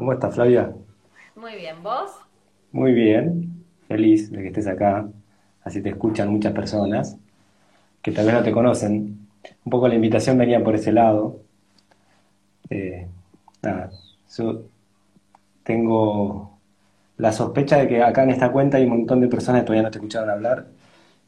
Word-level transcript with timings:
¿Cómo 0.00 0.14
estás, 0.14 0.34
Flavia? 0.34 0.72
Muy 1.36 1.56
bien, 1.56 1.82
¿vos? 1.82 2.10
Muy 2.72 2.94
bien, 2.94 3.66
feliz 3.86 4.30
de 4.32 4.40
que 4.40 4.46
estés 4.46 4.66
acá. 4.66 5.06
Así 5.62 5.82
te 5.82 5.90
escuchan 5.90 6.30
muchas 6.30 6.54
personas 6.54 7.18
que 8.00 8.10
tal 8.10 8.24
vez 8.24 8.34
no 8.34 8.42
te 8.42 8.50
conocen. 8.50 9.28
Un 9.62 9.70
poco 9.70 9.88
la 9.88 9.96
invitación 9.96 10.38
venía 10.38 10.64
por 10.64 10.74
ese 10.74 10.90
lado. 10.90 11.40
Eh, 12.70 13.08
nada, 13.60 13.90
yo 14.38 14.62
tengo 15.64 16.58
la 17.18 17.30
sospecha 17.30 17.76
de 17.76 17.86
que 17.86 18.02
acá 18.02 18.22
en 18.22 18.30
esta 18.30 18.50
cuenta 18.50 18.78
hay 18.78 18.84
un 18.84 19.00
montón 19.00 19.20
de 19.20 19.28
personas 19.28 19.60
que 19.60 19.66
todavía 19.66 19.82
no 19.82 19.90
te 19.90 19.98
escucharon 19.98 20.30
hablar 20.30 20.68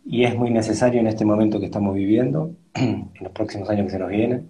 y 0.06 0.24
es 0.24 0.34
muy 0.34 0.48
necesario 0.48 0.98
en 0.98 1.08
este 1.08 1.26
momento 1.26 1.60
que 1.60 1.66
estamos 1.66 1.94
viviendo, 1.94 2.52
en 2.74 3.10
los 3.20 3.32
próximos 3.32 3.68
años 3.68 3.84
que 3.84 3.92
se 3.92 3.98
nos 3.98 4.08
vienen. 4.08 4.48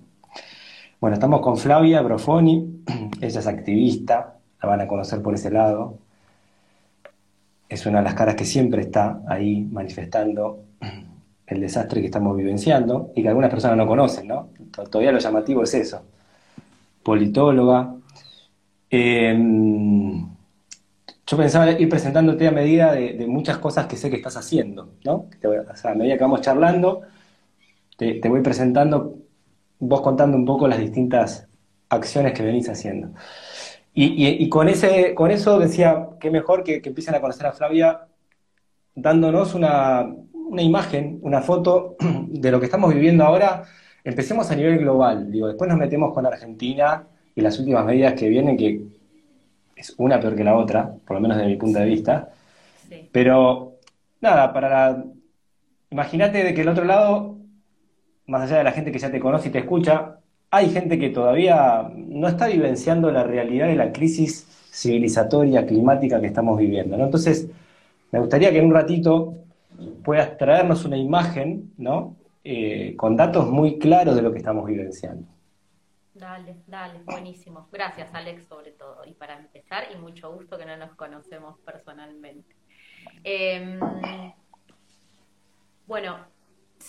Bueno, 1.01 1.15
estamos 1.15 1.41
con 1.41 1.57
Flavia 1.57 2.01
Brofoni, 2.03 2.85
ella 3.23 3.39
es 3.39 3.47
activista, 3.47 4.35
la 4.61 4.69
van 4.69 4.81
a 4.81 4.89
conocer 4.89 5.23
por 5.23 5.35
ese 5.35 5.51
lado. 5.51 5.99
Es 7.69 7.87
una 7.87 7.99
de 7.99 8.05
las 8.05 8.15
caras 8.15 8.35
que 8.35 8.45
siempre 8.45 8.83
está 8.83 9.23
ahí 9.29 9.63
manifestando 9.71 10.65
el 11.47 11.61
desastre 11.61 12.01
que 12.01 12.07
estamos 12.07 12.37
vivenciando 12.37 13.13
y 13.15 13.23
que 13.23 13.29
algunas 13.29 13.51
personas 13.51 13.77
no 13.77 13.87
conocen, 13.87 14.27
¿no? 14.27 14.49
Todavía 14.91 15.13
lo 15.13 15.21
llamativo 15.21 15.63
es 15.63 15.73
eso. 15.75 16.03
Politóloga. 17.05 17.95
Em, 18.91 20.29
yo 21.25 21.37
pensaba 21.37 21.71
ir 21.71 21.89
presentándote 21.89 22.49
a 22.49 22.51
medida 22.51 22.93
de, 22.93 23.25
muchas 23.29 23.59
cosas 23.59 23.87
que 23.87 23.97
sé 23.97 24.11
que 24.11 24.17
estás 24.17 24.37
haciendo, 24.37 24.95
¿no? 25.05 25.27
A 25.85 25.95
medida 25.95 26.17
que 26.17 26.25
vamos 26.25 26.41
charlando, 26.41 27.03
te, 27.97 28.15
te 28.15 28.29
voy 28.29 28.41
presentando 28.43 29.17
vos 29.79 30.01
contando 30.01 30.37
un 30.37 30.45
poco 30.45 30.67
las 30.67 30.79
distintas 30.79 31.49
acciones 31.93 32.33
que 32.33 32.43
venís 32.43 32.69
haciendo. 32.69 33.11
Y, 33.95 34.49
con, 34.49 34.69
ese, 34.69 35.15
con 35.15 35.31
eso 35.31 35.59
decía, 35.59 36.09
qué 36.19 36.31
mejor 36.31 36.65
que, 36.65 36.81
empiecen 36.83 37.15
a 37.15 37.21
conocer 37.21 37.47
a 37.47 37.53
Flavia 37.53 38.07
dándonos 38.95 39.55
una, 39.55 40.15
imagen, 40.59 41.19
una 41.23 41.43
foto 41.43 41.97
de 42.29 42.51
lo 42.51 42.59
que 42.59 42.67
estamos 42.67 42.95
viviendo 42.95 43.25
ahora. 43.25 43.65
Empecemos 44.03 44.51
a 44.51 44.57
nivel 44.57 44.79
global, 44.79 45.31
digo, 45.31 45.47
después 45.47 45.69
nos 45.69 45.79
metemos 45.79 46.15
con 46.15 46.27
Argentina 46.27 47.07
y 47.35 47.41
las 47.43 47.59
últimas 47.59 47.85
medidas 47.85 48.15
que 48.15 48.29
vienen, 48.29 48.57
que 48.57 48.81
es 49.77 49.95
una 49.99 50.19
peor 50.19 50.35
que 50.35 50.45
la 50.45 50.57
otra, 50.57 50.95
por 51.07 51.17
lo 51.17 51.21
menos 51.21 51.37
desde 51.37 51.51
mi 51.51 51.57
punto 51.57 51.79
de 51.79 51.85
vista. 51.85 52.31
Pero 53.13 53.79
nada, 54.21 54.53
para 54.53 55.05
imagínate 55.91 56.43
de 56.43 56.55
que 56.55 56.63
el 56.63 56.69
otro 56.69 56.85
lado 56.85 57.37
más 58.27 58.43
allá 58.43 58.59
de 58.59 58.65
la 58.65 58.73
gente 58.73 58.93
que 58.93 58.99
ya 58.99 59.11
te 59.11 59.21
conoce 59.21 59.49
y 59.49 59.53
te 59.53 59.59
escucha, 59.59 60.19
hay 60.55 60.69
gente 60.69 60.99
que 60.99 61.09
todavía 61.09 61.91
no 61.97 62.29
está 62.29 62.47
vivenciando 62.47 63.11
la 63.11 63.25
realidad 63.25 63.69
de 63.69 63.75
la 63.75 63.91
crisis 63.91 64.47
civilizatoria, 64.71 65.67
climática 65.67 66.21
que 66.21 66.27
estamos 66.27 66.59
viviendo. 66.59 66.95
Entonces, 66.95 67.49
me 68.11 68.21
gustaría 68.21 68.51
que 68.51 68.59
en 68.59 68.67
un 68.67 68.75
ratito 68.75 69.35
puedas 70.05 70.37
traernos 70.37 70.85
una 70.85 70.99
imagen, 70.99 71.73
¿no? 71.79 72.17
Eh, 72.45 72.95
con 72.99 73.17
datos 73.17 73.49
muy 73.49 73.79
claros 73.79 74.15
de 74.15 74.21
lo 74.21 74.31
que 74.31 74.39
estamos 74.39 74.67
vivenciando. 74.67 75.27
Dale, 76.13 76.57
dale, 76.67 77.01
buenísimo. 77.07 77.69
Gracias, 77.73 78.11
Alex, 78.13 78.45
sobre 78.45 78.73
todo. 78.73 79.07
Y 79.07 79.15
para 79.15 79.39
empezar, 79.39 79.85
y 79.91 79.97
mucho 79.97 80.31
gusto 80.35 80.59
que 80.59 80.67
no 80.67 80.77
nos 80.77 80.95
conocemos 80.97 81.59
personalmente. 81.61 82.55
Em, 83.25 83.81
bueno, 85.87 86.19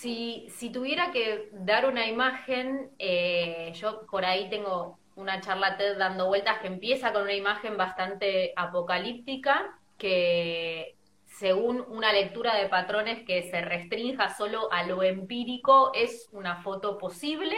si, 0.04 0.70
tuviera 0.70 1.10
que 1.10 1.48
dar 1.52 1.86
una 1.86 2.06
imagen, 2.06 2.90
eh, 2.98 3.72
yo 3.74 4.06
por 4.10 4.24
ahí 4.24 4.50
tengo 4.50 4.98
una 5.16 5.40
charla 5.40 5.76
TED 5.78 5.96
dando 5.96 6.26
vueltas 6.26 6.58
que 6.60 6.66
empieza 6.66 7.12
con 7.12 7.22
una 7.22 7.32
imagen 7.32 7.76
bastante 7.76 8.52
apocalíptica, 8.56 9.78
que 9.96 10.96
según 11.24 11.84
una 11.88 12.12
lectura 12.12 12.54
de 12.56 12.68
patrones 12.68 13.24
que 13.24 13.50
se 13.50 13.62
restrinja 13.62 14.34
solo 14.34 14.70
a 14.70 14.82
lo 14.84 15.02
empírico, 15.02 15.92
es 15.94 16.28
una 16.32 16.62
foto 16.62 16.98
posible 16.98 17.56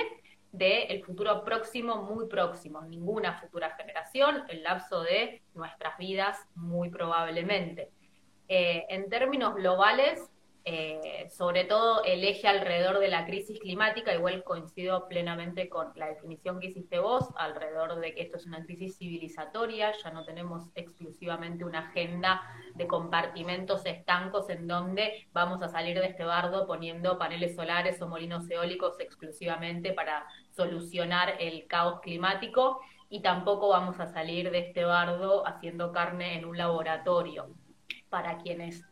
del 0.53 1.05
futuro 1.05 1.45
próximo, 1.45 2.03
muy 2.03 2.29
próximo, 2.29 2.81
ninguna 2.83 3.35
futura 3.41 3.71
generación, 3.77 4.45
el 4.49 4.63
lapso 4.63 5.03
de 5.03 5.43
nuestras 5.55 5.99
vidas, 5.99 6.39
muy 6.55 6.91
probablemente. 6.91 7.91
Eh, 8.49 8.87
en 8.89 9.09
términos 9.11 9.57
globales, 9.57 10.31
eh, 10.69 11.29
sobre 11.31 11.63
todo 11.63 12.03
el 12.03 12.25
eje 12.25 12.49
alrededor 12.49 12.99
de 12.99 13.07
la 13.07 13.25
crisis 13.25 13.61
climática, 13.61 14.13
igual 14.13 14.43
coincido 14.43 15.07
plenamente 15.07 15.69
con 15.69 15.93
la 15.95 16.09
definición 16.09 16.59
que 16.59 16.67
hiciste 16.67 16.99
vos, 16.99 17.29
alrededor 17.37 18.01
de 18.01 18.13
que 18.13 18.23
esto 18.23 18.37
es 18.37 18.47
una 18.47 18.65
crisis 18.65 18.99
civilizatoria, 18.99 19.93
ya 20.03 20.11
no 20.11 20.25
tenemos 20.25 20.65
exclusivamente 20.75 21.65
una 21.65 21.91
agenda 21.91 22.43
de 22.75 22.89
compartimentos 22.89 23.87
estancos 23.87 24.51
en 24.51 24.67
donde 24.67 25.29
vamos 25.33 25.63
a 25.63 25.69
salir 25.69 26.01
de 26.01 26.07
este 26.09 26.25
bardo 26.25 26.67
poniendo 26.67 27.17
paneles 27.17 27.55
solares 27.55 28.03
o 28.03 28.09
molinos 28.09 28.51
eólicos 28.51 28.99
exclusivamente 28.99 29.93
para 29.93 30.27
solucionar 30.51 31.37
el 31.39 31.69
caos 31.69 32.01
climático 32.01 32.81
y 33.09 33.21
tampoco 33.21 33.69
vamos 33.69 34.01
a 34.01 34.09
salir 34.09 34.51
de 34.51 34.59
este 34.59 34.83
bardo 34.83 35.47
haciendo 35.47 35.93
carne 35.93 36.37
en 36.37 36.45
un 36.45 36.59
laboratorio. 36.59 37.55
Para 38.09 38.39
quienes 38.39 38.85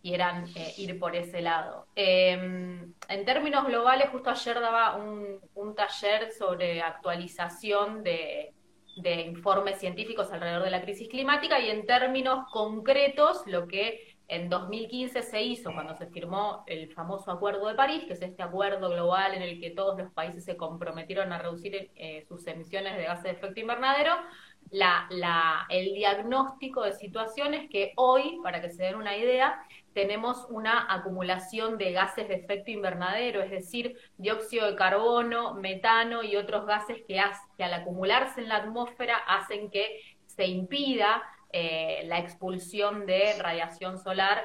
quieran 0.00 0.46
eh, 0.54 0.74
ir 0.78 0.98
por 0.98 1.14
ese 1.14 1.40
lado. 1.40 1.86
Em, 1.94 2.92
en 3.08 3.24
términos 3.24 3.66
globales, 3.66 4.08
justo 4.10 4.30
ayer 4.30 4.60
daba 4.60 4.96
un, 4.96 5.40
taller 5.74 6.32
sobre 6.32 6.82
actualización 6.82 8.02
de, 8.02 8.52
informes 9.26 9.78
científicos 9.78 10.30
alrededor 10.32 10.64
de 10.64 10.70
la 10.70 10.82
crisis 10.82 11.08
climática 11.08 11.58
y 11.58 11.70
en 11.70 11.86
términos 11.86 12.50
concretos, 12.50 13.42
lo 13.46 13.66
que 13.66 14.16
en 14.28 14.48
2015 14.48 15.22
se 15.22 15.42
hizo 15.42 15.72
cuando 15.72 15.94
se 15.94 16.06
firmó 16.06 16.64
el 16.66 16.92
famoso 16.92 17.30
Acuerdo 17.30 17.66
de 17.66 17.74
París, 17.74 18.04
que 18.06 18.12
es 18.12 18.22
este 18.22 18.42
acuerdo 18.42 18.90
global 18.90 19.34
en 19.34 19.42
el 19.42 19.58
que 19.60 19.70
todos 19.70 19.98
los 19.98 20.12
países 20.12 20.44
se 20.44 20.56
comprometieron 20.56 21.32
a 21.32 21.38
reducir 21.38 21.90
eh, 21.94 22.24
sus 22.28 22.46
emisiones 22.46 22.96
de 22.96 23.04
gases 23.04 23.24
de 23.24 23.30
efecto 23.30 23.60
invernadero, 23.60 24.12
la, 24.70 25.66
el 25.68 25.94
diagnóstico 25.94 26.82
de 26.82 26.92
situaciones 26.92 27.68
que 27.70 27.92
hoy, 27.96 28.38
para 28.42 28.60
que 28.60 28.70
se 28.70 28.84
den 28.84 28.96
una 28.96 29.16
idea, 29.16 29.60
tenemos 29.92 30.46
una 30.48 30.92
acumulación 30.92 31.76
de 31.78 31.92
gases 31.92 32.28
de 32.28 32.34
efecto 32.34 32.70
invernadero, 32.70 33.42
es 33.42 33.50
decir, 33.50 33.96
dióxido 34.16 34.66
de 34.66 34.76
carbono, 34.76 35.54
metano 35.54 36.22
y 36.22 36.36
otros 36.36 36.66
gases 36.66 36.98
que, 37.06 37.18
al 37.20 37.74
acumularse 37.74 38.40
en 38.40 38.48
la 38.48 38.56
atmósfera 38.56 39.16
hacen 39.16 39.70
que 39.70 40.00
se 40.26 40.46
impida 40.46 41.22
eh, 41.52 42.02
la 42.06 42.18
expulsión 42.18 43.06
de 43.06 43.34
radiación 43.38 43.98
solar 43.98 44.44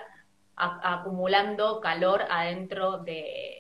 acumulando 0.58 1.82
calor 1.82 2.24
adentro 2.30 3.00
de, 3.00 3.55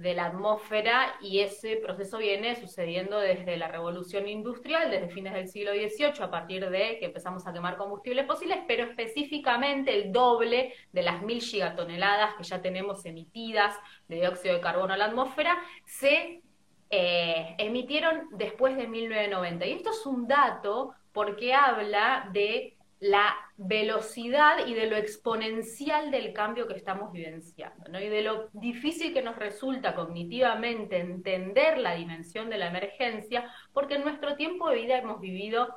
de 0.00 0.14
la 0.14 0.26
atmósfera 0.26 1.14
y 1.20 1.40
ese 1.40 1.76
proceso 1.76 2.18
viene 2.18 2.56
sucediendo 2.56 3.18
desde 3.18 3.56
la 3.56 3.68
revolución 3.68 4.26
industrial, 4.26 4.90
desde 4.90 5.10
fines 5.10 5.34
del 5.34 5.48
siglo 5.48 5.72
XVIII, 5.72 6.22
a 6.22 6.30
partir 6.30 6.68
de 6.70 6.98
que 6.98 7.06
empezamos 7.06 7.46
a 7.46 7.52
quemar 7.52 7.76
combustibles 7.76 8.26
fósiles, 8.26 8.58
pero 8.66 8.84
específicamente 8.84 9.94
el 9.94 10.10
doble 10.10 10.72
de 10.92 11.02
las 11.02 11.22
mil 11.22 11.42
gigatoneladas 11.42 12.34
que 12.34 12.44
ya 12.44 12.62
tenemos 12.62 13.04
emitidas 13.04 13.76
de 14.08 14.16
dióxido 14.16 14.54
de 14.54 14.60
carbono 14.60 14.94
a 14.94 14.96
la 14.96 15.06
atmósfera, 15.06 15.58
se 15.84 16.40
eh, 16.88 17.54
emitieron 17.58 18.28
después 18.32 18.76
de 18.76 18.88
1990. 18.88 19.66
Y 19.66 19.72
esto 19.72 19.90
es 19.90 20.06
un 20.06 20.26
dato 20.26 20.94
porque 21.12 21.52
habla 21.52 22.28
de 22.32 22.76
la 23.00 23.34
velocidad 23.56 24.66
y 24.66 24.74
de 24.74 24.86
lo 24.86 24.96
exponencial 24.96 26.10
del 26.10 26.34
cambio 26.34 26.66
que 26.66 26.74
estamos 26.74 27.12
vivenciando, 27.12 27.90
¿no? 27.90 27.98
y 27.98 28.08
de 28.08 28.22
lo 28.22 28.48
difícil 28.52 29.14
que 29.14 29.22
nos 29.22 29.36
resulta 29.36 29.94
cognitivamente 29.94 30.98
entender 30.98 31.78
la 31.78 31.94
dimensión 31.94 32.50
de 32.50 32.58
la 32.58 32.68
emergencia, 32.68 33.50
porque 33.72 33.94
en 33.94 34.04
nuestro 34.04 34.36
tiempo 34.36 34.68
de 34.68 34.76
vida 34.76 34.98
hemos 34.98 35.18
vivido 35.20 35.74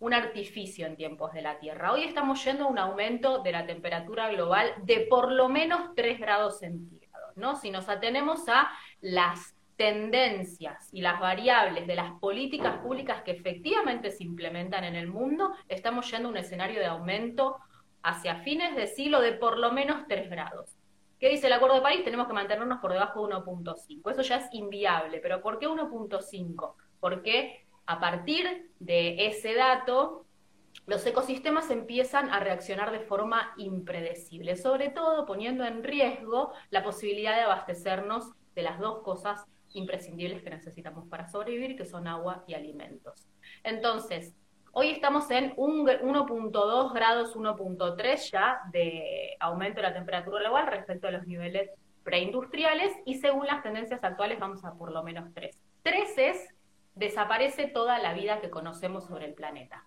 un 0.00 0.14
artificio 0.14 0.86
en 0.86 0.96
tiempos 0.96 1.32
de 1.32 1.42
la 1.42 1.60
Tierra. 1.60 1.92
Hoy 1.92 2.04
estamos 2.04 2.42
yendo 2.44 2.64
a 2.64 2.68
un 2.68 2.78
aumento 2.78 3.42
de 3.42 3.52
la 3.52 3.66
temperatura 3.66 4.30
global 4.30 4.72
de 4.82 5.06
por 5.08 5.30
lo 5.30 5.48
menos 5.48 5.94
3 5.94 6.18
grados 6.18 6.58
centígrados, 6.58 7.36
¿no? 7.36 7.54
Si 7.54 7.70
nos 7.70 7.88
atenemos 7.88 8.48
a 8.48 8.68
las 9.00 9.54
tendencias 9.76 10.88
y 10.92 11.00
las 11.00 11.20
variables 11.20 11.86
de 11.86 11.96
las 11.96 12.12
políticas 12.20 12.78
públicas 12.78 13.22
que 13.22 13.32
efectivamente 13.32 14.10
se 14.10 14.24
implementan 14.24 14.84
en 14.84 14.96
el 14.96 15.08
mundo, 15.08 15.54
estamos 15.68 16.10
yendo 16.10 16.28
a 16.28 16.30
un 16.32 16.36
escenario 16.36 16.80
de 16.80 16.86
aumento 16.86 17.58
hacia 18.02 18.36
fines 18.36 18.76
de 18.76 18.86
siglo 18.86 19.20
de 19.20 19.32
por 19.32 19.58
lo 19.58 19.72
menos 19.72 20.06
3 20.08 20.28
grados. 20.30 20.76
¿Qué 21.18 21.28
dice 21.28 21.46
el 21.46 21.52
Acuerdo 21.52 21.76
de 21.76 21.82
París? 21.82 22.04
Tenemos 22.04 22.26
que 22.26 22.32
mantenernos 22.32 22.80
por 22.80 22.92
debajo 22.92 23.26
de 23.26 23.34
1.5. 23.34 24.10
Eso 24.10 24.22
ya 24.22 24.36
es 24.38 24.52
inviable, 24.52 25.20
pero 25.20 25.40
¿por 25.40 25.58
qué 25.58 25.68
1.5? 25.68 26.74
Porque 26.98 27.64
a 27.86 28.00
partir 28.00 28.72
de 28.80 29.26
ese 29.26 29.54
dato, 29.54 30.26
los 30.86 31.06
ecosistemas 31.06 31.70
empiezan 31.70 32.30
a 32.30 32.40
reaccionar 32.40 32.90
de 32.90 33.00
forma 33.00 33.52
impredecible, 33.56 34.56
sobre 34.56 34.88
todo 34.88 35.26
poniendo 35.26 35.64
en 35.64 35.84
riesgo 35.84 36.52
la 36.70 36.82
posibilidad 36.82 37.36
de 37.36 37.42
abastecernos 37.42 38.32
de 38.54 38.62
las 38.62 38.80
dos 38.80 39.02
cosas 39.02 39.46
imprescindibles 39.74 40.42
que 40.42 40.50
necesitamos 40.50 41.06
para 41.08 41.28
sobrevivir, 41.28 41.76
que 41.76 41.84
son 41.84 42.06
agua 42.06 42.44
y 42.46 42.54
alimentos. 42.54 43.26
Entonces, 43.62 44.34
Hoy 44.74 44.88
estamos 44.88 45.30
en 45.30 45.54
1.2 45.54 46.94
grados, 46.94 47.36
1.3 47.36 48.30
ya 48.30 48.58
de 48.72 49.36
aumento 49.38 49.76
de 49.76 49.82
la 49.82 49.92
temperatura 49.92 50.40
global 50.40 50.66
respecto 50.66 51.08
a 51.08 51.10
los 51.10 51.26
niveles 51.26 51.68
preindustriales 52.02 52.90
y 53.04 53.16
según 53.16 53.46
las 53.46 53.62
tendencias 53.62 54.02
actuales 54.02 54.40
vamos 54.40 54.64
a 54.64 54.72
por 54.72 54.90
lo 54.90 55.02
menos 55.02 55.30
3. 55.34 55.54
3 55.82 56.12
es 56.16 56.54
desaparece 56.94 57.66
toda 57.66 57.98
la 57.98 58.14
vida 58.14 58.40
que 58.40 58.48
conocemos 58.48 59.04
sobre 59.04 59.26
el 59.26 59.34
planeta. 59.34 59.84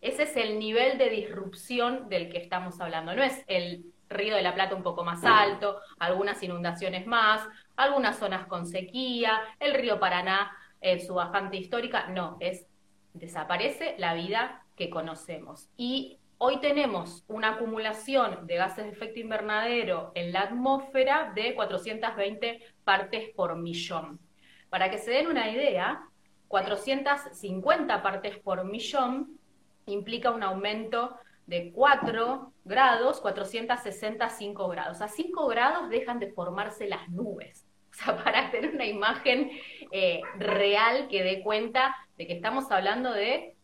Ese 0.00 0.24
es 0.24 0.36
el 0.36 0.58
nivel 0.58 0.98
de 0.98 1.10
disrupción 1.10 2.08
del 2.08 2.28
que 2.28 2.38
estamos 2.38 2.80
hablando. 2.80 3.14
No 3.14 3.22
es 3.22 3.44
el 3.46 3.84
Río 4.08 4.34
de 4.34 4.42
la 4.42 4.54
Plata 4.54 4.74
un 4.74 4.82
poco 4.82 5.04
más 5.04 5.22
alto, 5.24 5.80
algunas 5.98 6.42
inundaciones 6.42 7.06
más, 7.06 7.46
algunas 7.78 8.18
zonas 8.18 8.46
con 8.46 8.66
sequía, 8.66 9.40
el 9.58 9.74
río 9.74 9.98
Paraná 9.98 10.52
en 10.80 11.00
su 11.00 11.14
bajante 11.14 11.56
histórica. 11.56 12.08
No, 12.08 12.36
es 12.40 12.66
desaparece 13.14 13.94
la 13.98 14.14
vida 14.14 14.64
que 14.76 14.90
conocemos. 14.90 15.68
Y 15.76 16.18
hoy 16.38 16.60
tenemos 16.60 17.24
una 17.28 17.54
acumulación 17.54 18.46
de 18.46 18.56
gases 18.56 18.84
de 18.84 18.90
efecto 18.90 19.20
invernadero 19.20 20.12
en 20.14 20.32
la 20.32 20.42
atmósfera 20.42 21.32
de 21.34 21.54
420 21.54 22.62
partes 22.84 23.30
por 23.34 23.56
millón. 23.56 24.20
Para 24.70 24.90
que 24.90 24.98
se 24.98 25.10
den 25.10 25.26
una 25.26 25.50
idea, 25.50 26.02
450 26.48 28.02
partes 28.02 28.38
por 28.38 28.64
millón 28.64 29.38
implica 29.86 30.30
un 30.30 30.42
aumento 30.42 31.16
de 31.46 31.72
4 31.72 32.52
grados, 32.64 33.20
465 33.20 34.68
grados. 34.68 35.00
A 35.00 35.08
5 35.08 35.46
grados 35.46 35.88
dejan 35.88 36.18
de 36.18 36.30
formarse 36.32 36.86
las 36.88 37.08
nubes. 37.08 37.67
Sea, 38.04 38.22
para 38.22 38.50
tener 38.50 38.74
una 38.74 38.86
imagen 38.86 39.50
eh, 39.90 40.20
real 40.38 41.08
que 41.08 41.22
dé 41.22 41.42
cuenta 41.42 41.96
de 42.16 42.26
que 42.26 42.34
estamos 42.34 42.70
hablando 42.70 43.12
de 43.12 43.54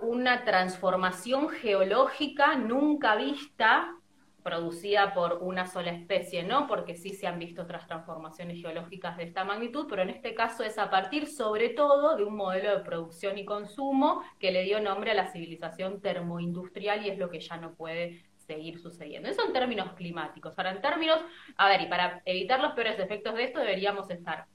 una 0.00 0.44
transformación 0.44 1.48
geológica 1.48 2.56
nunca 2.56 3.16
vista 3.16 3.94
producida 4.42 5.14
por 5.14 5.38
una 5.40 5.66
sola 5.66 5.90
especie, 5.92 6.42
¿no? 6.42 6.66
Porque 6.66 6.94
sí 6.94 7.14
se 7.14 7.26
han 7.26 7.38
visto 7.38 7.62
otras 7.62 7.86
transformaciones 7.86 8.60
geológicas 8.60 9.16
de 9.16 9.24
esta 9.24 9.42
magnitud, 9.42 9.86
pero 9.88 10.02
en 10.02 10.10
este 10.10 10.34
caso 10.34 10.62
es 10.62 10.76
a 10.76 10.90
partir 10.90 11.26
sobre 11.26 11.70
todo 11.70 12.16
de 12.16 12.24
un 12.24 12.36
modelo 12.36 12.76
de 12.76 12.84
producción 12.84 13.38
y 13.38 13.46
consumo 13.46 14.22
que 14.38 14.52
le 14.52 14.64
dio 14.64 14.80
nombre 14.80 15.12
a 15.12 15.14
la 15.14 15.32
civilización 15.32 16.02
termoindustrial 16.02 17.06
y 17.06 17.08
es 17.08 17.18
lo 17.18 17.30
que 17.30 17.40
ya 17.40 17.56
no 17.56 17.72
puede 17.74 18.22
seguir 18.46 18.78
sucediendo. 18.78 19.28
Eso 19.28 19.44
en 19.46 19.52
términos 19.52 19.92
climáticos. 19.94 20.54
Ahora, 20.56 20.72
en 20.72 20.80
términos, 20.80 21.20
a 21.56 21.68
ver, 21.68 21.82
y 21.82 21.86
para 21.86 22.22
evitar 22.24 22.60
los 22.60 22.72
peores 22.72 22.98
efectos 22.98 23.34
de 23.34 23.44
esto 23.44 23.60
deberíamos 23.60 24.10
estar 24.10 24.46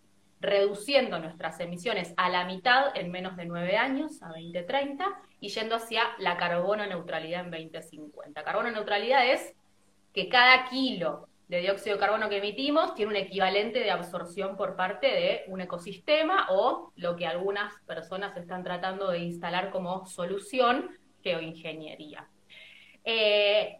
reduciendo 0.42 1.20
nuestras 1.20 1.60
emisiones 1.60 2.14
a 2.18 2.30
la 2.30 2.46
mitad 2.46 2.96
en 2.96 3.12
menos 3.12 3.36
de 3.36 3.46
nueve 3.46 3.78
años, 3.78 4.22
a 4.24 4.30
2030, 4.30 5.06
y 5.42 5.50
yendo 5.50 5.76
hacia 5.76 6.04
la 6.18 6.38
carbono 6.38 6.86
neutralidad 6.86 7.46
en 7.46 7.52
2050. 7.52 8.44
Carbono 8.44 8.72
neutralidad 8.72 9.26
es 9.28 9.54
que 10.14 10.30
cada 10.30 10.70
kilo 10.70 11.28
de 11.50 11.62
dióxido 11.62 11.96
de 11.96 12.00
carbono 12.00 12.30
que 12.30 12.38
emitimos 12.38 12.94
tiene 12.94 13.12
un 13.12 13.18
equivalente 13.18 13.80
de 13.80 13.90
absorción 13.90 14.56
por 14.56 14.76
parte 14.76 15.08
de 15.08 15.44
un 15.48 15.62
ecosistema 15.62 16.48
o 16.52 16.94
lo 16.96 17.16
que 17.16 17.26
algunas 17.26 17.74
personas 17.88 18.38
están 18.38 18.64
tratando 18.64 19.10
de 19.10 19.20
instalar 19.20 19.72
como 19.72 20.06
solución, 20.06 20.96
geoingeniería. 21.24 22.30
Eh, 23.12 23.80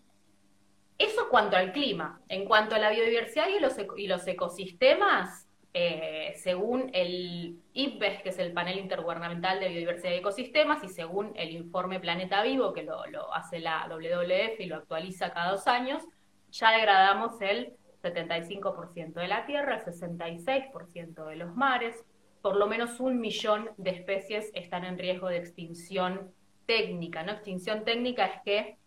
eso 0.98 1.30
cuanto 1.30 1.56
al 1.56 1.72
clima. 1.72 2.20
En 2.30 2.46
cuanto 2.46 2.74
a 2.74 2.80
la 2.80 2.90
biodiversidad 2.90 3.48
y 3.48 3.60
los, 4.08 4.28
ecosistemas, 4.28 5.48
eh, 5.72 6.34
según 6.36 6.90
el 6.94 7.60
IPBES, 7.74 8.24
que 8.24 8.30
es 8.30 8.40
el 8.40 8.54
panel 8.54 8.80
intergubernamental 8.80 9.60
de 9.60 9.70
biodiversidad 9.70 10.14
y 10.14 10.16
ecosistemas, 10.16 10.84
y 10.84 10.90
según 10.90 11.32
el 11.36 11.52
informe 11.52 12.00
Planeta 12.00 12.42
Vivo, 12.42 12.74
que 12.74 12.82
lo, 12.82 13.06
lo 13.06 13.32
hace 13.32 13.60
la 13.60 13.88
WWF 13.88 14.60
y 14.62 14.66
lo 14.66 14.78
actualiza 14.78 15.32
cada 15.32 15.52
dos 15.52 15.68
años, 15.68 16.04
ya 16.50 16.72
degradamos 16.72 17.40
el 17.40 17.74
75% 18.02 19.14
de 19.14 19.28
la 19.28 19.46
tierra, 19.46 19.76
el 19.76 19.84
66% 19.84 21.26
de 21.28 21.36
los 21.36 21.56
mares, 21.56 22.04
por 22.42 22.56
lo 22.56 22.66
menos 22.66 23.00
un 23.00 23.20
millón 23.20 23.70
de 23.78 23.92
especies 23.92 24.50
están 24.56 24.86
en 24.86 24.98
riesgo 24.98 25.28
de 25.28 25.38
extinción 25.38 26.32
técnica. 26.66 27.22
¿no? 27.22 27.34
Extinción 27.34 27.84
técnica 27.84 28.26
es 28.26 28.42
que 28.44 28.80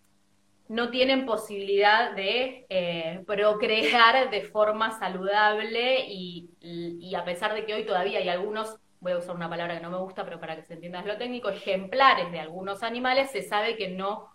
no 0.72 0.88
tienen 0.88 1.26
posibilidad 1.26 2.12
de 2.16 2.64
eh, 2.70 3.22
procrear 3.26 4.30
de 4.30 4.40
forma 4.40 4.98
saludable 4.98 6.06
y, 6.08 6.48
y, 6.60 7.14
a 7.14 7.26
pesar 7.26 7.52
de 7.52 7.66
que 7.66 7.74
hoy 7.74 7.84
todavía 7.84 8.20
hay 8.20 8.30
algunos, 8.30 8.78
voy 8.98 9.12
a 9.12 9.18
usar 9.18 9.36
una 9.36 9.50
palabra 9.50 9.76
que 9.76 9.82
no 9.82 9.90
me 9.90 9.98
gusta, 9.98 10.24
pero 10.24 10.40
para 10.40 10.56
que 10.56 10.62
se 10.62 10.72
entienda 10.72 11.00
es 11.00 11.04
lo 11.04 11.18
técnico, 11.18 11.50
ejemplares 11.50 12.32
de 12.32 12.40
algunos 12.40 12.82
animales, 12.82 13.30
se 13.30 13.42
sabe 13.42 13.76
que 13.76 13.90
no 13.90 14.30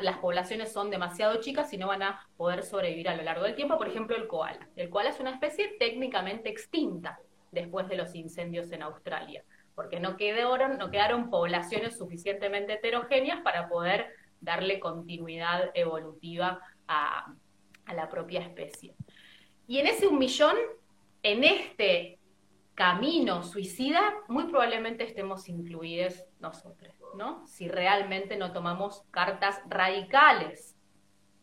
las 0.00 0.18
poblaciones 0.18 0.72
son 0.72 0.90
demasiado 0.90 1.40
chicas 1.40 1.72
y 1.72 1.78
no 1.78 1.86
van 1.86 2.02
a 2.02 2.26
poder 2.36 2.64
sobrevivir 2.64 3.08
a 3.08 3.16
lo 3.16 3.22
largo 3.22 3.44
del 3.44 3.54
tiempo. 3.54 3.78
Por 3.78 3.86
ejemplo, 3.86 4.16
el 4.16 4.26
koala. 4.26 4.68
El 4.74 4.90
koala 4.90 5.10
es 5.10 5.20
una 5.20 5.30
especie 5.30 5.76
técnicamente 5.78 6.48
extinta 6.48 7.20
después 7.52 7.88
de 7.88 7.96
los 7.96 8.12
incendios 8.16 8.72
en 8.72 8.82
Australia, 8.82 9.44
porque 9.76 10.00
no 10.00 10.16
quedaron, 10.16 10.78
no 10.78 10.90
quedaron 10.90 11.30
poblaciones 11.30 11.96
suficientemente 11.96 12.72
heterogéneas 12.72 13.40
para 13.42 13.68
poder 13.68 14.08
darle 14.40 14.80
continuidad 14.80 15.70
evolutiva 15.74 16.60
a, 16.88 17.34
la 17.94 18.08
propia 18.08 18.40
especie. 18.40 18.94
Y 19.68 19.78
en 19.78 19.86
ese 19.86 20.08
un 20.08 20.18
millón, 20.18 20.56
en 21.22 21.44
este 21.44 22.18
camino 22.74 23.44
suicida, 23.44 24.12
muy 24.28 24.44
probablemente 24.44 25.04
estemos 25.04 25.48
incluidos 25.48 26.24
nosotros. 26.40 26.96
Si 27.46 27.68
realmente 27.68 28.36
no 28.36 28.52
tomamos 28.52 29.02
cartas 29.10 29.60
radicales 29.68 30.76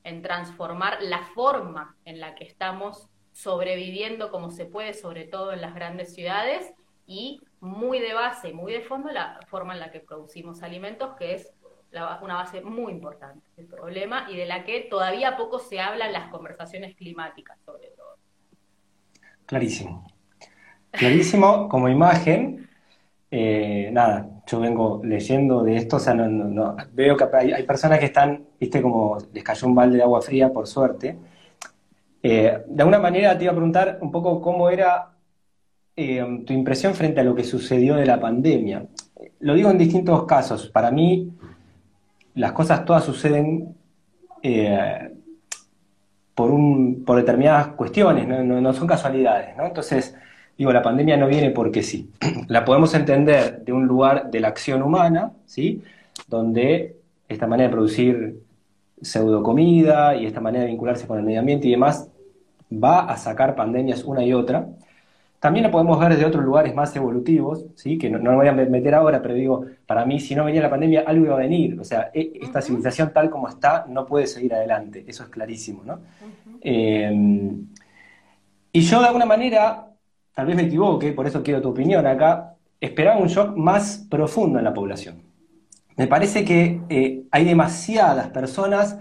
en 0.04 0.22
transformar 0.22 1.02
la 1.02 1.24
forma 1.34 1.96
en 2.06 2.20
la 2.20 2.36
que 2.36 2.44
estamos 2.44 3.10
sobreviviendo 3.32 4.30
como 4.30 4.52
se 4.52 4.66
puede, 4.66 4.94
sobre 4.94 5.26
todo 5.26 5.54
en 5.54 5.62
las 5.62 5.74
grandes 5.74 6.14
ciudades, 6.14 6.74
y 7.06 7.42
muy 7.60 8.00
de 8.00 8.14
base 8.14 8.54
muy 8.54 8.72
de 8.72 8.82
fondo 8.82 9.12
la 9.12 9.40
forma 9.48 9.74
en 9.74 9.80
la 9.80 9.92
que 9.92 10.00
producimos 10.00 10.64
alimentos, 10.64 11.16
que 11.18 11.34
es 11.36 11.53
una 12.22 12.36
base 12.36 12.62
muy 12.62 12.92
importante 12.92 13.46
del 13.56 13.68
problema 13.68 14.28
y 14.30 14.36
de 14.36 14.46
la 14.46 14.64
que 14.64 14.82
todavía 14.82 15.38
poco 15.38 15.60
se 15.60 15.80
habla 15.80 16.08
en 16.08 16.14
las 16.14 16.30
conversaciones 16.30 16.96
climáticas, 16.96 17.58
sobre 17.66 17.90
todo. 17.90 18.18
Clarísimo. 19.46 20.08
Clarísimo 20.92 21.70
como 21.70 21.90
imagen. 21.90 22.70
Eh, 23.30 23.90
nada, 23.92 24.30
yo 24.46 24.60
vengo 24.60 25.02
leyendo 25.04 25.64
de 25.64 25.78
esto, 25.78 25.96
o 25.96 26.00
sea, 26.00 26.14
no, 26.14 26.76
veo 26.94 27.18
que 27.18 27.26
hay, 27.34 27.64
personas 27.64 28.00
que 28.00 28.06
están, 28.06 28.46
viste, 28.60 28.82
como 28.82 29.18
les 29.34 29.44
cayó 29.44 29.68
un 29.68 29.76
balde 29.76 29.98
de 29.98 30.04
agua 30.04 30.22
fría, 30.22 30.54
por 30.54 30.68
suerte. 30.68 31.18
Eh, 32.22 32.64
de 32.68 32.82
alguna 32.82 33.00
manera 33.00 33.38
te 33.38 33.44
iba 33.44 33.52
a 33.52 33.56
preguntar 33.56 33.98
un 34.02 34.12
poco 34.12 34.40
cómo 34.40 34.70
era 34.70 35.14
eh, 35.96 36.44
tu 36.46 36.54
impresión 36.54 36.94
frente 36.94 37.22
a 37.22 37.24
lo 37.24 37.36
que 37.36 37.44
sucedió 37.44 37.96
de 37.96 38.06
la 38.06 38.20
pandemia. 38.20 38.86
Lo 39.40 39.56
digo 39.56 39.70
en 39.70 39.78
distintos 39.78 40.26
casos. 40.26 40.70
Para 40.70 40.92
mí, 40.92 41.34
las 42.36 42.52
cosas 42.54 42.86
todas 42.86 43.04
suceden 43.04 43.76
por, 46.36 46.52
un, 46.52 47.04
por 47.06 47.18
determinadas 47.18 47.68
cuestiones, 47.70 48.28
no, 48.28 48.44
no 48.44 48.74
son 48.74 48.88
casualidades, 48.88 49.56
¿no? 49.56 49.66
Entonces, 49.66 50.16
Digo, 50.58 50.72
la 50.72 50.82
pandemia 50.82 51.18
no 51.18 51.28
viene 51.28 51.50
porque 51.52 51.82
sí. 51.82 52.12
La 52.48 52.64
podemos 52.66 52.94
entender 52.94 53.64
de 53.64 53.74
un 53.74 53.88
lugar 53.88 54.30
de 54.30 54.40
la 54.40 54.50
acción 54.50 54.84
humana, 54.84 55.32
¿sí? 55.46 55.84
Donde 56.28 56.98
esta 57.28 57.48
manera 57.48 57.70
de 57.70 57.74
producir 57.74 58.40
pseudo 59.02 59.42
comida 59.42 60.16
y 60.16 60.26
esta 60.26 60.40
manera 60.40 60.64
de 60.64 60.70
vincularse 60.70 61.08
con 61.08 61.18
el 61.18 61.26
medio 61.26 61.40
ambiente 61.40 61.68
y 61.68 61.72
demás 61.72 62.10
va 62.72 63.02
a 63.02 63.18
sacar 63.18 63.56
pandemias 63.56 64.04
una 64.04 64.24
y 64.24 64.34
otra. 64.34 64.68
También 65.44 65.64
la 65.64 65.72
podemos 65.72 66.00
ver 66.00 66.14
desde 66.14 66.24
otros 66.24 66.46
lugares 66.46 66.74
más 66.74 66.96
evolutivos, 66.96 67.66
¿sí? 67.76 67.98
que 67.98 68.10
no, 68.10 68.18
me 68.18 68.34
voy 68.34 68.48
a 68.48 68.54
meter 68.54 68.96
ahora, 68.96 69.22
pero 69.22 69.34
digo, 69.34 69.66
para 69.86 70.06
mí 70.06 70.18
si 70.22 70.36
no 70.36 70.46
venía 70.46 70.62
la 70.62 70.70
pandemia, 70.70 71.04
algo 71.06 71.26
iba 71.26 71.36
a 71.36 71.40
venir. 71.40 71.78
O 71.78 71.84
sea, 71.84 72.12
e, 72.14 72.32
esta 72.42 72.62
civilización 72.62 73.12
tal 73.12 73.30
como 73.30 73.50
está 73.50 73.86
no 73.90 74.06
puede 74.06 74.26
seguir 74.26 74.54
adelante, 74.54 75.04
eso 75.06 75.24
es 75.24 75.30
clarísimo. 75.30 75.84
¿no? 75.84 76.00
Eh, 76.62 77.12
y 78.72 78.80
yo 78.80 79.02
de 79.02 79.06
alguna 79.06 79.26
manera 79.26 79.90
tal 80.34 80.46
vez 80.46 80.56
me 80.56 80.64
equivoque, 80.64 81.12
por 81.12 81.28
eso 81.28 81.44
quiero 81.44 81.62
tu 81.62 81.72
opinión 81.72 82.08
acá, 82.08 82.56
esperaba 82.80 83.20
un 83.20 83.28
shock 83.28 83.54
más 83.58 84.08
profundo 84.10 84.60
en 84.60 84.64
la 84.64 84.74
población. 84.74 85.24
Me 85.98 86.08
parece 86.08 86.46
que 86.46 86.84
eh, 86.88 87.24
hay 87.32 87.44
demasiadas 87.44 88.30
personas 88.30 88.98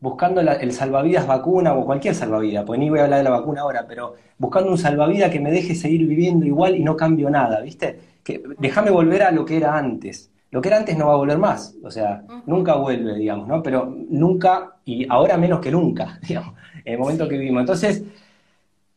buscando 0.00 0.40
el 0.40 0.72
salvavidas 0.72 1.26
vacuna 1.26 1.74
o 1.74 1.84
cualquier 1.84 2.14
salvavidas, 2.14 2.64
pues 2.64 2.80
ni 2.80 2.88
voy 2.88 3.00
a 3.00 3.04
hablar 3.04 3.18
de 3.18 3.24
la 3.24 3.30
vacuna 3.30 3.60
ahora, 3.60 3.84
pero 3.86 4.14
buscando 4.38 4.70
un 4.70 4.78
salvavidas 4.78 5.30
que 5.30 5.40
me 5.40 5.50
deje 5.50 5.74
seguir 5.74 6.06
viviendo 6.06 6.46
igual 6.46 6.74
y 6.76 6.82
no 6.82 6.96
cambio 6.96 7.28
nada, 7.28 7.60
¿viste? 7.60 8.00
Que 8.24 8.42
déjame 8.58 8.90
volver 8.90 9.22
a 9.22 9.30
lo 9.30 9.44
que 9.44 9.58
era 9.58 9.76
antes. 9.76 10.30
Lo 10.50 10.60
que 10.60 10.68
era 10.68 10.78
antes 10.78 10.96
no 10.96 11.06
va 11.06 11.12
a 11.12 11.16
volver 11.16 11.38
más, 11.38 11.76
o 11.84 11.90
sea, 11.90 12.24
nunca 12.46 12.74
vuelve, 12.74 13.14
digamos, 13.14 13.46
¿no? 13.46 13.62
Pero 13.62 13.94
nunca, 14.08 14.78
y 14.84 15.06
ahora 15.08 15.36
menos 15.36 15.60
que 15.60 15.70
nunca, 15.70 16.18
digamos, 16.26 16.54
en 16.84 16.94
el 16.94 16.98
momento 16.98 17.28
que 17.28 17.36
vivimos. 17.38 17.60
Entonces, 17.60 18.02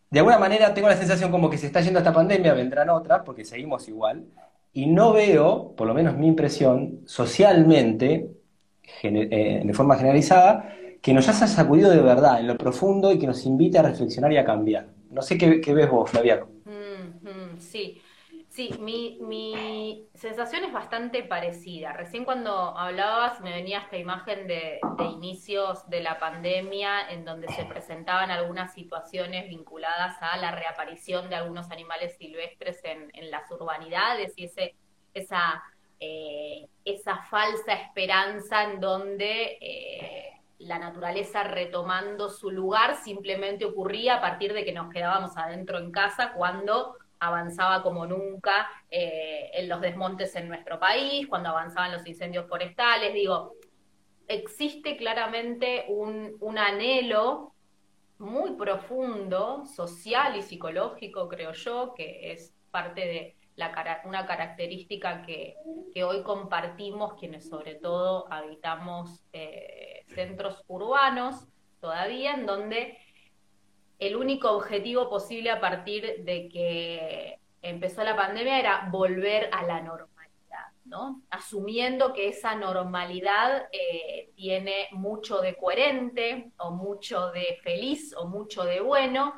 de 0.09 0.19
alguna 0.19 0.39
manera 0.39 0.73
tengo 0.73 0.87
la 0.87 0.97
sensación 0.97 1.29
como 1.31 1.49
que 1.49 1.57
se 1.57 1.67
está 1.67 1.81
yendo 1.81 1.99
esta 1.99 2.13
pandemia, 2.13 2.53
vendrán 2.53 2.89
otras, 2.89 3.21
porque 3.25 3.45
seguimos 3.45 3.87
igual. 3.87 4.25
y 4.75 4.87
no 4.87 5.13
veo, 5.13 5.73
por 5.75 5.87
lo 5.87 5.93
menos 5.93 6.17
mi 6.17 6.27
impresión, 6.27 7.01
socialmente, 7.05 8.31
eh, 9.03 9.61
de 9.65 9.73
forma 9.73 9.95
generalizada, 9.95 10.73
que 11.03 11.13
nos 11.13 11.27
haya 11.27 11.47
sacudido 11.47 11.91
de 11.91 12.01
verdad, 12.01 12.39
en 12.39 12.47
lo 12.47 12.57
profundo, 12.57 13.11
y 13.11 13.19
que 13.19 13.27
nos 13.27 13.45
invite 13.45 13.77
a 13.77 13.81
reflexionar 13.81 14.31
y 14.31 14.37
a 14.37 14.45
cambiar. 14.45 14.87
No 15.09 15.21
sé 15.21 15.37
qué, 15.37 15.73
ves 15.73 15.89
vos, 15.89 16.09
Flaviano. 16.09 16.47
Mm, 16.63 17.27
mm, 17.27 17.59
sí, 17.59 18.01
sí, 18.47 18.73
mi, 18.79 19.17
mi, 19.19 20.07
sensación 20.13 20.63
es 20.63 20.71
bastante 20.71 21.21
parecida. 21.23 21.91
Recién 21.91 22.23
cuando 22.23 22.55
hablabas 22.77 23.41
me 23.41 23.51
venía 23.51 23.79
esta 23.79 23.97
imagen 23.97 24.47
de, 24.47 24.79
inicios 25.13 25.89
de 25.89 26.01
la 26.01 26.19
pandemia 26.19 27.09
en 27.09 27.25
donde 27.25 27.49
se 27.49 27.65
presentaban 27.65 28.31
algunas 28.31 28.73
situaciones 28.73 29.49
vinculadas 29.49 30.15
a 30.21 30.37
la 30.37 30.51
reaparición 30.51 31.29
de 31.29 31.35
algunos 31.35 31.69
animales 31.69 32.15
silvestres 32.17 32.79
en, 32.85 33.29
las 33.29 33.51
urbanidades 33.51 34.31
y 34.37 34.45
ese, 34.45 34.75
esa, 35.13 35.61
eh, 35.99 36.65
esa 36.85 37.17
falsa 37.29 37.73
esperanza 37.73 38.63
en 38.71 38.79
donde... 38.79 39.57
Eh, 39.59 40.32
la 40.63 40.79
naturaleza 40.79 41.43
retomando 41.43 42.29
su 42.29 42.51
lugar 42.51 42.95
simplemente 42.95 43.65
ocurría 43.65 44.15
a 44.15 44.21
partir 44.21 44.53
de 44.53 44.65
que 44.65 44.71
nos 44.71 44.91
quedábamos 44.91 45.37
adentro 45.37 45.77
en 45.77 45.91
casa 45.91 46.33
cuando 46.33 46.97
avanzaba 47.19 47.81
como 47.81 48.05
nunca 48.05 48.69
eh, 48.89 49.51
en 49.53 49.69
los 49.69 49.79
desmontes 49.79 50.35
en 50.35 50.47
nuestro 50.47 50.79
país, 50.79 51.27
cuando 51.27 51.49
avanzaban 51.49 51.93
los 51.93 52.05
incendios 52.05 52.47
forestales. 52.47 53.13
Digo, 53.13 53.53
existe 54.27 54.97
claramente 54.97 55.85
un, 55.87 56.35
un 56.39 56.57
anhelo 56.57 57.53
muy 58.17 58.51
profundo, 58.55 59.65
social 59.65 60.35
y 60.35 60.41
psicológico, 60.41 61.27
creo 61.27 61.51
yo, 61.53 61.93
que 61.93 62.31
es 62.31 62.53
parte 62.71 63.01
de 63.01 63.35
la, 63.55 64.01
una 64.05 64.25
característica 64.25 65.21
que, 65.23 65.55
hoy 66.03 66.23
compartimos 66.23 67.13
quienes 67.13 67.47
sobre 67.47 67.75
todo 67.75 68.31
habitamos 68.31 69.23
eh, 69.31 69.92
centros 70.13 70.63
urbanos 70.67 71.47
todavía, 71.79 72.33
en 72.33 72.45
donde 72.45 72.97
el 73.99 74.15
único 74.15 74.51
objetivo 74.51 75.09
posible 75.09 75.49
a 75.49 75.59
partir 75.59 76.23
de 76.23 76.49
que 76.49 77.39
empezó 77.61 78.03
la 78.03 78.15
pandemia 78.15 78.59
era 78.59 78.89
volver 78.91 79.49
a 79.51 79.63
la 79.63 79.81
normalidad, 79.81 80.67
¿no? 80.85 81.21
Asumiendo 81.29 82.13
que 82.13 82.27
esa 82.27 82.55
normalidad 82.55 83.67
eh, 83.71 84.31
tiene 84.35 84.87
mucho 84.91 85.39
de 85.39 85.55
coherente 85.55 86.51
o 86.57 86.71
mucho 86.71 87.31
de 87.31 87.59
feliz 87.63 88.13
o 88.17 88.27
mucho 88.27 88.63
de 88.63 88.81
bueno, 88.81 89.33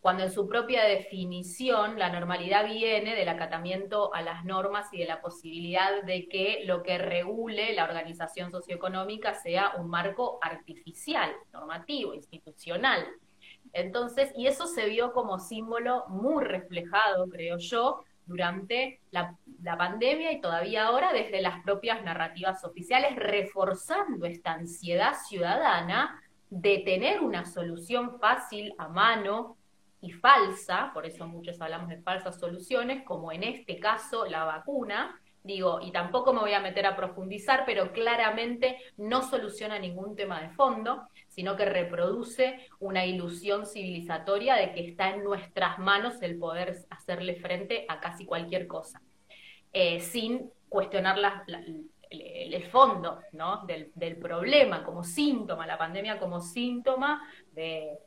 cuando 0.00 0.22
en 0.22 0.30
su 0.30 0.48
propia 0.48 0.84
definición 0.84 1.98
la 1.98 2.10
normalidad 2.10 2.66
viene 2.66 3.16
del 3.16 3.28
acatamiento 3.28 4.14
a 4.14 4.22
las 4.22 4.44
normas 4.44 4.86
y 4.92 4.98
de 4.98 5.06
la 5.06 5.20
posibilidad 5.20 6.02
de 6.04 6.28
que 6.28 6.62
lo 6.64 6.82
que 6.82 6.98
regule 6.98 7.74
la 7.74 7.84
organización 7.84 8.50
socioeconómica 8.50 9.34
sea 9.34 9.72
un 9.76 9.88
marco 9.88 10.38
artificial, 10.40 11.32
normativo, 11.52 12.14
institucional. 12.14 13.06
Entonces, 13.72 14.32
y 14.36 14.46
eso 14.46 14.66
se 14.66 14.88
vio 14.88 15.12
como 15.12 15.38
símbolo 15.38 16.06
muy 16.08 16.44
reflejado, 16.44 17.28
creo 17.28 17.58
yo, 17.58 18.04
durante 18.24 19.00
la, 19.10 19.36
la, 19.62 19.76
pandemia 19.76 20.32
y 20.32 20.40
todavía 20.40 20.86
ahora 20.86 21.12
desde 21.12 21.40
las 21.40 21.62
propias 21.64 22.04
narrativas 22.04 22.62
oficiales, 22.62 23.16
reforzando 23.16 24.26
esta 24.26 24.52
ansiedad 24.52 25.14
ciudadana 25.26 26.22
de 26.50 26.78
tener 26.78 27.20
una 27.20 27.44
solución 27.44 28.18
fácil 28.20 28.74
a 28.78 28.88
mano, 28.88 29.57
y 30.00 30.12
falsa, 30.12 30.90
por 30.94 31.06
eso 31.06 31.26
muchos 31.26 31.60
hablamos 31.60 31.88
de 31.88 32.00
falsas 32.02 32.38
soluciones, 32.38 33.04
como 33.04 33.32
en 33.32 33.42
este 33.42 33.78
caso 33.80 34.26
la 34.26 34.44
vacuna, 34.44 35.20
digo, 35.42 35.80
y 35.80 35.90
tampoco 35.90 36.32
me 36.32 36.40
voy 36.40 36.52
a 36.52 36.60
meter 36.60 36.86
a 36.86 36.94
profundizar, 36.94 37.64
pero 37.64 37.92
claramente 37.92 38.78
no 38.96 39.22
soluciona 39.22 39.78
ningún 39.78 40.14
tema 40.14 40.40
de 40.40 40.50
fondo, 40.50 41.08
sino 41.28 41.56
que 41.56 41.64
reproduce 41.64 42.68
una 42.78 43.06
ilusión 43.06 43.66
civilizatoria 43.66 44.54
de 44.56 44.72
que 44.72 44.86
está 44.86 45.10
en 45.10 45.24
nuestras 45.24 45.78
manos 45.78 46.20
el 46.22 46.38
poder 46.38 46.76
hacerle 46.90 47.36
frente 47.36 47.86
a 47.88 47.98
casi 47.98 48.24
cualquier 48.24 48.66
cosa, 48.66 49.00
eh, 49.72 50.00
sin 50.00 50.50
cuestionar 50.68 51.16
el, 52.10 52.64
fondo 52.70 53.20
¿no? 53.32 53.64
del, 53.66 53.90
del 53.94 54.16
problema 54.16 54.84
como 54.84 55.02
síntoma, 55.02 55.66
la 55.66 55.78
pandemia 55.78 56.18
como 56.18 56.40
síntoma 56.40 57.22
de 57.52 57.98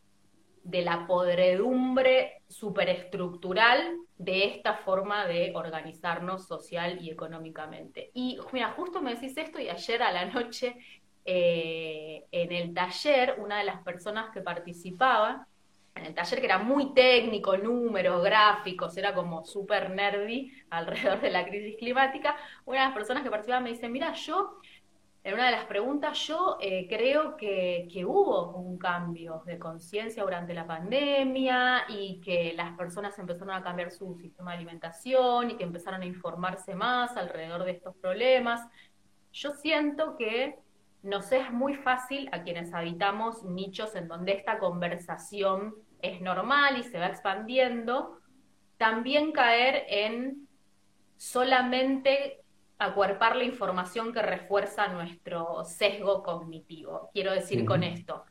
de 0.64 0.82
la 0.82 1.08
podredumbre 1.08 2.42
superestructural 2.48 3.98
de 4.18 4.46
esta 4.46 4.76
forma 4.76 5.26
de 5.26 5.52
organizarnos 5.56 6.48
social 6.48 7.00
y 7.02 7.10
económicamente. 7.10 8.12
Y 8.14 8.38
mira, 8.52 8.72
justo 8.72 9.02
me 9.02 9.16
decís 9.16 9.36
esto 9.38 9.60
y 9.60 9.70
ayer 9.70 10.04
a 10.04 10.12
la 10.12 10.26
noche 10.26 10.76
eh, 11.26 12.26
en 12.32 12.52
el 12.52 12.74
taller, 12.74 13.36
una 13.40 13.58
de 13.58 13.64
las 13.64 13.82
personas 13.84 14.32
que 14.32 14.42
participaba, 14.42 15.48
en 15.96 16.06
el 16.06 16.14
taller 16.14 16.40
que 16.40 16.46
era 16.46 16.58
muy 16.58 16.94
técnico, 16.94 17.58
números, 17.58 18.24
gráficos, 18.24 18.96
era 18.98 19.14
como 19.14 19.44
súper 19.44 19.90
nerdy 19.90 20.52
alrededor 20.70 21.20
de 21.22 21.30
la 21.30 21.46
crisis 21.46 21.76
climática, 21.78 22.36
una 22.66 22.80
de 22.80 22.86
las 22.86 22.94
personas 22.94 23.24
que 23.24 23.30
participaba 23.30 23.62
me 23.62 23.72
dice, 23.72 23.90
mira, 23.90 24.14
yo 24.14 24.60
en 25.24 25.36
una 25.36 25.46
de 25.46 25.52
las 25.52 25.66
preguntas, 25.66 26.18
yo 26.28 26.58
eh, 26.60 26.88
creo 26.90 27.38
que, 27.38 27.88
hubo 28.06 28.56
un 28.56 28.80
cambio 28.80 29.44
de 29.46 29.60
conciencia 29.60 30.24
durante 30.24 30.54
la 30.56 30.66
pandemia 30.66 31.84
y 31.90 32.20
que 32.22 32.54
las 32.56 32.76
personas 32.76 33.18
empezaron 33.20 33.52
a 33.52 33.62
cambiar 33.62 33.92
su 33.92 34.16
sistema 34.16 34.52
de 34.52 34.58
alimentación 34.58 35.52
y 35.52 35.58
que 35.58 35.64
empezaron 35.64 36.02
a 36.02 36.06
informarse 36.06 36.74
más 36.74 37.16
alrededor 37.18 37.66
de 37.66 37.72
estos 37.72 37.96
problemas. 37.98 38.68
Yo 39.32 39.52
siento 39.52 40.18
que 40.18 40.58
nos 41.04 41.32
es 41.32 41.52
muy 41.52 41.76
fácil 41.76 42.28
a 42.32 42.42
quienes 42.42 42.74
habitamos 42.74 43.44
nichos 43.44 43.96
en 43.96 44.08
donde 44.08 44.34
esta 44.34 44.58
conversación 44.58 45.76
es 46.02 46.20
normal 46.22 46.80
y 46.80 46.84
se 46.84 46.98
va 46.98 47.08
expandiendo, 47.08 48.20
también 48.78 49.32
caer 49.32 49.86
en 49.88 50.48
solamente 51.18 52.41
acuerpar 52.82 53.36
la 53.36 53.44
información 53.44 54.12
que 54.12 54.22
refuerza 54.22 54.88
nuestro 54.88 55.64
sesgo 55.64 56.24
cognitivo. 56.24 57.10
Quiero 57.14 57.32
decir 57.32 57.64
con 57.64 57.84
esto, 57.84 58.26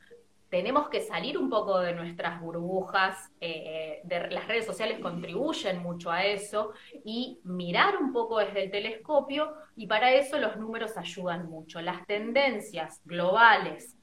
tenemos 0.49 0.88
que 0.88 1.00
salir 1.00 1.38
un 1.38 1.49
poco 1.49 1.78
de 1.78 1.95
nuestras 1.95 2.40
burbujas, 2.40 3.30
eh, 3.40 4.00
de, 4.02 4.28
las 4.30 4.49
redes 4.49 4.66
sociales 4.66 4.99
contribuyen 4.99 5.80
mucho 5.80 6.11
a 6.11 6.25
eso, 6.25 6.73
y 7.04 7.38
mirar 7.45 7.97
un 7.99 8.12
poco 8.12 8.38
desde 8.38 8.64
el 8.64 8.71
telescopio, 8.73 9.54
y 9.76 9.87
para 9.87 10.12
eso 10.12 10.38
los 10.38 10.57
números 10.57 10.97
ayudan 10.97 11.49
mucho. 11.49 11.80
Las 11.80 12.04
tendencias 12.07 13.00
globales 13.04 13.97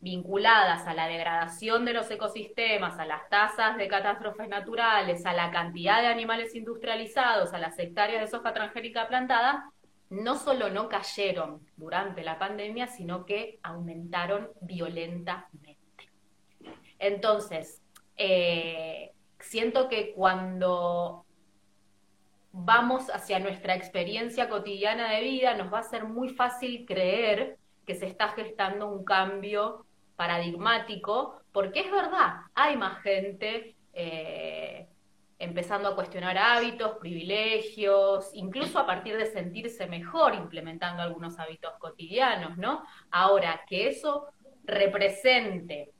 vinculadas 0.00 0.84
a 0.88 0.94
la 0.94 1.06
degradación 1.06 1.84
de 1.84 1.92
los 1.92 2.10
ecosistemas, 2.10 2.98
a 2.98 3.06
las 3.06 3.28
tasas 3.28 3.76
de 3.76 3.86
catástrofes 3.86 4.48
naturales, 4.48 5.24
a 5.24 5.32
la 5.32 5.52
cantidad 5.52 6.00
de 6.00 6.08
animales 6.08 6.56
industrializados, 6.56 7.52
a 7.52 7.58
las 7.58 7.78
hectáreas 7.78 8.20
de 8.22 8.26
soja 8.26 8.52
transgénica 8.52 9.06
plantada, 9.06 9.70
no 10.12 10.36
solo 10.36 10.68
no 10.68 10.90
cayeron 10.90 11.66
durante 11.74 12.22
la 12.22 12.38
pandemia, 12.38 12.86
sino 12.86 13.24
que 13.24 13.58
aumentaron 13.62 14.50
violentamente. 14.60 15.78
Entonces, 16.98 17.80
eh, 18.18 19.12
siento 19.40 19.88
que 19.88 20.12
cuando 20.12 21.24
vamos 22.52 23.08
hacia 23.08 23.38
nuestra 23.38 23.74
experiencia 23.74 24.50
cotidiana 24.50 25.12
de 25.12 25.22
vida, 25.22 25.54
nos 25.54 25.72
va 25.72 25.78
a 25.78 25.82
ser 25.82 26.04
muy 26.04 26.28
fácil 26.28 26.84
creer 26.86 27.56
que 27.86 27.94
se 27.94 28.06
está 28.06 28.28
gestando 28.28 28.88
un 28.88 29.04
cambio 29.04 29.86
paradigmático, 30.16 31.40
porque 31.52 31.80
es 31.80 31.90
verdad, 31.90 32.42
hay 32.54 32.76
más 32.76 33.00
gente 33.00 33.76
eh, 33.94 34.88
empezando 35.42 35.88
a 35.88 35.94
cuestionar 35.96 36.38
hábitos, 36.38 36.98
privilegios, 36.98 38.30
incluso 38.32 38.78
a 38.78 38.86
partir 38.86 39.16
de 39.16 39.26
sentirse 39.26 39.86
mejor 39.88 40.34
implementando 40.34 41.02
algunos 41.02 41.36
hábitos 41.40 41.72
cotidianos, 41.80 42.56
¿no? 42.58 42.84
Ahora, 43.10 43.62
que 43.66 43.88
eso 43.88 44.28
represente 44.64 45.92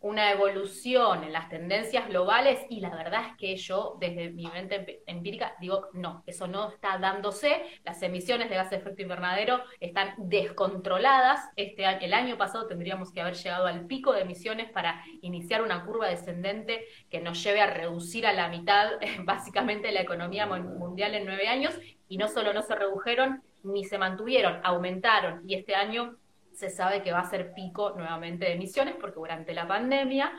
una 0.00 0.32
evolución 0.32 1.24
en 1.24 1.32
las 1.32 1.48
tendencias 1.48 2.08
globales 2.08 2.60
y 2.70 2.80
la 2.80 2.90
verdad 2.90 3.22
es 3.28 3.36
que 3.36 3.56
yo 3.56 3.96
desde 4.00 4.30
mi 4.30 4.46
mente 4.46 5.02
empírica 5.06 5.54
digo, 5.60 5.88
no, 5.92 6.22
eso 6.26 6.46
no 6.46 6.70
está 6.70 6.98
dándose, 6.98 7.62
las 7.84 8.02
emisiones 8.02 8.48
de 8.48 8.56
gas 8.56 8.70
de 8.70 8.76
efecto 8.76 9.02
invernadero 9.02 9.60
están 9.78 10.14
descontroladas, 10.16 11.48
este 11.56 11.84
el 12.00 12.14
año 12.14 12.38
pasado 12.38 12.66
tendríamos 12.66 13.12
que 13.12 13.20
haber 13.20 13.34
llegado 13.34 13.66
al 13.66 13.86
pico 13.86 14.12
de 14.12 14.22
emisiones 14.22 14.70
para 14.70 15.02
iniciar 15.22 15.62
una 15.62 15.84
curva 15.84 16.08
descendente 16.08 16.86
que 17.10 17.20
nos 17.20 17.42
lleve 17.42 17.60
a 17.60 17.66
reducir 17.66 18.26
a 18.26 18.32
la 18.32 18.48
mitad 18.48 18.92
básicamente 19.24 19.92
la 19.92 20.00
economía 20.00 20.46
mundial 20.46 21.14
en 21.14 21.26
nueve 21.26 21.48
años. 21.48 21.78
Y 22.08 22.16
no 22.16 22.28
solo 22.28 22.52
no 22.52 22.62
se 22.62 22.74
redujeron 22.74 23.42
ni 23.62 23.84
se 23.84 23.98
mantuvieron, 23.98 24.60
aumentaron. 24.64 25.42
Y 25.48 25.54
este 25.54 25.74
año 25.74 26.16
se 26.52 26.70
sabe 26.70 27.02
que 27.02 27.12
va 27.12 27.20
a 27.20 27.30
ser 27.30 27.52
pico 27.54 27.90
nuevamente 27.96 28.44
de 28.44 28.52
emisiones 28.54 28.96
porque 29.00 29.16
durante 29.16 29.54
la 29.54 29.66
pandemia 29.66 30.32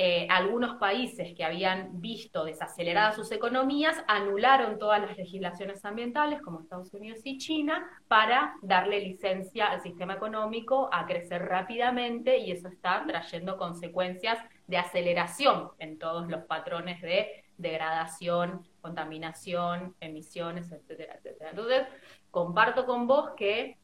eh, 0.00 0.28
algunos 0.30 0.76
países 0.76 1.34
que 1.34 1.42
habían 1.42 2.00
visto 2.00 2.44
desaceleradas 2.44 3.16
sus 3.16 3.32
economías 3.32 3.96
anularon 4.06 4.78
todas 4.78 5.00
las 5.00 5.16
legislaciones 5.16 5.84
ambientales, 5.84 6.40
como 6.40 6.60
Estados 6.60 6.94
Unidos 6.94 7.18
y 7.24 7.36
China, 7.38 7.84
para 8.06 8.54
darle 8.62 9.00
licencia 9.00 9.66
al 9.66 9.80
sistema 9.80 10.14
económico 10.14 10.88
a 10.92 11.04
crecer 11.04 11.46
rápidamente 11.46 12.38
y 12.38 12.52
eso 12.52 12.68
está 12.68 13.04
trayendo 13.08 13.56
consecuencias 13.56 14.38
de 14.68 14.78
aceleración 14.78 15.70
en 15.80 15.98
todos 15.98 16.28
los 16.28 16.44
patrones 16.44 17.02
de 17.02 17.44
degradación, 17.56 18.68
contaminación, 18.80 19.96
emisiones, 19.98 20.70
etcétera, 20.70 21.16
etcétera. 21.16 21.50
Entonces, 21.50 21.88
comparto 22.30 22.86
con 22.86 23.08
vos 23.08 23.30
que 23.36 23.77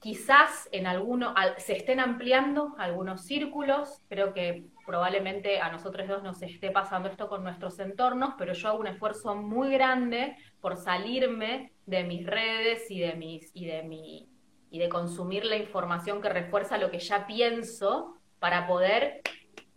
quizás 0.00 0.68
en 0.72 0.86
alguno 0.86 1.34
se 1.58 1.76
estén 1.76 2.00
ampliando 2.00 2.74
algunos 2.78 3.22
círculos, 3.24 4.00
creo 4.08 4.32
que 4.32 4.66
probablemente 4.86 5.60
a 5.60 5.70
nosotros 5.70 6.08
dos 6.08 6.22
nos 6.22 6.40
esté 6.42 6.70
pasando 6.70 7.08
esto 7.08 7.28
con 7.28 7.42
nuestros 7.42 7.78
entornos, 7.78 8.34
pero 8.38 8.52
yo 8.52 8.68
hago 8.68 8.78
un 8.78 8.86
esfuerzo 8.86 9.34
muy 9.34 9.70
grande 9.72 10.36
por 10.60 10.76
salirme 10.76 11.72
de 11.86 12.04
mis 12.04 12.26
redes 12.26 12.90
y 12.90 13.00
de 13.00 13.14
mis 13.14 13.50
y 13.54 13.66
de 13.66 13.82
mi 13.82 14.28
y 14.70 14.78
de 14.78 14.88
consumir 14.88 15.44
la 15.44 15.56
información 15.56 16.20
que 16.20 16.28
refuerza 16.28 16.78
lo 16.78 16.90
que 16.90 16.98
ya 16.98 17.26
pienso 17.26 18.14
para 18.38 18.66
poder 18.66 19.22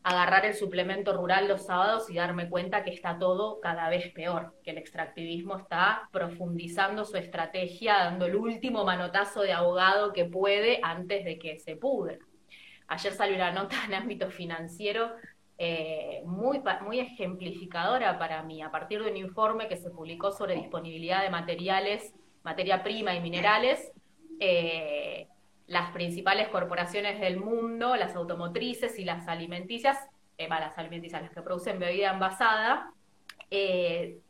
agarrar 0.04 0.46
el 0.46 0.56
suplemento 0.56 1.14
rural 1.14 1.48
los 1.48 1.66
sábados 1.66 2.10
y 2.10 2.16
darme 2.16 2.50
cuenta 2.50 2.84
que 2.84 2.92
está 2.92 3.20
todo 3.20 3.60
cada 3.62 3.90
vez 3.90 4.12
peor, 4.14 4.56
que 4.64 4.72
el 4.72 4.78
extractivismo 4.78 5.58
está 5.58 6.10
profundizando 6.12 7.06
su 7.06 7.18
estrategia, 7.18 7.98
dando 7.98 8.26
el 8.26 8.36
último 8.36 8.84
manotazo 8.84 9.42
de 9.42 9.54
ahogado 9.54 10.12
que 10.12 10.26
puede 10.26 10.80
antes 10.82 11.24
de 11.24 11.38
que 11.38 11.60
se 11.60 11.76
pudra. 11.76 12.18
Ayer 12.88 13.14
salió 13.14 13.36
una 13.36 13.52
nota 13.52 13.76
en 13.86 13.94
ámbito 13.94 14.32
financiero 14.32 15.12
eh, 15.58 16.24
muy, 16.26 16.60
muy 16.84 17.00
ejemplificadora 17.00 18.18
para 18.18 18.42
mí, 18.42 18.64
a 18.64 18.72
partir 18.72 19.04
de 19.04 19.12
un 19.12 19.18
informe 19.18 19.68
que 19.68 19.78
se 19.78 19.92
publicó 19.92 20.32
sobre 20.32 20.56
disponibilidad 20.56 21.22
de 21.22 21.30
materiales, 21.30 22.16
materia 22.44 22.82
prima 22.82 23.14
y 23.14 23.20
minerales. 23.22 23.92
Eh, 24.40 25.28
las 25.72 25.92
principales 25.92 26.50
corporaciones 26.50 27.20
del 27.20 27.38
mundo, 27.38 27.96
las 27.96 28.16
automotrices 28.16 29.00
y 29.00 29.06
las 29.06 29.28
alimenticias, 29.28 29.98
eh, 30.38 30.50
las 30.50 30.78
alimenticias, 30.78 31.22
las 31.22 31.32
que 31.32 31.42
producen 31.42 31.80
bebida 31.80 32.12
envasada, 32.12 32.92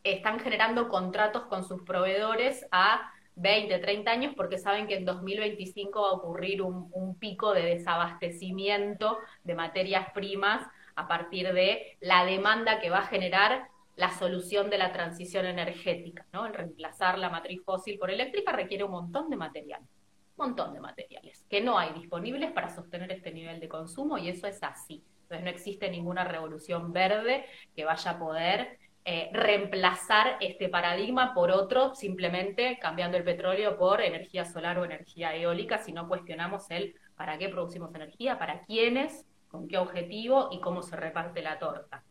están 0.03 0.39
generando 0.39 0.89
contratos 0.89 1.43
con 1.43 1.63
sus 1.63 1.83
proveedores 1.83 2.65
a 2.71 3.11
20, 3.35 3.79
30 3.79 4.11
años 4.11 4.33
porque 4.35 4.57
saben 4.57 4.87
que 4.87 4.95
en 4.95 5.05
2025 5.05 6.01
va 6.01 6.09
a 6.09 6.13
ocurrir 6.13 6.61
un, 6.61 7.15
pico 7.19 7.53
de 7.53 7.63
desabastecimiento 7.63 9.19
de 9.43 9.53
materias 9.53 10.07
primas 10.13 10.65
a 10.95 11.07
partir 11.07 11.53
de 11.53 11.97
la 11.99 12.25
demanda 12.25 12.79
que 12.79 12.89
va 12.89 12.99
a 12.99 13.07
generar 13.07 13.67
la 13.95 14.11
solución 14.11 14.69
de 14.69 14.79
la 14.79 14.91
transición 14.91 15.45
energética, 15.45 16.25
¿no? 16.33 16.47
El 16.47 16.53
reemplazar 16.53 17.19
la 17.19 17.29
matriz 17.29 17.61
fósil 17.63 17.99
por 17.99 18.09
eléctrica 18.09 18.51
requiere 18.51 18.83
un 18.83 18.91
montón 18.91 19.29
de 19.29 19.35
materiales, 19.35 19.87
un 19.87 20.00
montón 20.37 20.73
de 20.73 20.79
materiales 20.79 21.45
que 21.49 21.61
no 21.61 21.77
hay 21.77 21.93
disponibles 21.93 22.51
para 22.51 22.69
sostener 22.69 23.11
este 23.11 23.31
nivel 23.31 23.59
de 23.59 23.69
consumo 23.69 24.17
y 24.17 24.29
eso 24.29 24.47
es 24.47 24.61
así. 24.63 25.03
Entonces 25.23 25.43
no 25.43 25.49
existe 25.49 25.89
ninguna 25.89 26.23
revolución 26.23 26.91
verde 26.91 27.45
que 27.75 27.85
vaya 27.85 28.11
a 28.11 28.19
poder 28.19 28.79
eh, 29.03 29.29
reemplazar 29.33 30.37
este 30.41 30.69
paradigma 30.69 31.33
por 31.33 31.49
otro, 31.49 31.95
simplemente 31.95 32.77
cambiando 32.79 33.17
el 33.17 33.23
petróleo 33.23 33.75
por 33.77 34.01
energía 34.01 34.45
solar 34.45 34.77
o 34.77 34.85
energía 34.85 35.35
eólica, 35.35 35.79
si 35.79 35.91
no 35.91 36.07
cuestionamos 36.07 36.69
el 36.69 36.95
para 37.15 37.37
qué 37.37 37.49
producimos 37.49 37.93
energía, 37.95 38.37
para 38.37 38.61
quiénes, 38.63 39.25
con 39.47 39.67
qué 39.67 39.77
objetivo 39.77 40.49
y 40.51 40.59
cómo 40.59 40.81
se 40.83 40.95
reparte 40.95 41.41
la 41.41 41.57
torta. 41.57 42.03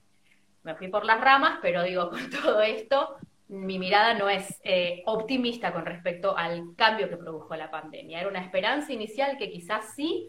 Me 0.62 0.74
fui 0.74 0.88
por 0.88 1.04
las 1.04 1.20
ramas, 1.20 1.58
pero 1.62 1.82
digo, 1.82 2.10
con 2.10 2.28
todo 2.30 2.60
esto, 2.60 3.16
mi 3.50 3.80
mirada 3.80 4.14
no 4.14 4.28
es 4.28 4.60
eh, 4.62 5.02
optimista 5.06 5.72
con 5.72 5.84
respecto 5.84 6.36
al 6.36 6.76
cambio 6.76 7.08
que 7.08 7.16
produjo 7.16 7.56
la 7.56 7.68
pandemia. 7.68 8.20
Era 8.20 8.28
una 8.28 8.40
esperanza 8.40 8.92
inicial 8.92 9.36
que 9.38 9.50
quizás 9.50 9.92
sí, 9.96 10.28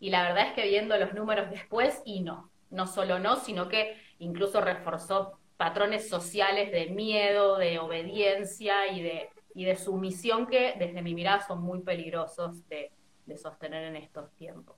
y 0.00 0.08
la 0.08 0.22
verdad 0.22 0.48
es 0.48 0.52
que 0.54 0.66
viendo 0.66 0.96
los 0.96 1.12
números 1.12 1.50
después, 1.50 2.00
y 2.06 2.22
no. 2.22 2.50
No 2.70 2.86
solo 2.86 3.18
no, 3.18 3.36
sino 3.36 3.68
que 3.68 3.94
incluso 4.18 4.62
reforzó 4.62 5.38
patrones 5.58 6.08
sociales 6.08 6.72
de 6.72 6.86
miedo, 6.86 7.58
de 7.58 7.78
obediencia 7.78 8.90
y 8.90 9.02
de, 9.02 9.28
y 9.54 9.66
de 9.66 9.76
sumisión 9.76 10.46
que 10.46 10.74
desde 10.78 11.02
mi 11.02 11.14
mirada 11.14 11.46
son 11.46 11.62
muy 11.62 11.80
peligrosos 11.80 12.66
de, 12.68 12.90
sostener 13.36 13.84
en 13.84 13.96
estos 13.96 14.30
tiempos. 14.32 14.76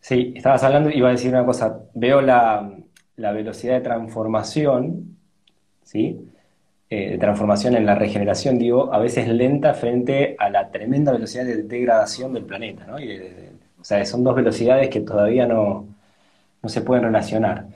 Sí, 0.00 0.34
estabas 0.36 0.62
hablando, 0.62 0.90
iba 0.90 1.08
a 1.08 1.12
decir 1.12 1.30
una 1.30 1.44
cosa, 1.44 1.80
veo 1.94 2.20
la, 2.20 2.70
velocidad 3.16 3.74
de 3.74 3.80
transformación, 3.80 5.16
¿sí? 5.82 6.33
Eh, 6.90 7.12
de 7.12 7.18
transformación 7.18 7.74
en 7.76 7.86
la 7.86 7.94
regeneración, 7.94 8.58
digo, 8.58 8.92
a 8.92 8.98
veces 8.98 9.26
lenta 9.26 9.72
frente 9.72 10.36
a 10.38 10.50
la 10.50 10.70
tremenda 10.70 11.12
velocidad 11.12 11.44
de 11.44 11.62
degradación 11.62 12.34
del 12.34 12.44
planeta, 12.44 12.84
¿no? 12.86 12.96
o 12.96 13.84
sea, 13.84 14.04
son 14.04 14.22
dos 14.22 14.36
velocidades 14.36 14.90
que 14.90 15.00
todavía 15.00 15.46
no, 15.46 15.86
no 16.62 16.68
se 16.68 16.82
pueden 16.82 17.04
relacionar. 17.04 17.66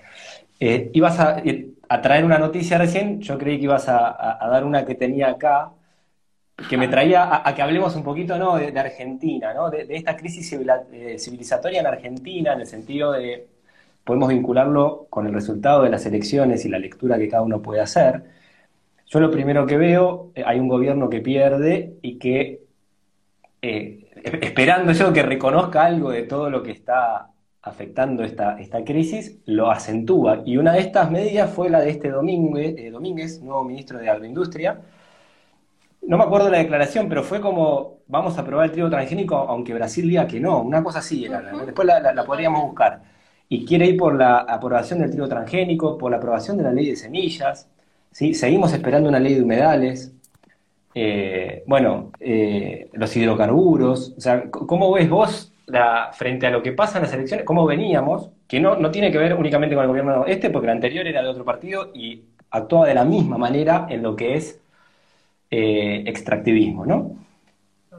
Eh, 0.60 0.90
ibas 0.92 1.18
eh, 1.44 1.70
a, 1.88 2.00
traer 2.02 2.24
una 2.24 2.38
noticia 2.38 2.76
recién, 2.76 3.20
yo 3.20 3.38
creí 3.38 3.58
que 3.58 3.64
ibas 3.64 3.88
a, 3.88 4.38
dar 4.50 4.64
una 4.64 4.84
que 4.84 4.94
tenía 4.94 5.30
acá, 5.30 5.72
que 6.68 6.76
me 6.76 6.88
traía 6.88 7.42
a, 7.46 7.54
que 7.54 7.62
hablemos 7.62 7.96
un 7.96 8.02
poquito 8.02 8.38
¿no? 8.38 8.56
de, 8.56 8.78
Argentina, 8.78 9.54
¿no? 9.54 9.70
de, 9.70 9.86
esta 9.88 10.16
crisis 10.16 10.52
eh, 10.52 11.18
civilizatoria 11.18 11.80
en 11.80 11.86
Argentina, 11.86 12.52
en 12.52 12.60
el 12.60 12.66
sentido 12.66 13.12
de, 13.12 13.46
podemos 14.04 14.28
vincularlo 14.28 15.06
con 15.08 15.26
el 15.26 15.32
resultado 15.32 15.82
de 15.82 15.90
las 15.90 16.04
elecciones 16.06 16.64
y 16.64 16.68
la 16.68 16.78
lectura 16.78 17.18
que 17.18 17.28
cada 17.28 17.42
uno 17.42 17.62
puede 17.62 17.80
hacer. 17.80 18.37
Yo 19.08 19.20
lo 19.20 19.30
primero 19.30 19.66
que 19.66 19.76
veo, 19.76 20.32
hay 20.44 20.60
un 20.60 20.68
gobierno 20.68 21.08
que 21.08 21.20
pierde 21.20 21.96
y 22.02 22.18
que, 22.18 22.60
esperando 23.62 24.92
yo 24.92 25.12
que 25.12 25.22
reconozca 25.22 25.84
algo 25.84 26.10
de 26.10 26.24
todo 26.24 26.50
lo 26.50 26.62
que 26.62 26.72
está 26.72 27.30
afectando 27.62 28.22
esta, 28.22 28.58
esta 28.58 28.84
crisis, 28.84 29.38
lo 29.46 29.70
acentúa. 29.70 30.42
Y 30.44 30.56
una 30.56 30.72
de 30.72 30.80
estas 30.80 31.10
medidas 31.10 31.50
fue 31.50 31.70
la 31.70 31.80
de 31.80 31.90
este 31.90 32.10
Domínguez, 32.10 32.74
eh, 32.78 32.90
Domínguez, 32.90 33.40
nuevo 33.40 33.64
ministro 33.64 33.98
de 33.98 34.08
Agroindustria. 34.08 34.80
No 36.02 36.16
me 36.16 36.24
acuerdo 36.24 36.50
la 36.50 36.58
declaración, 36.58 37.08
pero 37.08 37.22
fue 37.22 37.40
como, 37.40 37.98
vamos 38.06 38.38
a 38.38 38.42
aprobar 38.42 38.66
el 38.66 38.72
trigo 38.72 38.88
transgénico, 38.88 39.36
aunque 39.36 39.74
Brasil 39.74 40.08
diga 40.08 40.26
que 40.26 40.40
no, 40.40 40.62
una 40.62 40.82
cosa 40.82 41.00
así 41.00 41.24
era. 41.24 41.40
Después 41.40 41.86
la, 41.86 42.24
podríamos 42.24 42.62
buscar. 42.62 43.02
Y 43.48 43.64
quiere 43.64 43.86
ir 43.86 43.96
por 43.96 44.14
la 44.14 44.38
aprobación 44.38 45.00
del 45.00 45.10
trigo 45.10 45.28
transgénico, 45.28 45.98
por 45.98 46.10
la 46.10 46.18
aprobación 46.18 46.56
de 46.56 46.64
la 46.64 46.72
ley 46.72 46.90
de 46.90 46.96
semillas. 46.96 47.68
¿Sí? 48.10 48.34
Seguimos 48.34 48.72
esperando 48.72 49.08
una 49.08 49.20
ley 49.20 49.34
de 49.34 49.42
humedales. 49.42 50.12
Eh, 50.94 51.62
bueno, 51.66 52.10
eh, 52.20 52.88
los 52.92 53.16
hidrocarburos. 53.16 54.14
O 54.16 54.20
sea, 54.20 54.50
¿cómo 54.50 54.92
ves 54.92 55.08
vos 55.08 55.52
frente 56.14 56.46
a 56.46 56.50
lo 56.50 56.62
que 56.62 56.72
pasa 56.72 56.98
en 56.98 57.04
las 57.04 57.12
elecciones, 57.12 57.44
cómo 57.44 57.66
veníamos, 57.66 58.30
que 58.46 58.58
no, 58.58 58.76
no 58.76 58.90
tiene 58.90 59.12
que 59.12 59.18
ver 59.18 59.34
únicamente 59.34 59.74
con 59.74 59.82
el 59.82 59.88
gobierno 59.88 60.24
este, 60.24 60.48
porque 60.48 60.66
el 60.66 60.72
anterior 60.72 61.06
era 61.06 61.22
de 61.22 61.28
otro 61.28 61.44
partido 61.44 61.90
y 61.94 62.22
actuaba 62.50 62.86
de 62.86 62.94
la 62.94 63.04
misma 63.04 63.36
manera 63.36 63.86
en 63.90 64.02
lo 64.02 64.16
que 64.16 64.36
es 64.36 64.58
eh, 65.50 66.04
extractivismo, 66.06 66.86
¿no? 66.86 67.16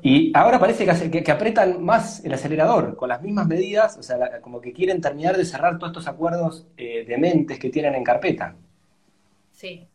Y 0.02 0.32
ahora 0.34 0.60
parece 0.60 0.88
que, 1.12 1.24
que, 1.24 1.32
apretan 1.32 1.84
más 1.84 2.24
el 2.26 2.34
acelerador 2.34 2.96
con 2.96 3.10
las 3.10 3.22
mismas 3.22 3.48
medidas, 3.48 3.98
o 3.98 4.04
sea, 4.04 4.40
como 4.42 4.62
que 4.62 4.74
quieren 4.74 5.00
terminar 5.00 5.38
de 5.38 5.46
cerrar 5.46 5.78
todos 5.78 5.92
estos 5.92 6.08
acuerdos 6.08 6.66
de 6.76 7.18
mentes 7.20 7.60
que 7.60 7.70
tienen 7.70 7.96
en 7.96 8.04
carpeta. 8.04 8.56
Sí, 9.52 9.90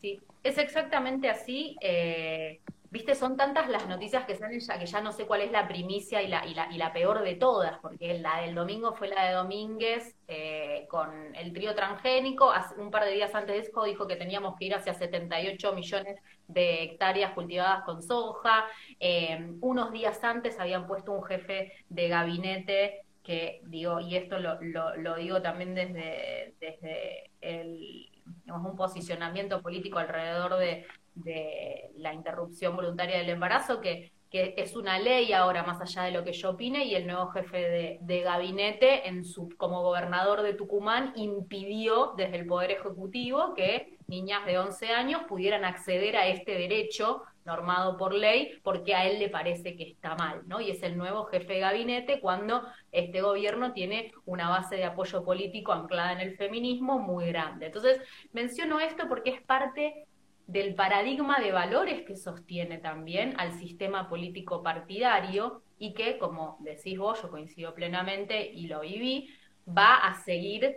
sí. 0.00 0.20
Es 0.42 0.58
exactamente 0.58 1.28
así. 1.28 1.76
Eh, 1.80 2.60
viste, 2.90 3.14
son 3.14 3.36
tantas 3.36 3.68
las 3.68 3.86
noticias 3.88 4.24
que 4.24 4.36
salen 4.36 4.60
ya 4.60 4.78
que 4.78 4.86
ya 4.86 5.00
no 5.00 5.12
sé 5.12 5.26
cuál 5.26 5.42
es 5.42 5.50
la 5.50 5.68
primicia 5.68 6.22
y 6.22 6.28
la, 6.28 6.46
y 6.46 6.54
la, 6.54 6.72
y 6.72 6.78
la 6.78 6.92
peor 6.92 7.22
de 7.22 7.34
todas, 7.34 7.78
porque 7.80 8.18
la 8.18 8.40
del 8.40 8.54
domingo 8.54 8.94
fue 8.94 9.08
la 9.08 9.26
de 9.26 9.34
Domínguez 9.34 10.16
eh, 10.28 10.86
con 10.88 11.34
el 11.34 11.52
trío 11.52 11.74
transgénico. 11.74 12.52
un 12.78 12.90
par 12.90 13.04
de 13.04 13.12
días 13.12 13.34
antes 13.34 13.54
de 13.54 13.62
eso 13.62 13.84
dijo 13.84 14.06
que 14.06 14.16
teníamos 14.16 14.56
que 14.56 14.66
ir 14.66 14.74
hacia 14.74 14.94
78 14.94 15.72
millones 15.72 16.20
de 16.48 16.84
hectáreas 16.84 17.32
cultivadas 17.32 17.84
con 17.84 18.02
soja. 18.02 18.66
Eh, 19.00 19.52
unos 19.60 19.92
días 19.92 20.22
antes 20.24 20.58
habían 20.58 20.86
puesto 20.86 21.12
un 21.12 21.24
jefe 21.24 21.72
de 21.88 22.08
gabinete 22.08 23.02
que 23.22 23.60
digo, 23.64 23.98
y 23.98 24.14
esto 24.14 24.38
lo, 24.38 24.60
lo, 24.62 25.16
digo 25.16 25.42
también 25.42 25.74
desde, 25.74 26.54
desde 26.60 27.30
el, 27.40 28.08
un 28.46 28.76
posicionamiento 28.76 29.60
político 29.62 29.98
alrededor 29.98 30.56
de, 30.58 30.86
de 31.16 31.90
la 31.96 32.14
interrupción 32.14 32.76
voluntaria 32.76 33.18
del 33.18 33.30
embarazo, 33.30 33.80
que, 33.80 34.12
es 34.38 34.76
una 34.76 34.98
ley 34.98 35.32
ahora 35.32 35.62
más 35.62 35.80
allá 35.80 36.02
de 36.02 36.10
lo 36.10 36.22
que 36.22 36.34
yo 36.34 36.50
opine, 36.50 36.84
y 36.84 36.94
el 36.94 37.06
nuevo 37.06 37.28
jefe 37.28 37.98
de, 38.02 38.20
gabinete 38.20 39.08
en 39.08 39.24
su, 39.24 39.48
como 39.56 39.80
gobernador 39.80 40.42
de 40.42 40.52
Tucumán 40.52 41.14
impidió 41.16 42.12
desde 42.18 42.36
el 42.36 42.46
Poder 42.46 42.72
Ejecutivo 42.72 43.54
que 43.54 43.96
niñas 44.08 44.44
de 44.44 44.58
11 44.58 44.88
años 44.88 45.22
pudieran 45.26 45.64
acceder 45.64 46.18
a 46.18 46.26
este 46.26 46.52
derecho 46.52 47.22
normado 47.46 47.96
por 47.96 48.12
ley 48.12 48.58
porque 48.62 48.94
a 48.94 49.06
él 49.06 49.18
le 49.18 49.30
parece 49.30 49.76
que 49.76 49.84
está 49.84 50.14
mal, 50.16 50.42
¿no? 50.46 50.60
Y 50.60 50.70
es 50.70 50.82
el 50.82 50.98
nuevo 50.98 51.24
jefe 51.24 51.54
de 51.54 51.60
gabinete 51.60 52.20
cuando 52.20 52.62
este 52.92 53.22
gobierno 53.22 53.72
tiene 53.72 54.12
una 54.26 54.50
base 54.50 54.76
de 54.76 54.84
apoyo 54.84 55.24
político 55.24 55.72
anclada 55.72 56.12
en 56.12 56.20
el 56.20 56.36
feminismo 56.36 56.98
muy 56.98 57.26
grande. 57.28 57.66
Entonces, 57.66 58.00
menciono 58.32 58.80
esto 58.80 59.08
porque 59.08 59.30
es 59.30 59.42
parte 59.42 60.06
del 60.46 60.74
paradigma 60.74 61.40
de 61.40 61.52
valores 61.52 62.02
que 62.02 62.16
sostiene 62.16 62.78
también 62.78 63.34
al 63.38 63.52
sistema 63.52 64.08
político 64.08 64.62
partidario 64.62 65.62
y 65.78 65.94
que, 65.94 66.18
como 66.18 66.56
decís 66.60 66.98
vos, 66.98 67.20
yo 67.22 67.30
coincido 67.30 67.74
plenamente 67.74 68.46
y 68.46 68.66
lo 68.66 68.80
viví, 68.80 69.28
va 69.66 69.96
a 69.96 70.14
seguir 70.22 70.76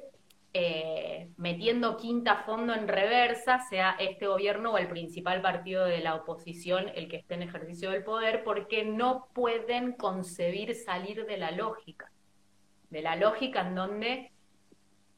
eh, 0.54 1.30
metiendo 1.38 1.98
quinta 1.98 2.44
fondo 2.44 2.74
en 2.74 2.88
reversa, 2.88 3.60
sea 3.70 3.96
este 4.00 4.26
gobierno 4.26 4.72
o 4.72 4.78
el 4.78 4.88
principal 4.88 5.42
partido 5.42 5.86
de 5.86 6.00
la 6.00 6.16
oposición 6.16 6.90
el 6.96 7.08
que 7.08 7.18
esté 7.18 7.36
en 7.36 7.44
ejercicio 7.44 7.92
del 7.92 8.04
poder, 8.04 8.44
porque 8.44 8.84
no 8.84 9.28
pueden 9.34 9.94
concebir 9.94 10.74
salir 10.76 11.26
de 11.26 11.38
la 11.38 11.52
lógica, 11.52 12.12
de 12.90 13.02
la 13.02 13.16
lógica 13.16 13.62
en 13.62 13.76
donde 13.76 14.32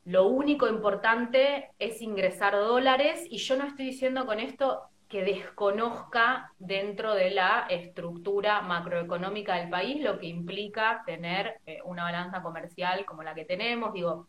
lo 0.03 0.27
único 0.27 0.67
importante 0.67 1.69
es 1.79 2.01
ingresar 2.01 2.53
dólares 2.53 3.25
y 3.29 3.37
yo 3.37 3.55
no 3.55 3.65
estoy 3.65 3.85
diciendo 3.85 4.25
con 4.25 4.39
esto 4.39 4.81
que 5.07 5.23
desconozca 5.23 6.53
dentro 6.57 7.13
de 7.13 7.31
la 7.31 7.67
estructura 7.69 8.61
macroeconómica 8.61 9.55
del 9.55 9.69
país 9.69 10.01
lo 10.01 10.17
que 10.19 10.27
implica 10.27 11.03
tener 11.05 11.59
eh, 11.65 11.79
una 11.83 12.03
balanza 12.03 12.41
comercial 12.41 13.05
como 13.05 13.21
la 13.21 13.35
que 13.35 13.45
tenemos, 13.45 13.93
digo, 13.93 14.27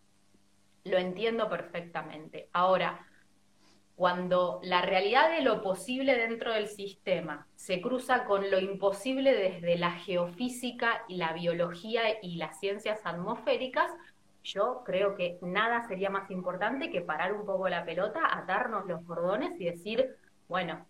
lo 0.85 0.99
entiendo 0.99 1.49
perfectamente. 1.49 2.49
Ahora, 2.53 3.07
cuando 3.95 4.61
la 4.63 4.83
realidad 4.83 5.31
de 5.31 5.43
lo 5.43 5.63
posible 5.63 6.17
dentro 6.17 6.53
del 6.53 6.67
sistema 6.67 7.47
se 7.55 7.81
cruza 7.81 8.25
con 8.25 8.51
lo 8.51 8.59
imposible 8.59 9.35
desde 9.35 9.77
la 9.77 9.93
geofísica 9.93 11.05
y 11.09 11.17
la 11.17 11.33
biología 11.33 12.03
y 12.23 12.37
las 12.37 12.59
ciencias 12.59 13.01
atmosféricas, 13.05 13.93
yo 14.43 14.83
creo 14.85 15.15
que 15.15 15.39
nada 15.41 15.87
sería 15.87 16.11
más 16.11 16.31
importante 16.31 16.91
que 16.91 17.01
parar 17.01 17.33
un 17.33 17.47
poco 17.47 17.69
la 17.69 17.85
pelota, 17.85 18.21
atarnos 18.37 18.87
los 18.87 19.05
cordones 19.05 19.61
y 19.61 19.67
decir, 19.67 20.17
bueno, 20.49 20.85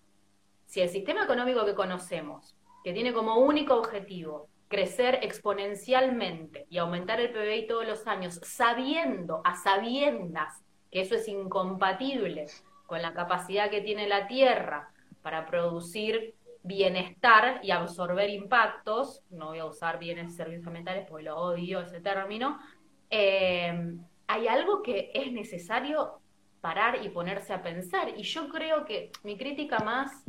si 0.64 0.80
el 0.80 0.88
sistema 0.88 1.24
económico 1.24 1.66
que 1.66 1.74
conocemos, 1.74 2.56
que 2.82 2.94
tiene 2.94 3.12
como 3.12 3.36
único 3.36 3.74
objetivo 3.74 4.48
crecer 4.72 5.18
exponencialmente 5.20 6.66
y 6.70 6.78
aumentar 6.78 7.20
el 7.20 7.30
PBI 7.30 7.66
todos 7.66 7.86
los 7.86 8.06
años, 8.06 8.40
sabiendo, 8.42 9.42
a 9.44 9.54
sabiendas, 9.54 10.64
que 10.90 11.02
eso 11.02 11.14
es 11.14 11.28
incompatible 11.28 12.46
con 12.86 13.02
la 13.02 13.12
capacidad 13.12 13.68
que 13.68 13.82
tiene 13.82 14.08
la 14.08 14.26
Tierra 14.26 14.90
para 15.20 15.44
producir 15.44 16.34
bienestar 16.62 17.60
y 17.62 17.70
absorber 17.70 18.30
impactos, 18.30 19.22
no 19.28 19.48
voy 19.48 19.58
a 19.58 19.66
usar 19.66 19.98
bienes 19.98 20.32
y 20.32 20.36
servicios 20.36 20.66
ambientales 20.66 21.06
porque 21.06 21.24
lo 21.24 21.36
odio 21.36 21.82
ese 21.82 22.00
término, 22.00 22.58
eh, 23.10 23.94
hay 24.26 24.48
algo 24.48 24.82
que 24.82 25.10
es 25.12 25.30
necesario 25.32 26.18
parar 26.62 27.04
y 27.04 27.10
ponerse 27.10 27.52
a 27.52 27.62
pensar. 27.62 28.14
Y 28.16 28.22
yo 28.22 28.48
creo 28.48 28.86
que 28.86 29.10
mi 29.22 29.36
crítica 29.36 29.80
más 29.80 30.24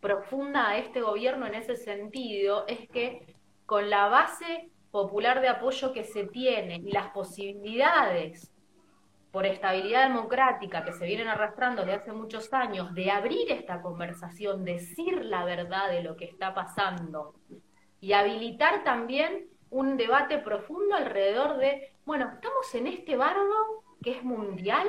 profunda 0.00 0.68
a 0.68 0.78
este 0.78 1.00
gobierno 1.00 1.48
en 1.48 1.56
ese 1.56 1.74
sentido 1.74 2.64
es 2.68 2.88
que 2.90 3.37
con 3.68 3.90
la 3.90 4.08
base 4.08 4.70
popular 4.90 5.42
de 5.42 5.48
apoyo 5.48 5.92
que 5.92 6.02
se 6.02 6.24
tiene 6.24 6.76
y 6.76 6.90
las 6.90 7.10
posibilidades 7.10 8.50
por 9.30 9.44
estabilidad 9.44 10.08
democrática 10.08 10.84
que 10.84 10.94
se 10.94 11.04
vienen 11.04 11.28
arrastrando 11.28 11.82
desde 11.82 11.98
hace 11.98 12.12
muchos 12.12 12.50
años, 12.54 12.94
de 12.94 13.10
abrir 13.10 13.52
esta 13.52 13.82
conversación, 13.82 14.64
decir 14.64 15.22
la 15.22 15.44
verdad 15.44 15.90
de 15.90 16.02
lo 16.02 16.16
que 16.16 16.24
está 16.24 16.54
pasando 16.54 17.34
y 18.00 18.14
habilitar 18.14 18.84
también 18.84 19.48
un 19.68 19.98
debate 19.98 20.38
profundo 20.38 20.94
alrededor 20.94 21.58
de, 21.58 21.92
bueno, 22.06 22.30
estamos 22.32 22.74
en 22.74 22.86
este 22.86 23.18
bardo 23.18 23.84
que 24.02 24.12
es 24.12 24.24
mundial, 24.24 24.88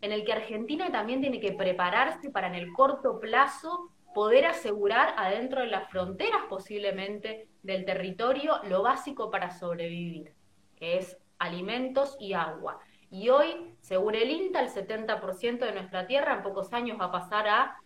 en 0.00 0.10
el 0.10 0.24
que 0.24 0.32
Argentina 0.32 0.90
también 0.90 1.20
tiene 1.20 1.38
que 1.38 1.52
prepararse 1.52 2.30
para 2.30 2.48
en 2.48 2.56
el 2.56 2.72
corto 2.72 3.20
plazo 3.20 3.92
poder 4.16 4.46
asegurar 4.46 5.14
adentro 5.16 5.60
de 5.60 5.66
las 5.68 5.88
fronteras 5.90 6.40
posiblemente 6.48 7.46
del 7.66 7.84
territorio 7.84 8.60
lo 8.68 8.82
básico 8.82 9.30
para 9.30 9.50
sobrevivir, 9.50 10.32
que 10.76 10.98
es 10.98 11.18
alimentos 11.38 12.16
y 12.20 12.32
agua. 12.32 12.78
Y 13.10 13.28
hoy, 13.28 13.74
según 13.80 14.14
el 14.14 14.30
INTA, 14.30 14.60
el 14.60 14.68
70% 14.68 15.58
de 15.58 15.72
nuestra 15.72 16.06
tierra 16.06 16.34
en 16.34 16.42
pocos 16.42 16.72
años 16.72 16.98
va 16.98 17.06
a 17.06 17.12
pasar 17.12 17.48
a 17.48 17.76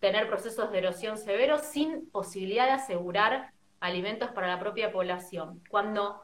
tener 0.00 0.28
procesos 0.28 0.70
de 0.70 0.78
erosión 0.78 1.16
severos 1.16 1.62
sin 1.62 2.10
posibilidad 2.10 2.66
de 2.66 2.72
asegurar 2.72 3.52
alimentos 3.80 4.30
para 4.30 4.48
la 4.48 4.58
propia 4.58 4.92
población. 4.92 5.62
Cuando 5.70 6.22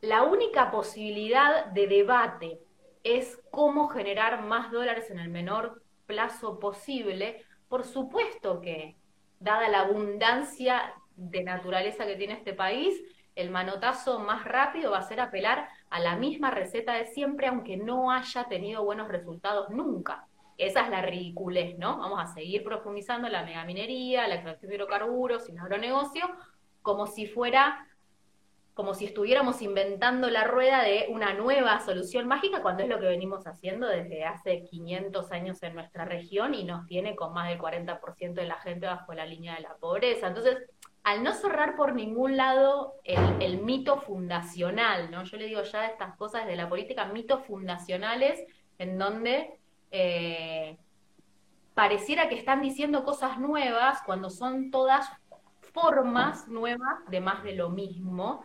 la 0.00 0.22
única 0.22 0.70
posibilidad 0.70 1.66
de 1.66 1.86
debate 1.86 2.60
es 3.02 3.40
cómo 3.50 3.88
generar 3.88 4.42
más 4.42 4.70
dólares 4.70 5.10
en 5.10 5.18
el 5.18 5.28
menor 5.28 5.82
plazo 6.06 6.58
posible, 6.60 7.44
por 7.68 7.84
supuesto 7.84 8.60
que, 8.60 8.96
dada 9.40 9.68
la 9.68 9.80
abundancia 9.80 10.94
de 11.16 11.44
naturaleza 11.44 12.06
que 12.06 12.16
tiene 12.16 12.34
este 12.34 12.54
país, 12.54 13.02
el 13.34 13.50
manotazo 13.50 14.18
más 14.18 14.44
rápido 14.44 14.90
va 14.90 14.98
a 14.98 15.02
ser 15.02 15.20
apelar 15.20 15.68
a 15.90 16.00
la 16.00 16.16
misma 16.16 16.50
receta 16.50 16.94
de 16.94 17.06
siempre, 17.06 17.46
aunque 17.46 17.76
no 17.76 18.10
haya 18.10 18.44
tenido 18.44 18.84
buenos 18.84 19.08
resultados 19.08 19.70
nunca. 19.70 20.26
Esa 20.58 20.82
es 20.82 20.90
la 20.90 21.00
ridiculez, 21.00 21.78
¿no? 21.78 21.98
Vamos 21.98 22.20
a 22.20 22.26
seguir 22.26 22.62
profundizando 22.62 23.28
la 23.28 23.42
megaminería, 23.42 24.28
la 24.28 24.34
extracción 24.34 24.68
de 24.68 24.76
hidrocarburos 24.76 25.48
y 25.48 25.52
el 25.52 25.58
agronegocio, 25.58 26.30
como 26.82 27.06
si 27.06 27.26
fuera, 27.26 27.86
como 28.74 28.92
si 28.94 29.06
estuviéramos 29.06 29.62
inventando 29.62 30.28
la 30.28 30.44
rueda 30.44 30.82
de 30.82 31.06
una 31.08 31.32
nueva 31.32 31.80
solución 31.80 32.28
mágica, 32.28 32.60
cuando 32.60 32.82
es 32.82 32.88
lo 32.90 33.00
que 33.00 33.06
venimos 33.06 33.46
haciendo 33.46 33.86
desde 33.86 34.24
hace 34.24 34.64
500 34.64 35.32
años 35.32 35.62
en 35.62 35.74
nuestra 35.74 36.04
región 36.04 36.54
y 36.54 36.64
nos 36.64 36.86
tiene 36.86 37.16
con 37.16 37.32
más 37.32 37.48
del 37.48 37.58
40% 37.58 38.34
de 38.34 38.46
la 38.46 38.56
gente 38.56 38.86
bajo 38.86 39.14
la 39.14 39.24
línea 39.24 39.54
de 39.54 39.62
la 39.62 39.76
pobreza. 39.76 40.28
Entonces, 40.28 40.58
al 41.04 41.22
no 41.22 41.34
cerrar 41.34 41.76
por 41.76 41.94
ningún 41.94 42.36
lado 42.36 42.94
el, 43.04 43.58
mito 43.62 43.98
fundacional, 43.98 45.10
¿no? 45.10 45.24
Yo 45.24 45.36
le 45.36 45.46
digo 45.46 45.62
ya 45.62 45.86
estas 45.86 46.16
cosas 46.16 46.46
de 46.46 46.56
la 46.56 46.68
política, 46.68 47.06
mitos 47.06 47.44
fundacionales 47.44 48.44
en 48.78 48.98
donde 48.98 49.58
eh, 49.90 50.78
pareciera 51.74 52.28
que 52.28 52.36
están 52.36 52.62
diciendo 52.62 53.04
cosas 53.04 53.38
nuevas 53.38 54.00
cuando 54.06 54.30
son 54.30 54.70
todas 54.70 55.10
formas 55.72 56.46
nuevas 56.48 57.04
de 57.08 57.20
más 57.20 57.42
de 57.42 57.54
lo 57.54 57.70
mismo, 57.70 58.44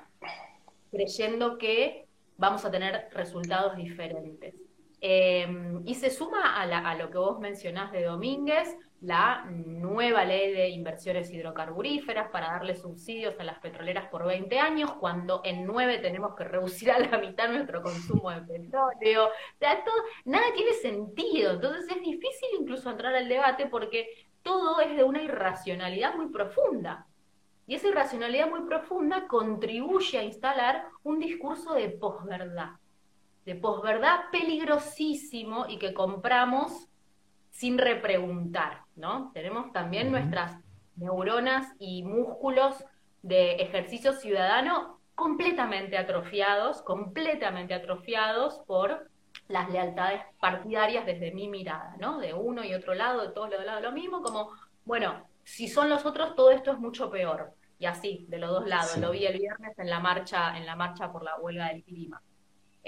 creyendo 0.89 1.58
que 1.58 2.08
vamos 2.38 2.65
a 2.65 2.72
tener 2.72 3.10
resultados 3.12 3.76
diferentes. 3.76 4.56
Eh, 5.00 5.48
y 5.86 5.96
se 5.96 6.10
suma 6.10 6.56
a, 6.56 6.64
a, 6.64 6.96
lo 6.96 7.12
que 7.12 7.18
vos 7.18 7.40
mencionás 7.40 7.92
de 7.92 8.04
Domínguez, 8.04 8.76
la 9.02 9.46
nueva 9.46 10.26
ley 10.26 10.52
de 10.52 10.70
inversiones 10.70 11.32
hidrocarburíferas 11.32 12.30
para 12.32 12.48
darle 12.48 12.76
subsidios 12.76 13.40
a 13.40 13.44
las 13.44 13.60
petroleras 13.60 14.10
por 14.10 14.26
20 14.26 14.60
años, 14.60 14.94
cuando 14.94 15.42
en 15.44 15.66
9 15.68 16.00
tenemos 16.00 16.36
que 16.36 16.46
reducir 16.46 16.92
a 16.92 17.00
la 17.00 17.18
mitad 17.20 17.50
nuestro 17.50 17.84
consumo 17.84 18.32
de 18.32 18.42
petróleo. 18.42 19.26
O 19.28 19.58
sea, 19.60 19.84
todo, 19.84 19.96
nada 20.26 20.46
tiene 20.56 20.74
sentido. 20.74 21.52
Entonces 21.52 21.86
es 21.90 22.02
difícil 22.02 22.50
incluso 22.60 22.90
entrar 22.90 23.14
al 23.14 23.30
debate 23.30 23.68
porque 23.68 24.08
todo 24.42 24.80
es 24.80 24.96
de 24.96 25.04
una 25.04 25.22
irracionalidad 25.22 26.16
muy 26.16 26.30
profunda. 26.30 27.06
Y 27.68 27.76
esa 27.76 27.90
irracionalidad 27.90 28.50
muy 28.50 28.62
profunda 28.62 29.28
contribuye 29.28 30.18
a 30.18 30.24
instalar 30.24 30.86
un 31.04 31.20
discurso 31.20 31.74
de 31.74 31.90
posverdad, 31.90 32.72
de 33.48 33.56
posverdad 33.56 34.30
peligrosísimo 34.30 35.68
y 35.70 35.80
que 35.80 35.94
compramos 35.94 36.90
sin 37.50 37.78
repreguntar, 37.78 38.82
¿no? 38.98 39.32
Tenemos 39.34 39.72
también 39.72 40.12
nuestras 40.12 40.62
neuronas 40.98 41.74
y 41.80 42.04
músculos 42.04 42.84
de 43.22 43.54
ejercicio 43.54 44.12
ciudadano 44.12 45.00
completamente 45.16 45.98
atrofiados, 45.98 46.82
completamente 46.82 47.74
atrofiados 47.74 48.60
por 48.68 49.10
las 49.48 49.70
lealtades 49.70 50.24
partidarias 50.42 51.06
desde 51.06 51.32
mi 51.32 51.48
mirada, 51.48 51.96
¿no? 52.02 52.20
De 52.20 52.34
uno 52.34 52.66
y 52.66 52.74
otro 52.74 52.96
lado, 52.96 53.22
de 53.22 53.34
todos 53.34 53.50
los 53.50 53.64
lados 53.64 53.82
lo 53.82 53.94
mismo, 53.94 54.22
como, 54.22 54.52
bueno, 54.84 55.26
si 55.46 55.70
son 55.70 55.88
los 55.90 56.06
otros, 56.06 56.36
todo 56.36 56.52
esto 56.52 56.74
es 56.74 56.80
mucho 56.80 57.10
peor. 57.10 57.54
Y 57.80 57.86
así, 57.86 58.26
de 58.28 58.40
los 58.40 58.50
dos 58.50 58.68
lados. 58.68 58.98
Lo 58.98 59.12
vi 59.12 59.26
el 59.26 59.40
viernes 59.40 59.80
en 59.80 59.90
la 59.90 60.02
marcha, 60.02 60.58
en 60.58 60.66
la 60.66 60.76
marcha 60.76 61.10
por 61.14 61.24
la 61.24 61.38
huelga 61.38 61.70
del 61.70 61.86
clima. 61.86 62.22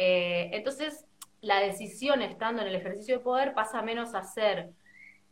Eh, 0.01 0.51
entonces, 0.53 1.05
la 1.41 1.59
decisión 1.59 2.21
estando 2.21 2.61
en 2.61 2.69
el 2.69 2.75
ejercicio 2.75 3.17
de 3.17 3.23
poder 3.23 3.53
pasa 3.53 3.81
menos 3.81 4.15
a 4.15 4.23
ser 4.23 4.69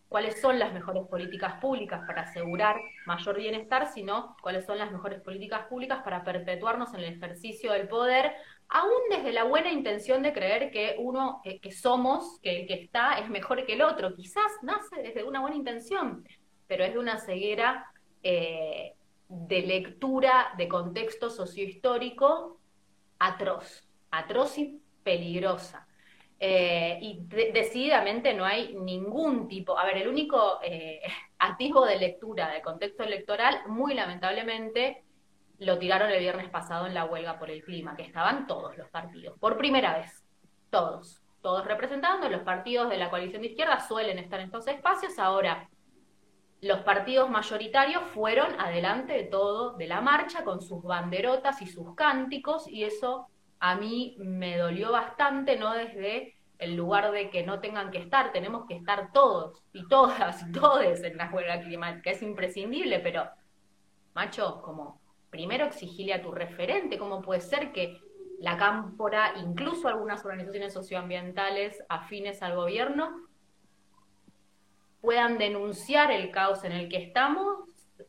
cuáles 0.10 0.42
son 0.42 0.60
las 0.60 0.74
mejores 0.74 1.08
políticas 1.08 1.54
públicas 1.62 2.02
para 2.06 2.24
asegurar 2.24 2.76
mayor 3.06 3.38
bienestar, 3.38 3.88
sino 3.94 4.36
cuáles 4.42 4.66
son 4.66 4.78
las 4.78 4.92
mejores 4.92 5.22
políticas 5.22 5.68
públicas 5.68 6.02
para 6.04 6.22
perpetuarnos 6.26 6.94
en 6.94 7.00
el 7.00 7.14
ejercicio 7.14 7.72
del 7.72 7.88
poder, 7.88 8.34
aún 8.68 9.00
desde 9.10 9.32
la 9.32 9.46
buena 9.46 9.72
intención 9.72 10.22
de 10.22 10.34
creer 10.34 10.70
que 10.70 10.98
uno, 11.00 11.42
que, 11.62 11.72
somos, 11.72 12.38
que 12.42 12.60
el 12.60 12.68
que 12.68 12.74
está 12.74 13.20
es 13.20 13.30
mejor 13.30 13.66
que 13.66 13.76
el 13.76 13.82
otro. 13.82 14.14
Quizás 14.16 14.52
nace 14.64 15.02
desde 15.02 15.24
una 15.24 15.40
buena 15.40 15.56
intención, 15.56 16.28
pero 16.68 16.84
es 16.84 16.92
de 16.92 17.00
una 17.00 17.20
ceguera 17.20 17.86
eh, 18.22 18.96
de 19.30 19.62
lectura 19.62 20.54
de 20.58 20.68
contexto 20.68 21.30
sociohistórico 21.30 22.60
atroz, 23.18 23.87
atroz 24.18 24.56
peligrosa. 25.04 25.88
Eh, 26.40 27.00
y 27.02 27.20
decididamente 27.28 28.34
no 28.34 28.46
hay 28.46 28.76
ningún 28.76 29.48
tipo, 29.48 29.78
a 29.78 29.86
ver, 29.86 29.98
el 29.98 30.08
único 30.08 30.60
eh, 30.64 31.02
activo 31.40 31.86
de 31.86 31.98
lectura 31.98 32.52
de 32.52 32.62
contexto 32.62 33.04
electoral, 33.04 33.62
muy 33.68 33.94
lamentablemente, 33.94 35.04
lo 35.60 35.80
tiraron 35.80 36.12
el 36.12 36.20
viernes 36.20 36.50
pasado 36.50 36.86
en 36.86 36.94
la 36.94 37.06
huelga 37.06 37.40
por 37.40 37.50
el 37.50 37.64
clima, 37.64 37.96
que 37.96 38.04
estaban 38.04 38.46
todos 38.46 38.78
los 38.78 38.88
partidos, 38.90 39.40
por 39.40 39.58
primera 39.58 39.98
vez, 39.98 40.24
todos, 40.70 41.24
todos 41.42 41.66
representando, 41.66 42.30
los 42.30 42.42
partidos 42.42 42.90
de 42.90 42.98
la 42.98 43.10
coalición 43.10 43.42
de 43.42 43.48
izquierda 43.50 43.80
suelen 43.80 44.20
estar 44.20 44.40
en 44.40 44.48
estos 44.48 44.68
espacios, 44.68 45.18
ahora 45.18 45.68
los 46.62 46.80
partidos 46.80 47.30
mayoritarios 47.30 48.04
fueron 48.14 48.60
adelante 48.60 49.14
de 49.14 49.24
todo, 49.24 49.74
de 49.74 49.88
la 49.88 50.02
marcha, 50.02 50.44
con 50.44 50.62
sus 50.62 50.84
banderotas 50.84 51.62
y 51.62 51.68
sus 51.68 51.96
cánticos, 51.96 52.68
y 52.68 52.84
eso 52.84 53.28
a 53.60 53.76
mí 53.76 54.16
me 54.20 54.58
dolió 54.58 54.92
bastante, 54.92 55.58
no 55.58 55.74
desde 55.74 56.36
el 56.60 56.76
lugar 56.76 57.12
de 57.12 57.30
que 57.30 57.44
no 57.44 57.60
tengan 57.60 57.92
que 57.92 58.00
estar, 58.00 58.32
tenemos 58.32 58.66
que 58.68 58.76
estar 58.76 59.12
todos 59.12 59.62
y 59.74 59.88
todas 59.88 60.52
todes 60.52 61.04
en 61.04 61.18
la 61.18 61.30
huelga 61.32 61.62
climática, 61.62 62.12
es 62.12 62.22
imprescindible, 62.22 63.00
pero, 63.00 63.30
macho, 64.14 64.62
como 64.62 65.00
primero 65.30 65.66
exigirle 65.66 66.14
a 66.14 66.22
tu 66.22 66.32
referente, 66.32 66.98
¿cómo 66.98 67.22
puede 67.22 67.42
ser 67.42 67.72
que 67.72 68.00
la 68.40 68.58
cámpora, 68.58 69.34
incluso 69.38 69.88
algunas 69.88 70.24
organizaciones 70.24 70.74
socioambientales 70.74 71.84
afines 71.90 72.42
al 72.44 72.56
gobierno, 72.56 73.28
puedan 75.02 75.38
denunciar 75.38 76.12
el 76.12 76.32
caos 76.32 76.64
en 76.64 76.72
el 76.72 76.90
que 76.90 76.98
estamos 76.98 77.66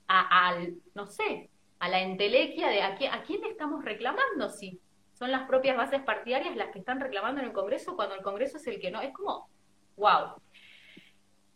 a, 0.07 0.49
al, 0.49 0.75
no 0.95 1.07
sé, 1.07 1.51
a 1.79 1.89
la 1.89 2.01
entelequia 2.01 2.69
de 2.69 2.83
a, 2.83 2.97
quién, 2.97 3.13
a 3.13 3.23
quién 3.23 3.45
estamos 3.45 3.85
reclamando, 3.85 4.49
si 4.51 4.81
son 5.19 5.33
las 5.33 5.49
propias 5.49 5.77
bases 5.77 6.01
partidarias 6.03 6.55
las 6.57 6.71
que 6.71 6.79
están 6.79 7.01
reclamando 7.01 7.41
en 7.41 7.49
el 7.49 7.53
Congreso 7.53 7.97
cuando 7.97 8.15
el 8.15 8.23
Congreso 8.23 8.59
es 8.59 8.67
el 8.69 8.79
que 8.79 8.93
no, 8.93 9.01
es 9.01 9.13
como, 9.13 9.49
wow. 9.97 10.35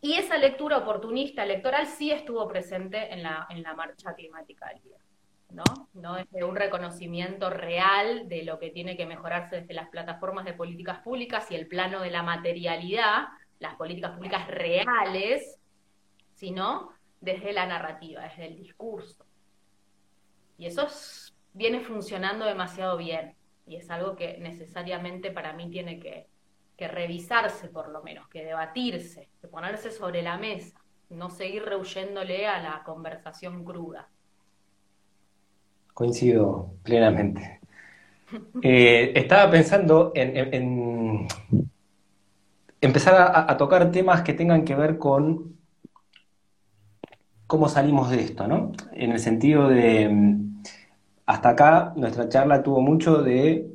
Y 0.01 0.15
esa 0.15 0.37
lectura 0.37 0.79
oportunista 0.79 1.43
electoral 1.43 1.87
sí 1.87 2.11
estuvo 2.11 2.45
presente 2.45 3.13
en 3.13 3.23
la, 3.23 3.47
en 3.49 3.63
la 3.63 3.73
marcha 3.73 4.13
climática 4.15 4.67
del 4.67 4.83
día. 4.83 4.97
¿no? 5.49 5.63
¿no? 5.93 6.15
Desde 6.15 6.43
un 6.43 6.55
reconocimiento 6.55 7.49
real 7.49 8.27
de 8.27 8.43
lo 8.43 8.59
que 8.59 8.71
tiene 8.71 8.97
que 8.97 9.05
mejorarse 9.05 9.61
desde 9.61 9.73
las 9.73 9.87
plataformas 9.87 10.43
de 10.43 10.53
políticas 10.53 10.99
públicas 10.99 11.49
y 11.51 11.55
el 11.55 11.67
plano 11.67 12.01
de 12.01 12.09
la 12.09 12.23
materialidad, 12.23 13.27
las 13.59 13.75
políticas 13.75 14.11
públicas 14.11 14.45
reales, 14.47 15.57
sino 16.33 16.89
desde 17.21 17.53
la 17.53 17.65
narrativa, 17.65 18.23
desde 18.23 18.47
el 18.47 18.57
discurso. 18.57 19.25
Y 20.57 20.65
eso 20.65 20.87
viene 21.53 21.79
funcionando 21.79 22.45
demasiado 22.45 22.97
bien 22.97 23.35
y 23.65 23.75
es 23.77 23.89
algo 23.89 24.15
que 24.15 24.37
necesariamente 24.39 25.31
para 25.31 25.53
mí 25.53 25.69
tiene 25.69 25.99
que, 25.99 26.27
que 26.77 26.87
revisarse 26.87 27.67
por 27.69 27.89
lo 27.89 28.01
menos, 28.03 28.27
que 28.27 28.43
debatirse, 28.43 29.29
que 29.39 29.47
ponerse 29.47 29.91
sobre 29.91 30.21
la 30.21 30.37
mesa, 30.37 30.79
no 31.09 31.29
seguir 31.29 31.63
rehuyéndole 31.63 32.47
a 32.47 32.61
la 32.61 32.83
conversación 32.83 33.63
cruda. 33.63 34.07
Coincido 35.93 36.73
plenamente. 36.83 37.59
Eh, 38.63 39.11
estaba 39.13 39.51
pensando 39.51 40.11
en, 40.15 41.27
empezar 42.81 43.31
a, 43.47 43.57
tocar 43.57 43.91
temas 43.91 44.23
que 44.23 44.33
tengan 44.33 44.65
que 44.65 44.73
ver 44.73 44.97
con 44.97 45.55
cómo 47.45 47.69
salimos 47.69 48.09
de 48.09 48.21
esto, 48.21 48.47
¿no? 48.47 48.71
En 48.93 49.11
el 49.11 49.19
sentido 49.19 49.67
de, 49.67 50.09
hasta 51.25 51.49
acá 51.49 51.93
nuestra 51.95 52.29
charla 52.29 52.63
tuvo 52.63 52.81
mucho 52.81 53.21
de 53.21 53.67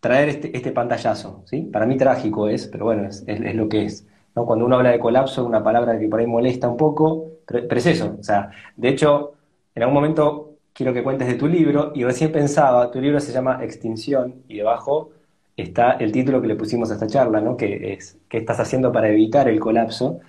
traer 0.00 0.28
este, 0.28 0.56
este 0.56 0.72
pantallazo, 0.72 1.42
¿sí? 1.46 1.62
Para 1.62 1.86
mí 1.86 1.96
trágico 1.96 2.48
es, 2.48 2.66
pero 2.66 2.86
bueno, 2.86 3.08
es, 3.08 3.54
lo 3.54 3.68
que 3.68 3.84
es. 3.84 4.06
Cuando 4.34 4.64
uno 4.64 4.76
habla 4.76 4.90
de 4.90 4.98
colapso, 4.98 5.44
una 5.44 5.62
palabra 5.62 5.98
que 5.98 6.08
por 6.08 6.20
ahí 6.20 6.26
molesta 6.26 6.68
un 6.68 6.76
poco, 6.76 7.26
pero, 7.46 7.68
pero 7.68 7.78
es 7.78 7.86
eso. 7.86 8.16
O 8.18 8.22
sea, 8.22 8.50
de 8.76 8.88
hecho, 8.88 9.34
en 9.74 9.82
algún 9.82 9.94
momento 9.94 10.52
quiero 10.72 10.92
que 10.92 11.02
cuentes 11.02 11.28
de 11.28 11.34
tu 11.34 11.48
libro 11.48 11.92
y 11.94 12.04
recién 12.04 12.32
pensaba, 12.32 12.90
tu 12.90 13.00
libro 13.00 13.20
se 13.20 13.32
llama 13.32 13.62
Extinción 13.62 14.42
y 14.48 14.58
debajo 14.58 15.10
está 15.56 15.92
el 15.92 16.12
título 16.12 16.40
que 16.40 16.48
le 16.48 16.56
pusimos 16.56 16.90
a 16.90 16.94
esta 16.94 17.06
charla, 17.06 17.40
¿no? 17.40 17.56
que 17.56 17.92
es 17.92 18.18
¿qué 18.28 18.38
estás 18.38 18.58
haciendo 18.60 18.92
para 18.92 19.08
evitar 19.08 19.48
el 19.48 19.60
colapso? 19.60 20.20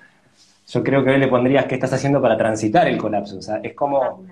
Yo 0.67 0.84
creo 0.84 1.04
que 1.04 1.12
hoy 1.12 1.17
le 1.19 1.28
pondrías 1.28 1.65
¿qué 1.65 1.76
estás 1.76 1.93
haciendo 1.93 2.21
para 2.21 2.38
transitar 2.38 2.88
el 2.88 2.97
colapso? 2.97 3.38
O 3.38 3.41
sea, 3.41 3.58
es 3.58 3.73
como, 3.73 4.26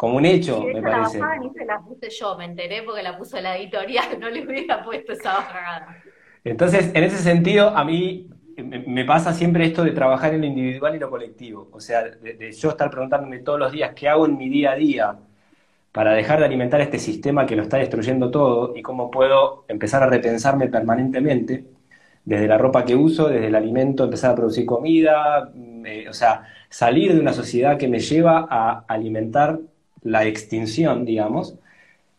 como 0.00 0.16
un 0.16 0.24
hecho, 0.24 0.64
me 0.64 0.80
parece. 0.80 1.18
La 1.18 1.36
ni 1.36 1.50
se 1.50 1.62
la 1.66 1.78
puse 1.78 2.08
yo, 2.08 2.34
me 2.38 2.46
enteré 2.46 2.82
porque 2.84 3.02
la 3.02 3.18
puso 3.18 3.38
la 3.38 3.58
editorial, 3.58 4.06
no 4.18 4.30
le 4.30 4.46
hubiera 4.46 4.82
puesto 4.82 5.12
esa 5.12 5.34
bajada. 5.34 6.02
Entonces, 6.42 6.90
en 6.94 7.04
ese 7.04 7.18
sentido, 7.18 7.68
a 7.68 7.84
mí 7.84 8.26
me 8.56 9.04
pasa 9.04 9.34
siempre 9.34 9.66
esto 9.66 9.84
de 9.84 9.90
trabajar 9.90 10.32
en 10.32 10.40
lo 10.40 10.46
individual 10.46 10.96
y 10.96 10.98
lo 10.98 11.10
colectivo. 11.10 11.68
O 11.72 11.80
sea, 11.80 12.02
de, 12.02 12.32
de 12.32 12.50
yo 12.50 12.70
estar 12.70 12.88
preguntándome 12.88 13.40
todos 13.40 13.58
los 13.58 13.72
días 13.72 13.92
qué 13.94 14.08
hago 14.08 14.24
en 14.24 14.38
mi 14.38 14.48
día 14.48 14.70
a 14.70 14.76
día 14.76 15.18
para 15.92 16.14
dejar 16.14 16.38
de 16.38 16.46
alimentar 16.46 16.80
este 16.80 16.98
sistema 16.98 17.44
que 17.44 17.56
lo 17.56 17.62
está 17.62 17.76
destruyendo 17.76 18.30
todo 18.30 18.74
y 18.74 18.80
cómo 18.80 19.10
puedo 19.10 19.66
empezar 19.68 20.02
a 20.02 20.06
repensarme 20.06 20.68
permanentemente, 20.68 21.66
desde 22.24 22.48
la 22.48 22.56
ropa 22.56 22.86
que 22.86 22.96
uso, 22.96 23.28
desde 23.28 23.48
el 23.48 23.54
alimento, 23.54 24.04
empezar 24.04 24.30
a 24.30 24.34
producir 24.34 24.64
comida, 24.64 25.50
mm, 25.54 25.84
eh, 25.84 26.08
o 26.08 26.14
sea, 26.14 26.44
salir 26.70 27.12
de 27.12 27.20
una 27.20 27.34
sociedad 27.34 27.76
que 27.76 27.88
me 27.88 27.98
lleva 27.98 28.46
a 28.48 28.86
alimentar 28.88 29.60
la 30.02 30.24
extinción, 30.24 31.04
digamos, 31.04 31.56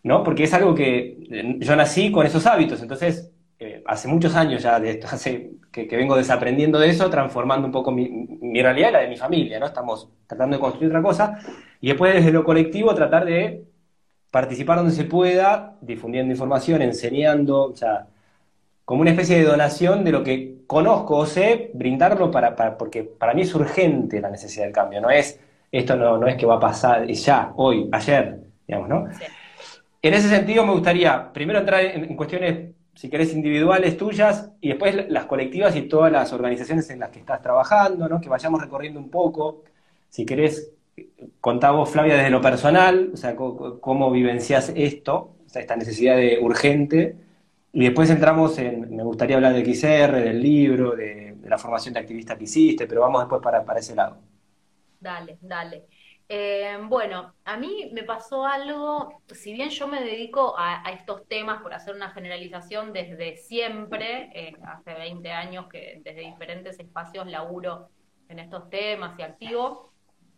¿no? 0.04 0.24
Porque 0.24 0.44
es 0.44 0.54
algo 0.54 0.76
que 0.76 1.18
eh, 1.32 1.56
yo 1.60 1.76
nací 1.76 2.12
con 2.12 2.26
esos 2.26 2.46
hábitos, 2.46 2.82
entonces, 2.82 3.32
eh, 3.60 3.84
hace 3.86 4.08
muchos 4.08 4.36
años 4.36 4.64
ya 4.64 4.80
de 4.80 5.00
que, 5.72 5.88
vengo 5.98 6.16
desaprendiendo 6.16 6.80
de 6.80 6.90
eso, 6.90 7.10
transformando 7.10 7.68
un 7.68 7.72
poco 7.72 7.92
mi, 7.92 8.10
mi 8.42 8.62
realidad 8.62 8.90
y 8.90 8.94
la 8.94 9.00
de 9.00 9.08
mi 9.08 9.18
familia, 9.18 9.60
¿no? 9.60 9.66
Estamos 9.68 10.10
tratando 10.28 10.58
de 10.58 10.62
construir 10.62 10.90
otra 10.90 11.02
cosa 11.02 11.40
y 11.80 11.90
después 11.90 12.14
desde 12.14 12.32
lo 12.32 12.44
colectivo 12.44 12.94
tratar 12.96 13.26
de 13.26 13.66
participar 14.32 14.78
donde 14.78 14.94
se 14.94 15.04
pueda, 15.04 15.78
difundiendo 15.82 16.32
información, 16.32 16.82
enseñando, 16.82 17.64
o 17.72 17.76
sea, 17.76 18.08
como 18.86 19.02
una 19.02 19.12
especie 19.12 19.38
de 19.38 19.44
donación 19.46 20.04
de 20.04 20.12
lo 20.12 20.24
que 20.24 20.64
conozco 20.68 21.18
o 21.18 21.26
sé, 21.26 21.72
brindarlo 21.74 22.32
para, 22.32 22.78
porque 22.78 23.04
para 23.04 23.34
mí 23.34 23.42
es 23.42 23.54
urgente 23.54 24.22
la 24.22 24.30
necesidad 24.30 24.66
del 24.66 24.74
cambio, 24.74 25.02
no 25.02 25.10
es, 25.10 25.40
esto 25.72 25.96
no, 25.96 26.18
no 26.18 26.28
es 26.28 26.36
que 26.36 26.46
va 26.46 26.56
a 26.56 26.60
pasar 26.60 27.08
ya, 27.08 27.54
hoy, 27.56 27.88
ayer, 27.92 28.40
digamos, 28.68 28.90
¿no? 28.90 29.08
En 30.02 30.14
ese 30.14 30.30
sentido 30.30 30.66
me 30.66 30.74
gustaría 30.74 31.32
primero 31.32 31.60
entrar 31.60 31.82
en, 31.82 32.16
cuestiones, 32.16 32.74
si 32.96 33.10
querés, 33.10 33.34
individuales 33.34 33.98
tuyas 33.98 34.52
y 34.60 34.70
después 34.70 35.10
las 35.10 35.26
colectivas 35.26 35.76
y 35.76 35.84
todas 35.84 36.12
las 36.12 36.34
organizaciones 36.34 36.90
en 36.90 37.00
las 37.00 37.10
que 37.10 37.20
estás 37.20 37.42
trabajando, 37.42 38.10
¿no? 38.10 38.20
Que 38.20 38.28
vayamos 38.28 38.62
recorriendo 38.62 39.00
un 39.00 39.10
poco, 39.10 39.64
si 40.10 40.26
querés, 40.26 40.72
contá 41.40 41.72
vos, 41.72 41.90
Flavia, 41.90 42.16
desde 42.16 42.32
lo 42.32 42.42
personal, 42.42 43.12
o 43.14 43.18
sea, 43.18 43.36
cómo, 43.36 44.12
vivencias 44.12 44.74
esto, 44.76 45.36
o 45.46 45.50
sea, 45.50 45.62
esta 45.62 45.76
necesidad 45.76 46.18
de 46.18 46.40
urgente, 46.42 47.16
y 47.74 47.86
después 47.86 48.10
entramos 48.10 48.58
en, 48.58 48.94
me 48.96 49.04
gustaría 49.04 49.38
hablar 49.38 49.54
de 49.54 49.64
XR, 49.64 50.20
del 50.20 50.42
libro, 50.42 50.96
de, 50.96 51.36
la 51.46 51.58
formación 51.58 51.94
de 51.94 52.00
activista 52.00 52.38
que 52.38 52.46
hiciste, 52.46 52.88
pero 52.88 53.02
vamos 53.02 53.22
después 53.22 53.42
para, 53.42 53.64
para 53.64 53.80
ese 53.80 53.96
lado. 53.96 54.18
Dale, 55.02 55.40
dale. 55.42 55.88
Eh, 56.30 56.78
bueno, 56.84 57.34
a 57.44 57.58
mí 57.58 57.90
me 57.92 58.04
pasó 58.04 58.46
algo, 58.46 59.22
si 59.34 59.52
bien 59.52 59.70
yo 59.70 59.88
me 59.88 60.00
dedico 60.02 60.56
a, 60.58 60.84
estos 60.92 61.28
temas 61.28 61.62
por 61.62 61.74
hacer 61.74 61.94
una 61.96 62.12
generalización 62.12 62.94
desde 62.94 63.36
siempre, 63.36 64.30
eh, 64.34 64.54
hace 64.64 64.94
20 64.94 65.30
años 65.32 65.68
que 65.68 66.00
desde 66.06 66.22
diferentes 66.22 66.80
espacios 66.80 67.28
laburo 67.28 67.90
en 68.30 68.40
estos 68.40 68.70
temas 68.70 69.20
y 69.20 69.24
activo, 69.24 69.92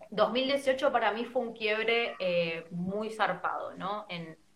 2018 0.10 0.92
para 0.92 1.12
mí 1.12 1.26
fue 1.26 1.44
un 1.44 1.54
quiebre 1.54 2.16
eh, 2.20 2.66
muy 2.72 3.12
zarpado, 3.12 3.76
¿no? 3.76 4.08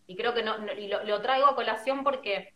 y 0.07 0.15
creo 0.15 0.33
que 0.33 0.41
no, 0.41 0.55
y 0.73 0.87
lo, 0.87 1.21
traigo 1.21 1.47
a 1.47 1.55
colación 1.55 2.03
porque 2.03 2.53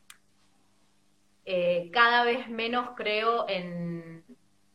cada 1.91 2.23
vez 2.23 2.47
menos 2.47 2.91
creo 2.95 3.45
en, 3.49 4.00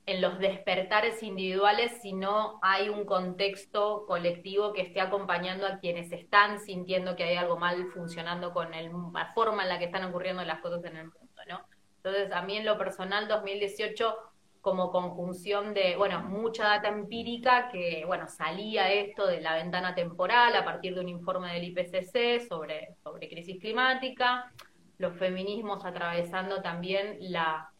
en, 0.06 0.20
los 0.20 0.38
despertares 0.38 1.22
individuales 1.22 2.00
si 2.00 2.12
no 2.12 2.58
hay 2.62 2.88
un 2.88 3.04
contexto 3.04 4.06
colectivo 4.06 4.72
que 4.72 4.82
esté 4.82 5.00
acompañando 5.00 5.66
a 5.66 5.78
quienes 5.78 6.12
están 6.12 6.60
sintiendo 6.60 7.16
que 7.16 7.24
hay 7.24 7.36
algo 7.36 7.58
mal 7.58 7.86
funcionando 7.92 8.52
con 8.52 8.72
el, 8.72 8.90
la 9.12 9.32
forma 9.34 9.64
en 9.64 9.68
la 9.68 9.78
que 9.78 9.86
están 9.86 10.04
ocurriendo 10.04 10.44
las 10.44 10.60
cosas 10.60 10.84
en 10.84 10.96
el 10.96 11.04
mundo, 11.04 11.42
¿no? 11.48 11.60
Entonces, 11.96 12.30
a 12.32 12.42
mí 12.42 12.56
en 12.56 12.64
lo 12.64 12.78
personal, 12.78 13.26
2018 13.26 14.16
como 14.60 14.90
conjunción 14.90 15.74
de, 15.74 15.94
bueno, 15.96 16.22
mucha 16.22 16.64
data 16.64 16.88
empírica 16.88 17.68
que, 17.68 18.04
bueno, 18.04 18.26
salía 18.26 18.92
esto 18.92 19.26
de 19.26 19.40
la 19.40 19.54
ventana 19.54 19.94
temporal 19.94 20.56
a 20.56 20.64
partir 20.64 20.94
de 20.94 21.02
un 21.02 21.08
informe 21.08 21.52
del 21.52 21.64
IPCC 21.64 22.48
sobre, 22.48 22.96
sobre 23.04 23.28
crisis 23.28 23.60
climática, 23.60 24.52
los 24.98 25.16
feminismos 25.18 25.84
atravesando 25.84 26.62
también 26.62 27.16
la, 27.20 27.70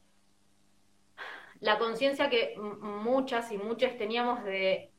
la 1.61 1.79
conciencia 1.79 2.31
que 2.31 2.55
muchas 2.59 3.51
y 3.53 3.59
muchos 3.59 3.97
teníamos 3.97 4.45
de 4.45 4.91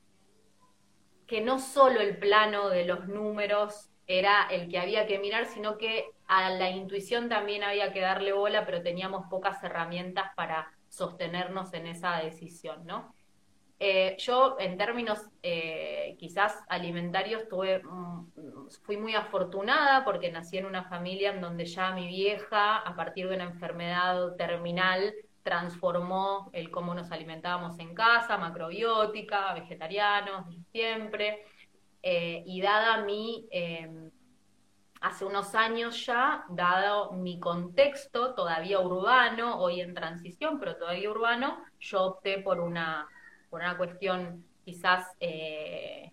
que 1.25 1.41
no 1.41 1.59
solo 1.59 1.99
el 1.99 2.17
plano 2.17 2.69
de 2.69 2.85
los 2.85 3.07
números 3.07 3.89
era 4.07 4.47
el 4.49 4.69
que 4.69 4.79
había 4.79 5.05
que 5.05 5.19
mirar, 5.19 5.45
sino 5.45 5.77
que 5.77 6.05
a 6.27 6.49
la 6.49 6.69
intuición 6.69 7.27
también 7.27 7.63
había 7.63 7.91
que 7.91 7.99
darle 7.99 8.31
bola, 8.31 8.65
pero 8.65 8.81
teníamos 8.81 9.27
pocas 9.29 9.61
herramientas 9.63 10.31
para 10.35 10.71
sostenernos 10.87 11.73
en 11.73 11.87
esa 11.87 12.17
decisión, 12.17 12.85
¿no? 12.85 13.13
Eh, 13.79 14.15
yo, 14.17 14.55
en 14.59 14.75
términos 14.77 15.19
eh, 15.43 16.15
quizás 16.17 16.63
alimentarios, 16.67 17.43
mm, 17.51 18.69
fui 18.83 18.97
muy 18.97 19.13
afortunada 19.13 20.03
porque 20.03 20.31
nací 20.31 20.57
en 20.57 20.65
una 20.65 20.85
familia 20.85 21.31
en 21.31 21.41
donde 21.41 21.65
ya 21.65 21.91
mi 21.91 22.07
vieja, 22.07 22.77
a 22.77 22.95
partir 22.95 23.27
de 23.29 23.35
una 23.35 23.43
enfermedad 23.43 24.35
terminal, 24.35 25.13
transformó 25.47 26.49
el 26.51 26.69
cómo 26.69 26.93
nos 26.93 27.09
alimentábamos 27.09 27.79
en 27.79 27.95
casa, 27.95 28.37
macrobiótica, 28.37 29.53
vegetarianos, 29.53 30.53
siempre. 30.73 31.45
Eh, 32.03 32.43
y 32.45 32.59
dada 32.59 33.05
mi, 33.05 33.47
em, 33.49 34.11
hace 34.99 35.23
unos 35.23 35.55
años 35.55 36.05
ya, 36.05 36.43
dado 36.49 37.13
mi 37.13 37.39
contexto 37.39 38.35
todavía 38.35 38.81
urbano, 38.81 39.57
hoy 39.57 39.79
en 39.79 39.93
transición, 39.93 40.59
pero 40.59 40.75
todavía 40.75 41.09
urbano, 41.09 41.63
yo 41.79 42.03
opté 42.03 42.39
por 42.39 42.59
una, 42.59 43.07
por 43.49 43.61
una 43.61 43.77
cuestión 43.77 44.43
quizás 44.65 45.15
eh, 45.21 46.11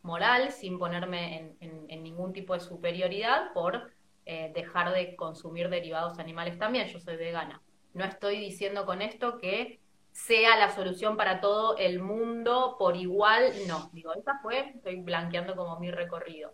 moral, 0.00 0.50
sin 0.50 0.78
ponerme 0.78 1.54
en, 1.60 2.02
ningún 2.02 2.32
tipo 2.32 2.54
de 2.54 2.60
superioridad, 2.60 3.52
por 3.52 3.92
eh, 4.24 4.50
dejar 4.54 4.94
de 4.94 5.14
consumir 5.14 5.68
derivados 5.68 6.18
animales 6.18 6.58
también. 6.58 6.88
Yo 6.88 7.00
soy 7.00 7.16
vegana. 7.16 7.60
No 7.96 8.04
estoy 8.04 8.38
diciendo 8.38 8.84
con 8.84 9.00
esto 9.00 9.38
que 9.38 9.80
sea 10.12 10.58
la 10.58 10.68
solución 10.68 11.16
para 11.16 11.40
todo 11.40 11.78
el 11.78 11.98
mundo 11.98 12.76
por 12.78 12.94
igual, 12.94 13.52
no. 13.66 13.88
Digo, 13.94 14.12
esa 14.12 14.38
fue, 14.42 14.68
estoy 14.74 14.96
blanqueando 14.96 15.56
como 15.56 15.80
mi 15.80 15.90
recorrido. 15.90 16.52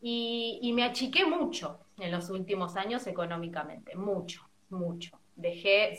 Y, 0.00 0.72
me 0.74 0.84
achiqué 0.84 1.26
mucho 1.26 1.80
en 1.98 2.10
los 2.10 2.30
últimos 2.30 2.76
años 2.76 3.06
económicamente, 3.06 3.94
mucho, 3.94 4.48
mucho. 4.70 5.20
Dejé, 5.36 5.98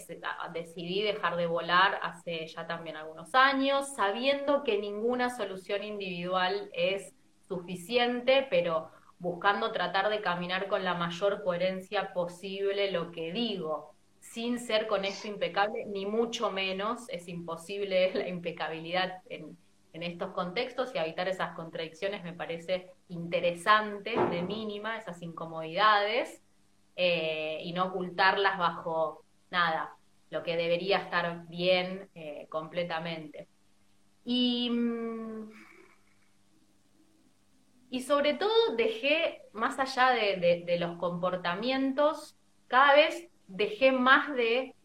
decidí 0.51 1.03
dejar 1.03 1.35
de 1.37 1.45
volar 1.45 1.99
hace 2.01 2.47
ya 2.47 2.65
también 2.65 2.97
algunos 2.97 3.35
años, 3.35 3.93
sabiendo 3.95 4.63
que 4.63 4.79
ninguna 4.79 5.29
solución 5.29 5.83
individual 5.83 6.71
es 6.73 7.13
suficiente, 7.47 8.47
pero 8.49 8.89
buscando 9.19 9.71
tratar 9.71 10.09
de 10.09 10.21
caminar 10.21 10.67
con 10.67 10.83
la 10.83 10.95
mayor 10.95 11.43
coherencia 11.43 12.13
posible 12.13 12.91
lo 12.91 13.11
que 13.11 13.31
digo 13.31 13.94
sin 14.35 14.59
ser 14.59 14.85
con 14.87 15.05
esto 15.05 15.29
impecable, 15.29 15.85
ni 15.85 16.05
mucho 16.05 16.51
menos, 16.51 17.07
es 17.07 17.29
imposible 17.29 18.11
la 18.13 18.27
impecabilidad 18.27 19.21
en, 19.29 19.57
estos 19.93 20.33
contextos 20.33 20.93
y 20.93 20.97
evitar 20.97 21.29
esas 21.29 21.55
contradicciones 21.55 22.21
me 22.21 22.33
parece 22.33 22.89
interesante, 23.07 24.13
de 24.29 24.41
mínima, 24.41 24.97
esas 24.97 25.21
incomodidades, 25.21 26.43
eh, 26.97 27.59
y 27.63 27.71
no 27.71 27.85
ocultarlas 27.85 28.57
bajo 28.57 29.23
nada, 29.51 29.95
lo 30.31 30.43
que 30.43 30.57
debería 30.57 30.97
estar 30.97 31.47
bien 31.47 32.09
eh, 32.13 32.45
completamente. 32.49 33.47
Y, 34.25 34.69
mm, 34.69 35.49
y 37.89 38.01
sobre 38.01 38.33
todo 38.33 38.75
dejé, 38.75 39.43
más 39.53 39.79
allá 39.79 40.09
de 40.09 40.75
los 40.77 40.97
comportamientos, 40.97 42.35
cada 42.67 42.95
vez 42.95 43.29
dejé 43.47 43.91
más 43.91 44.33
de 44.35 44.75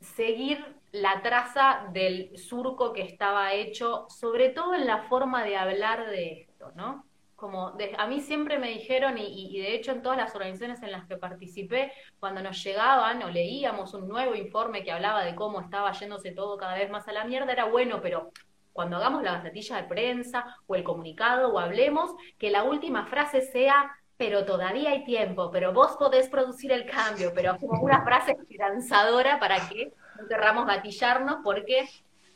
seguir 0.00 0.74
la 0.92 1.22
traza 1.22 1.88
del 1.92 2.38
surco 2.38 2.92
que 2.92 3.02
estaba 3.02 3.52
hecho, 3.52 4.06
sobre 4.08 4.50
todo 4.50 4.74
en 4.74 4.86
la 4.86 5.02
forma 5.08 5.42
de 5.44 5.56
hablar 5.56 6.08
de 6.08 6.42
esto, 6.42 6.70
¿no? 6.76 7.04
Como 7.34 7.76
a 7.98 8.06
mí 8.06 8.20
siempre 8.20 8.58
me 8.58 8.68
dijeron, 8.68 9.18
y, 9.18 9.60
de 9.60 9.74
hecho 9.74 9.90
en 9.90 10.02
todas 10.02 10.16
las 10.16 10.34
organizaciones 10.34 10.82
en 10.82 10.92
las 10.92 11.06
que 11.06 11.16
participé, 11.16 11.92
cuando 12.20 12.42
nos 12.42 12.62
llegaban 12.62 13.22
o 13.22 13.30
leíamos 13.30 13.92
un 13.92 14.06
nuevo 14.06 14.36
informe 14.36 14.84
que 14.84 14.92
hablaba 14.92 15.24
de 15.24 15.34
cómo 15.34 15.60
estaba 15.60 15.90
yéndose 15.92 16.30
todo 16.30 16.56
cada 16.56 16.76
vez 16.76 16.90
más 16.90 17.08
a 17.08 17.12
la 17.12 17.24
mierda, 17.24 17.52
era 17.52 17.64
bueno, 17.64 18.00
pero 18.00 18.30
cuando 18.72 18.96
hagamos 18.96 19.22
la 19.22 19.32
gacetilla 19.32 19.76
de 19.76 19.88
prensa 19.88 20.56
o 20.66 20.74
el 20.76 20.84
comunicado 20.84 21.52
o 21.52 21.58
hablemos, 21.58 22.14
que 22.38 22.50
la 22.50 22.62
última 22.62 23.06
frase 23.06 23.42
sea 23.42 23.90
pero 24.16 24.44
todavía 24.44 24.90
hay 24.90 25.04
tiempo, 25.04 25.50
pero 25.50 25.72
vos 25.72 25.96
podés 25.98 26.28
producir 26.28 26.72
el 26.72 26.86
cambio, 26.86 27.32
pero 27.34 27.56
como 27.58 27.82
una 27.82 28.04
frase 28.04 28.32
esperanzadora 28.32 29.40
para 29.40 29.68
que 29.68 29.92
no 30.20 30.28
querramos 30.28 30.66
gatillarnos, 30.66 31.38
porque 31.42 31.88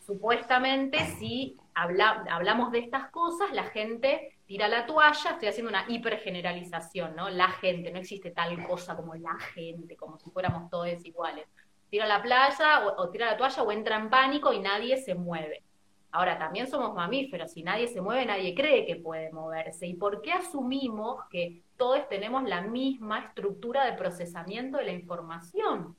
supuestamente 0.04 0.98
si 1.18 1.56
hablamos 1.74 2.72
de 2.72 2.80
estas 2.80 3.10
cosas, 3.10 3.52
la 3.52 3.64
gente 3.64 4.36
tira 4.46 4.66
la 4.66 4.86
toalla, 4.86 5.30
estoy 5.30 5.48
haciendo 5.48 5.70
una 5.70 5.84
hipergeneralización, 5.86 7.14
¿no? 7.14 7.28
La 7.28 7.48
gente, 7.48 7.92
no 7.92 7.98
existe 7.98 8.30
tal 8.32 8.66
cosa 8.66 8.96
como 8.96 9.14
la 9.14 9.38
gente, 9.54 9.96
como 9.96 10.18
si 10.18 10.30
fuéramos 10.30 10.68
todos 10.70 11.04
iguales. 11.04 11.46
Tira 11.90 12.06
la 12.06 12.20
playa 12.20 12.86
o 12.96 13.08
tira 13.10 13.26
la 13.26 13.36
toalla 13.36 13.62
o 13.62 13.70
entra 13.70 13.96
en 13.96 14.10
pánico 14.10 14.52
y 14.52 14.58
nadie 14.58 14.96
se 14.96 15.14
mueve. 15.14 15.62
Ahora, 16.10 16.38
también 16.38 16.66
somos 16.66 16.94
mamíferos, 16.94 17.52
si 17.52 17.62
nadie 17.62 17.86
se 17.86 18.00
mueve, 18.00 18.24
nadie 18.24 18.54
cree 18.54 18.86
que 18.86 18.96
puede 18.96 19.30
moverse. 19.30 19.86
¿Y 19.86 19.94
por 19.94 20.22
qué 20.22 20.32
asumimos 20.32 21.24
que 21.30 21.62
todos 21.76 22.08
tenemos 22.08 22.44
la 22.44 22.62
misma 22.62 23.18
estructura 23.20 23.84
de 23.84 23.92
procesamiento 23.92 24.78
de 24.78 24.84
la 24.84 24.92
información? 24.92 25.96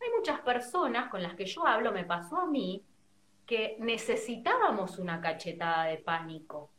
Hay 0.00 0.08
muchas 0.16 0.40
personas 0.40 1.08
con 1.10 1.22
las 1.22 1.34
que 1.36 1.46
yo 1.46 1.64
hablo, 1.64 1.92
me 1.92 2.04
pasó 2.04 2.38
a 2.38 2.46
mí, 2.46 2.84
que 3.46 3.76
necesitábamos 3.78 4.98
una 4.98 5.20
cachetada 5.20 5.84
de 5.84 5.98
pánico 5.98 6.70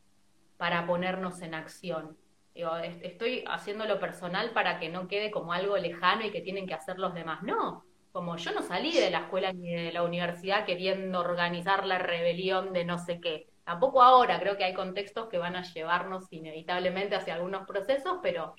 para 0.58 0.86
ponernos 0.86 1.41
en 1.41 1.54
acción. 1.54 2.17
estoy 2.54 3.46
haciendo 3.48 3.86
lo 3.86 4.00
personal 4.00 4.52
para 4.52 4.78
que 4.80 4.89
no 4.89 5.08
quede 5.08 5.32
como 5.32 5.54
algo 5.54 5.78
lejano 5.78 6.26
y 6.26 6.32
que 6.32 6.41
tienen 6.41 6.67
que 6.67 6.74
hacer 6.74 7.00
los 7.00 7.13
demás. 7.13 7.43
No, 7.43 7.86
como 8.13 8.38
yo 8.38 8.54
no 8.54 8.62
salí 8.62 8.93
de 8.93 9.10
la 9.10 9.21
escuela 9.21 9.52
ni 9.52 9.73
de 9.73 9.91
la 9.91 10.04
universidad 10.04 10.65
queriendo 10.65 11.19
organizar 11.19 11.86
la 11.86 11.97
rebelión 11.97 12.71
de 12.71 12.86
no 12.86 12.99
sé 12.99 13.19
qué. 13.19 13.47
Tampoco 13.65 14.04
ahora, 14.04 14.39
creo 14.39 14.56
que 14.56 14.63
hay 14.63 14.76
contextos 14.76 15.30
que 15.30 15.39
van 15.39 15.56
a 15.56 15.63
llevarnos 15.63 16.32
inevitablemente 16.32 17.15
hacia 17.15 17.34
algunos 17.34 17.65
procesos, 17.65 18.19
pero 18.21 18.54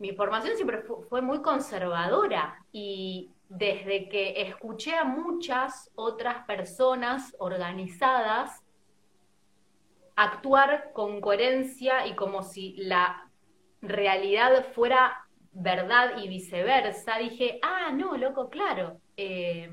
mi 0.00 0.12
formación 0.12 0.56
siempre 0.56 0.82
fue 1.08 1.22
muy 1.22 1.40
conservadora 1.40 2.64
y 2.72 3.30
desde 3.48 4.08
que 4.08 4.42
escuché 4.42 4.96
a 4.96 5.04
muchas 5.04 5.92
otras 5.94 6.44
personas 6.44 7.36
organizadas 7.38 8.64
actuar 10.16 10.90
con 10.94 11.20
coherencia 11.20 12.08
y 12.08 12.16
como 12.16 12.42
si 12.42 12.74
la 12.76 13.30
realidad 13.82 14.64
fuera 14.74 15.27
verdad 15.58 16.18
y 16.22 16.28
viceversa, 16.28 17.18
dije, 17.18 17.58
ah, 17.62 17.90
no, 17.92 18.16
loco, 18.16 18.48
claro. 18.48 19.00
Eh, 19.16 19.70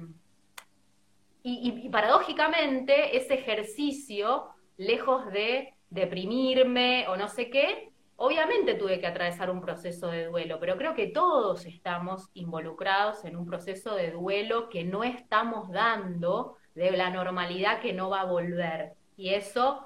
y, 1.47 1.89
paradójicamente, 1.89 3.15
ese 3.15 3.35
ejercicio, 3.35 4.47
lejos 4.77 5.31
de 5.31 5.75
deprimirme 5.91 7.07
o 7.07 7.17
no 7.17 7.27
sé 7.27 7.51
qué, 7.51 7.91
obviamente 8.15 8.73
tuve 8.73 8.99
que 8.99 9.05
atravesar 9.05 9.51
un 9.51 9.61
proceso 9.61 10.07
de 10.07 10.25
duelo, 10.25 10.59
pero 10.59 10.75
creo 10.75 10.95
que 10.95 11.07
todos 11.07 11.67
estamos 11.67 12.29
involucrados 12.33 13.25
en 13.25 13.35
un 13.35 13.45
proceso 13.45 13.93
de 13.95 14.09
duelo 14.09 14.69
que 14.69 14.83
no 14.83 15.03
estamos 15.03 15.69
dando 15.69 16.57
de 16.73 16.91
la 16.91 17.11
normalidad 17.11 17.79
que 17.79 17.93
no 17.93 18.09
va 18.09 18.21
a 18.21 18.25
volver. 18.25 18.93
Y 19.15 19.35
eso 19.35 19.85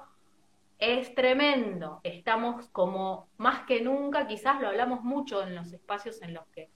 es 0.80 1.14
tremendo. 1.14 2.00
Estamos 2.02 2.68
como 2.70 3.28
más 3.36 3.66
que 3.66 3.82
nunca, 3.82 4.26
quizás 4.26 4.60
lo 4.60 4.68
hablamos 4.68 5.02
mucho 5.02 5.42
en 5.42 5.54
los 5.54 5.72
espacios 5.72 6.20
en 6.22 6.34
los 6.34 6.46
que 6.48 6.70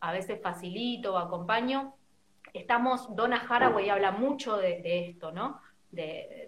a 0.00 0.12
veces 0.12 0.40
facilito 0.40 1.14
o 1.14 1.18
acompaño. 1.18 1.94
Estamos, 2.54 3.14
Donna 3.16 3.44
Haraway 3.48 3.88
habla 3.88 4.12
mucho 4.12 4.56
de, 4.56 5.08
esto, 5.08 5.32
¿no? 5.32 5.60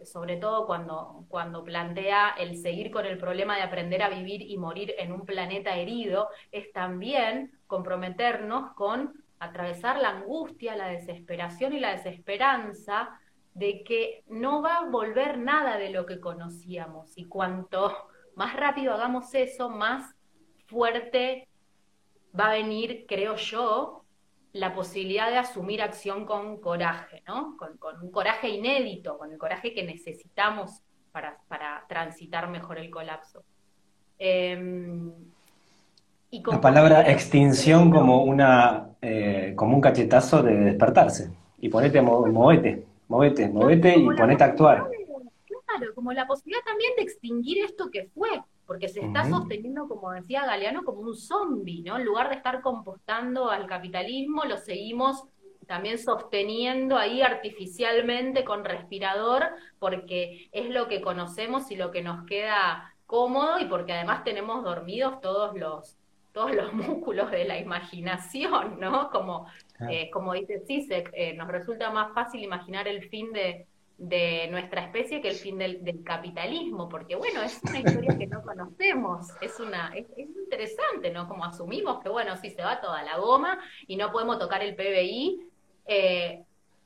Sobre 0.05 0.37
todo 0.37 0.67
cuando, 0.67 1.25
cuando 1.29 1.65
plantea 1.65 2.31
el 2.39 2.57
seguir 2.57 2.91
con 2.91 3.07
el 3.07 3.19
problema 3.19 3.57
de 3.57 3.63
aprender 3.63 4.03
a 4.03 4.09
vivir 4.09 4.43
y 4.43 4.57
morir 4.57 4.95
en 4.99 5.13
un 5.13 5.27
planeta 5.27 5.77
herido, 5.77 6.29
es 6.53 6.73
también 6.73 7.59
comprometernos 7.67 8.73
con 8.75 9.25
atravesar 9.41 9.99
la 9.99 10.11
angustia, 10.11 10.77
la 10.77 10.89
desesperación 10.89 11.73
y 11.73 11.81
la 11.81 11.93
desesperanza 11.93 13.21
de 13.55 13.85
que 13.85 14.25
no 14.29 14.63
va 14.63 14.79
a 14.79 14.91
volver 14.91 15.39
nada 15.39 15.79
de 15.79 15.91
lo 15.91 16.07
que 16.07 16.21
conocíamos 16.21 17.17
y 17.17 17.25
cuanto 17.25 17.93
más 18.35 18.57
rápido 18.57 18.93
hagamos 18.93 19.33
eso, 19.35 19.71
más 19.71 20.15
fuerte 20.67 21.49
va 22.39 22.49
a 22.49 22.53
venir, 22.53 23.07
creo 23.09 23.37
yo, 23.37 24.05
la 24.53 24.75
posibilidad 24.75 25.31
de 25.31 25.39
asumir 25.39 25.83
acción 25.83 26.25
con 26.25 26.61
coraje, 26.61 27.23
¿no? 27.27 27.57
Con, 27.57 27.79
un 28.03 28.11
coraje 28.11 28.49
inédito, 28.49 29.19
con 29.19 29.33
el 29.33 29.39
coraje 29.39 29.73
que 29.73 29.85
necesitamos 29.85 30.81
para, 31.13 31.85
transitar 31.89 32.49
mejor 32.49 32.79
el 32.79 32.91
colapso. 32.91 33.45
Em, 34.19 35.13
la 36.31 36.61
palabra 36.61 37.09
extinción 37.09 37.91
como, 37.91 38.25
una, 38.25 38.91
eh, 39.01 39.53
como 39.57 39.77
un 39.77 39.81
cachetazo 39.81 40.43
de 40.43 40.57
despertarse. 40.57 41.31
Y 41.61 41.69
ponete, 41.69 42.01
movete, 42.03 42.85
movete, 43.15 43.49
movete 43.49 43.97
y 43.97 44.05
ponete 44.05 44.43
a 44.43 44.49
actuar. 44.49 44.89
Claro, 45.67 45.95
como 45.95 46.13
la 46.13 46.27
posibilidad 46.27 46.65
también 46.65 46.93
de 46.97 47.03
extinguir 47.03 47.65
esto 47.65 47.91
que 47.91 48.09
fue, 48.15 48.43
porque 48.67 48.89
se 48.89 49.01
está 49.01 49.29
sosteniendo, 49.29 49.89
como 49.89 50.11
decía 50.11 50.45
Galeano, 50.45 50.85
como 50.85 51.01
un 51.01 51.17
zombie, 51.17 51.83
¿no? 51.83 51.97
En 51.97 52.05
lugar 52.05 52.29
de 52.29 52.37
estar 52.37 52.61
compostando 52.61 53.51
al 53.51 53.67
capitalismo, 53.67 54.45
lo 54.45 54.57
seguimos 54.57 55.25
también 55.67 55.99
sosteniendo 55.99 56.97
ahí 56.97 57.23
artificialmente 57.23 58.45
con 58.45 58.65
respirador, 58.65 59.45
porque 59.79 60.49
es 60.53 60.69
lo 60.71 60.89
que 60.89 61.01
conocemos 61.01 61.71
y 61.71 61.77
lo 61.77 61.91
que 61.91 62.03
nos 62.03 62.27
queda 62.27 62.95
cómodo 63.07 63.59
y 63.61 63.67
porque 63.67 63.93
además 63.93 64.25
tenemos 64.25 64.65
dormidos 64.65 65.21
todos 65.21 65.57
los 65.57 65.97
todos 66.35 66.53
los 66.55 66.73
músculos 66.75 67.31
de 67.31 67.45
la 67.47 67.59
imaginación, 67.59 68.79
¿no? 68.81 69.09
Como, 69.11 69.47
eh, 69.81 70.11
como 70.11 70.33
dice 70.33 70.63
Zizek, 70.67 71.11
eh, 71.13 71.35
nos 71.35 71.49
resulta 71.49 71.91
más 71.91 72.13
fácil 72.15 72.43
imaginar 72.43 72.87
el 72.87 73.09
fin 73.09 73.33
de, 73.33 73.67
de 73.99 74.49
nuestra 74.51 74.83
especie 74.83 75.21
que 75.21 75.29
el 75.29 75.37
fin 75.37 75.59
del, 75.59 76.03
capitalismo, 76.05 76.89
porque 76.89 77.15
bueno, 77.15 77.43
es 77.43 77.61
una 77.63 77.79
historia 77.79 78.17
que 78.19 78.27
no 78.27 78.43
conocemos, 78.43 79.29
es 79.41 79.59
una 79.61 79.95
es, 79.95 80.07
interesante, 80.19 81.11
¿no? 81.11 81.29
Como 81.29 81.45
asumimos 81.45 82.03
que 82.03 82.09
bueno, 82.09 82.37
sí 82.37 82.51
se 82.51 82.63
va 82.63 82.81
toda 82.81 83.03
la 83.03 83.19
goma 83.19 83.59
y 83.87 83.97
no 83.97 84.11
podemos 84.11 84.39
tocar 84.39 84.63
el 84.63 84.75
PBI 84.75 85.41
eh, 85.87 86.43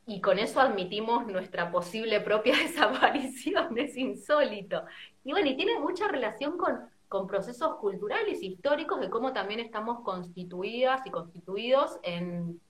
y 0.06 0.20
con 0.20 0.38
eso 0.38 0.60
admitimos 0.60 1.26
nuestra 1.26 1.70
posible 1.70 2.20
propia 2.20 2.56
desaparición, 2.62 3.78
es 3.78 3.96
insólito. 3.96 4.84
Y 5.24 5.32
bueno, 5.32 5.48
y 5.48 5.56
tiene 5.56 5.78
mucha 5.78 6.08
relación 6.08 6.58
con, 6.58 6.78
con 7.08 7.26
procesos 7.26 7.76
culturales, 7.76 8.42
históricos, 8.42 9.00
de 9.00 9.08
cómo 9.08 9.32
también 9.32 9.60
estamos 9.60 10.00
constituidas 10.02 11.06
y 11.06 11.10
constituidos 11.10 11.98
en, 12.02 12.60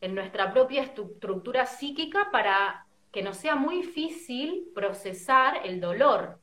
en 0.00 0.14
nuestra 0.14 0.52
propia 0.52 0.82
estructura 0.82 1.66
psíquica 1.66 2.28
para 2.30 2.86
que 3.10 3.22
nos 3.22 3.36
sea 3.36 3.54
muy 3.54 3.76
difícil 3.76 4.68
procesar 4.74 5.60
el 5.64 5.80
dolor, 5.80 6.38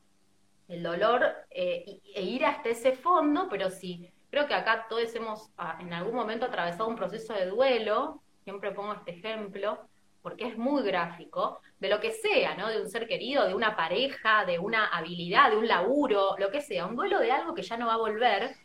el 0.68 0.82
dolor 0.82 1.24
eh, 1.50 2.00
e 2.14 2.22
ir 2.22 2.44
hasta 2.44 2.70
ese 2.70 2.92
fondo, 2.92 3.48
pero 3.48 3.70
sí, 3.70 4.10
creo 4.30 4.46
que 4.46 4.54
acá 4.54 4.86
todos 4.88 5.14
hemos 5.14 5.50
en 5.80 5.92
algún 5.92 6.14
momento 6.14 6.46
atravesado 6.46 6.88
un 6.88 6.96
proceso 6.96 7.32
de 7.34 7.46
duelo, 7.46 8.20
siempre 8.42 8.72
pongo 8.72 8.94
este 8.94 9.12
ejemplo, 9.12 9.78
porque 10.22 10.48
es 10.48 10.58
muy 10.58 10.82
gráfico, 10.82 11.60
de 11.78 11.88
lo 11.88 12.00
que 12.00 12.10
sea, 12.10 12.56
¿no? 12.56 12.68
De 12.68 12.80
un 12.80 12.90
ser 12.90 13.06
querido, 13.06 13.46
de 13.46 13.54
una 13.54 13.76
pareja, 13.76 14.44
de 14.44 14.58
una 14.58 14.86
habilidad, 14.86 15.50
de 15.50 15.56
un 15.56 15.68
laburo, 15.68 16.34
lo 16.38 16.50
que 16.50 16.60
sea, 16.60 16.86
un 16.86 16.96
duelo 16.96 17.20
de 17.20 17.30
algo 17.30 17.54
que 17.54 17.62
ya 17.62 17.76
no 17.76 17.86
va 17.86 17.94
a 17.94 17.98
volver, 17.98 18.56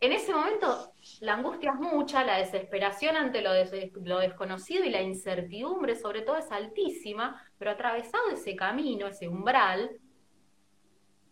en 0.00 0.12
ese 0.12 0.32
momento 0.32 0.92
la 1.20 1.34
angustia 1.34 1.72
es 1.72 1.80
mucha, 1.80 2.24
la 2.24 2.38
desesperación 2.38 3.16
ante 3.16 3.42
lo, 3.42 3.52
desconocido 4.20 4.84
y 4.84 4.90
la 4.90 5.02
incertidumbre 5.02 5.96
sobre 5.96 6.22
todo 6.22 6.36
es 6.36 6.50
altísima, 6.52 7.42
pero 7.58 7.72
atravesado 7.72 8.30
ese 8.30 8.54
camino, 8.54 9.08
ese 9.08 9.28
umbral, 9.28 9.90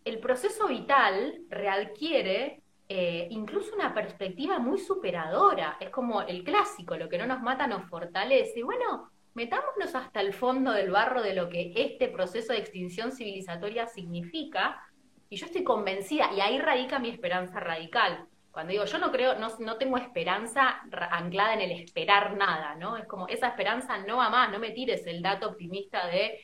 el 0.03 0.19
proceso 0.19 0.67
vital 0.67 1.41
readquiere 1.49 2.61
eh, 2.89 3.27
incluso 3.29 3.73
una 3.75 3.93
perspectiva 3.93 4.59
muy 4.59 4.79
superadora. 4.79 5.77
Es 5.79 5.89
como 5.89 6.21
el 6.21 6.43
clásico, 6.43 6.95
lo 6.97 7.09
que 7.09 7.17
no 7.17 7.25
nos 7.25 7.41
mata 7.41 7.67
nos 7.67 7.89
fortalece. 7.89 8.59
Y 8.59 8.63
bueno, 8.63 9.11
metámonos 9.33 9.95
hasta 9.95 10.21
el 10.21 10.33
fondo 10.33 10.71
del 10.71 10.91
barro 10.91 11.21
de 11.21 11.33
lo 11.33 11.49
que 11.49 11.73
este 11.75 12.07
proceso 12.07 12.53
de 12.53 12.59
extinción 12.59 13.11
civilizatoria 13.11 13.87
significa. 13.87 14.81
Y 15.29 15.35
yo 15.35 15.45
estoy 15.45 15.65
convencida, 15.65 16.31
y 16.33 16.39
ahí 16.39 16.57
radica 16.57 16.99
mi 16.99 17.09
esperanza 17.09 17.59
radical 17.59 18.27
cuando 18.57 18.71
digo, 18.71 18.85
yo 18.85 18.97
no 18.97 19.11
creo, 19.11 19.35
no, 19.35 19.49
no 19.59 19.77
tengo 19.77 19.97
esperanza 19.97 20.81
anclada 21.11 21.53
en 21.53 21.61
el 21.61 21.71
esperar 21.73 22.35
nada, 22.35 22.73
¿no? 22.73 22.97
Es 22.97 23.05
como, 23.05 23.27
esa 23.27 23.49
esperanza 23.49 23.99
no 23.99 24.17
va 24.17 24.31
más, 24.31 24.51
no 24.51 24.57
me 24.57 24.71
tires 24.71 25.05
el 25.05 25.21
dato 25.21 25.49
optimista 25.49 26.07
de 26.07 26.39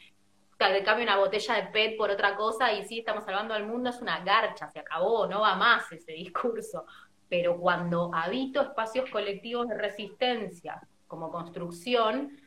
que 0.60 0.84
cambie 0.84 1.06
una 1.06 1.18
botella 1.18 1.56
de 1.56 1.72
PET 1.72 1.98
por 1.98 2.12
otra 2.12 2.36
cosa 2.36 2.72
y 2.72 2.86
sí, 2.86 3.00
estamos 3.00 3.26
salvando 3.26 3.56
al 3.56 3.66
mundo, 3.66 3.90
es 3.90 4.00
una 4.00 4.24
garcha, 4.24 4.70
se 4.70 4.78
acabó, 4.78 5.26
no 5.26 5.42
va 5.42 5.56
más 5.56 5.92
ese 5.92 6.12
discurso. 6.12 6.86
Pero 7.28 7.58
cuando 7.58 8.12
habito 8.14 8.62
espacios 8.62 9.10
colectivos 9.10 9.68
de 9.70 9.76
resistencia 9.76 10.88
como 11.08 11.32
construcción, 11.32 12.38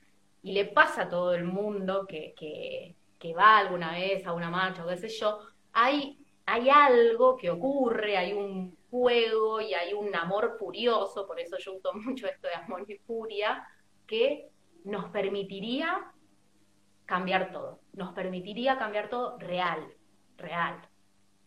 y 0.45 0.53
le 0.53 0.67
pasa 0.67 1.03
a 1.03 1.09
todo 1.09 1.35
el 1.35 1.43
mundo 1.43 2.07
que, 2.07 2.35
que, 2.39 2.95
que 3.19 3.35
va 3.35 3.59
alguna 3.59 3.91
vez 3.91 4.25
a 4.29 4.33
una 4.33 4.49
marcha 4.49 4.85
o 4.85 4.89
qué 4.89 4.97
sé 4.97 5.09
yo, 5.09 5.41
hay, 5.73 6.25
hay 6.45 6.71
algo 6.71 7.37
que 7.37 7.51
ocurre, 7.51 8.17
hay 8.17 8.33
un 8.33 8.76
fuego 8.91 9.61
y 9.61 9.74
hay 9.74 9.93
un 9.93 10.14
amor 10.14 10.57
furioso, 10.59 11.26
por 11.26 11.41
eso 11.41 11.57
yo 11.59 11.74
uso 11.74 11.93
mucho 11.95 12.26
esto 12.26 12.49
de 12.49 12.55
amor 12.55 12.84
y 12.89 12.97
furia, 12.99 13.66
que 14.07 14.49
nos 14.84 15.11
permitiría 15.11 16.12
cambiar 17.05 17.53
todo, 17.53 17.80
nos 17.93 18.12
permitiría 18.12 18.78
cambiar 18.78 19.09
todo 19.09 19.39
real, 19.39 19.87
real. 20.37 20.80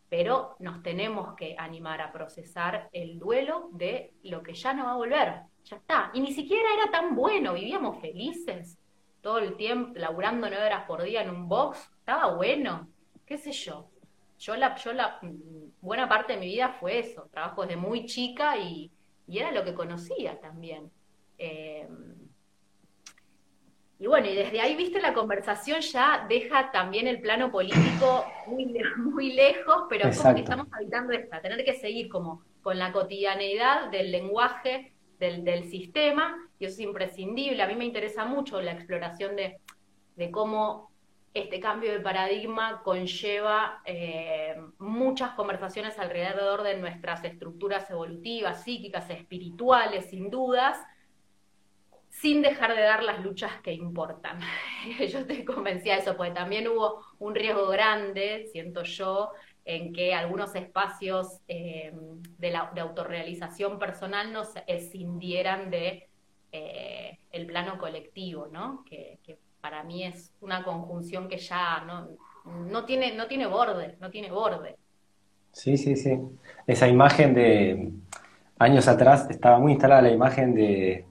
Pero 0.09 0.55
nos 0.59 0.81
tenemos 0.81 1.35
que 1.35 1.55
animar 1.57 2.01
a 2.01 2.11
procesar 2.11 2.89
el 2.91 3.19
duelo 3.19 3.69
de 3.73 4.13
lo 4.23 4.41
que 4.41 4.55
ya 4.55 4.73
no 4.73 4.85
va 4.85 4.93
a 4.93 4.97
volver, 4.97 5.41
ya 5.63 5.75
está. 5.75 6.09
Y 6.13 6.21
ni 6.21 6.33
siquiera 6.33 6.67
era 6.73 6.91
tan 6.91 7.15
bueno, 7.15 7.53
vivíamos 7.53 8.01
felices 8.01 8.79
todo 9.21 9.37
el 9.37 9.55
tiempo, 9.55 9.91
laburando 9.99 10.49
nueve 10.49 10.65
horas 10.65 10.85
por 10.85 11.03
día 11.03 11.21
en 11.21 11.29
un 11.29 11.47
box, 11.47 11.91
estaba 11.99 12.33
bueno, 12.33 12.89
qué 13.25 13.37
sé 13.37 13.51
yo 13.51 13.89
yo 14.39 14.55
la, 14.55 14.75
yo 14.75 14.93
la 14.93 15.19
buena 15.82 16.07
parte 16.07 16.34
de 16.34 16.39
mi 16.39 16.47
vida 16.47 16.75
fue 16.80 16.99
eso, 16.99 17.27
trabajo 17.32 17.63
desde 17.63 17.77
muy 17.77 18.05
chica 18.05 18.57
y, 18.57 18.91
era 19.27 19.51
lo 19.51 19.63
que 19.63 19.75
conocía 19.75 20.39
también. 20.39 20.89
Em, 21.38 22.15
y 23.99 24.07
bueno, 24.07 24.27
y 24.27 24.34
desde 24.34 24.59
ahí, 24.59 24.75
viste, 24.75 24.99
la 24.99 25.13
conversación 25.13 25.82
ya 25.82 26.25
deja 26.27 26.71
también 26.71 27.07
el 27.07 27.21
plano 27.21 27.51
político 27.51 28.25
muy, 28.47 28.73
muy 28.97 29.34
lejos, 29.34 29.84
pero 29.88 30.09
es 30.09 30.19
como 30.19 30.34
que 30.34 30.41
estamos 30.41 30.67
habitando 30.71 31.13
esta, 31.13 31.41
tener 31.41 31.63
que 31.63 31.75
seguir 31.75 32.09
como 32.09 32.43
con 32.61 32.80
la 32.80 32.91
cotidianeidad 32.91 33.89
del 33.91 34.11
lenguaje 34.11 34.93
del, 35.19 35.43
del 35.43 35.65
sistema, 35.65 36.36
y 36.57 36.65
eso 36.65 36.75
es 36.75 36.80
imprescindible. 36.80 37.61
A 37.61 37.67
mí 37.67 37.75
me 37.75 37.86
interesa 37.86 38.25
mucho 38.25 38.61
la 38.61 38.71
exploración 38.71 39.36
de, 39.36 39.59
de 40.15 40.32
cómo 40.32 40.89
este 41.34 41.59
cambio 41.59 41.91
de 41.91 41.99
paradigma 41.99 42.82
conlleva 42.84 43.82
eh, 43.86 44.55
muchas 44.80 45.32
conversaciones 45.32 45.99
alrededor 45.99 46.63
de 46.63 46.77
nuestras 46.77 47.23
estructuras 47.23 47.89
evolutivas, 47.89 48.63
psíquicas, 48.63 49.09
espirituales, 49.09 50.09
sin 50.09 50.30
dudas, 50.30 50.77
sin 52.09 52.41
dejar 52.41 52.75
de 52.75 52.82
dar 52.82 53.03
las 53.03 53.23
luchas 53.23 53.61
que 53.61 53.73
importan. 53.73 54.39
yo 54.99 55.19
estoy 55.19 55.45
convencida 55.45 55.95
de 55.95 56.01
eso, 56.01 56.17
porque 56.17 56.32
también 56.32 56.67
hubo 56.67 57.05
un 57.19 57.36
riesgo 57.36 57.67
grande, 57.67 58.47
siento 58.51 58.84
yo, 58.84 59.32
en 59.65 59.93
que 59.93 60.15
algunos 60.15 60.55
espacios 60.55 61.41
eh, 61.47 61.91
de, 61.93 62.49
la, 62.51 62.71
autorrealización 62.75 63.77
personal 63.77 64.34
nos 64.34 64.49
escindieran 64.65 65.69
de 65.69 66.09
eh, 66.51 67.19
el 67.32 67.45
plano 67.45 67.77
colectivo, 67.77 68.47
¿no? 68.51 68.84
Para 69.62 69.84
mí 69.84 70.03
es 70.03 70.32
una 70.41 70.64
conjunción 70.64 71.28
que 71.28 71.38
ya 71.38 71.84
no, 71.86 72.07
no, 72.70 72.86
tiene, 72.86 73.16
no 73.16 73.28
tiene 73.28 73.47
borde, 73.47 73.95
no 73.99 74.10
tiene 74.10 74.32
borde. 74.32 74.76
Sí, 75.51 75.78
sí, 75.78 75.95
sí. 75.95 76.18
Esa 76.68 76.88
imagen 76.88 77.34
de 77.34 77.91
años 78.57 78.88
atrás 78.88 79.28
estaba 79.30 79.60
muy 79.60 79.74
instalada 79.74 80.03
la 80.03 80.12
imagen 80.12 80.53
de 80.53 81.05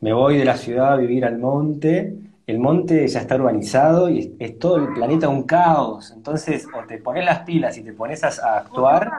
me 0.00 0.12
voy 0.12 0.36
de 0.36 0.44
la 0.44 0.56
ciudad 0.56 0.92
a 0.92 0.96
vivir 0.96 1.24
al 1.24 1.38
monte, 1.38 2.14
el 2.46 2.58
monte 2.58 3.08
ya 3.08 3.20
está 3.20 3.36
urbanizado 3.36 4.08
y 4.10 4.36
es, 4.38 4.58
todo 4.58 4.76
el 4.76 4.92
planeta 4.92 5.28
un 5.28 5.44
caos. 5.44 6.12
Entonces, 6.14 6.66
o 6.72 6.86
te 6.86 6.98
pones 6.98 7.24
las 7.24 7.40
pilas 7.40 7.76
y 7.78 7.82
te 7.82 7.92
pones 7.92 8.22
a, 8.22 8.58
actuar, 8.58 9.10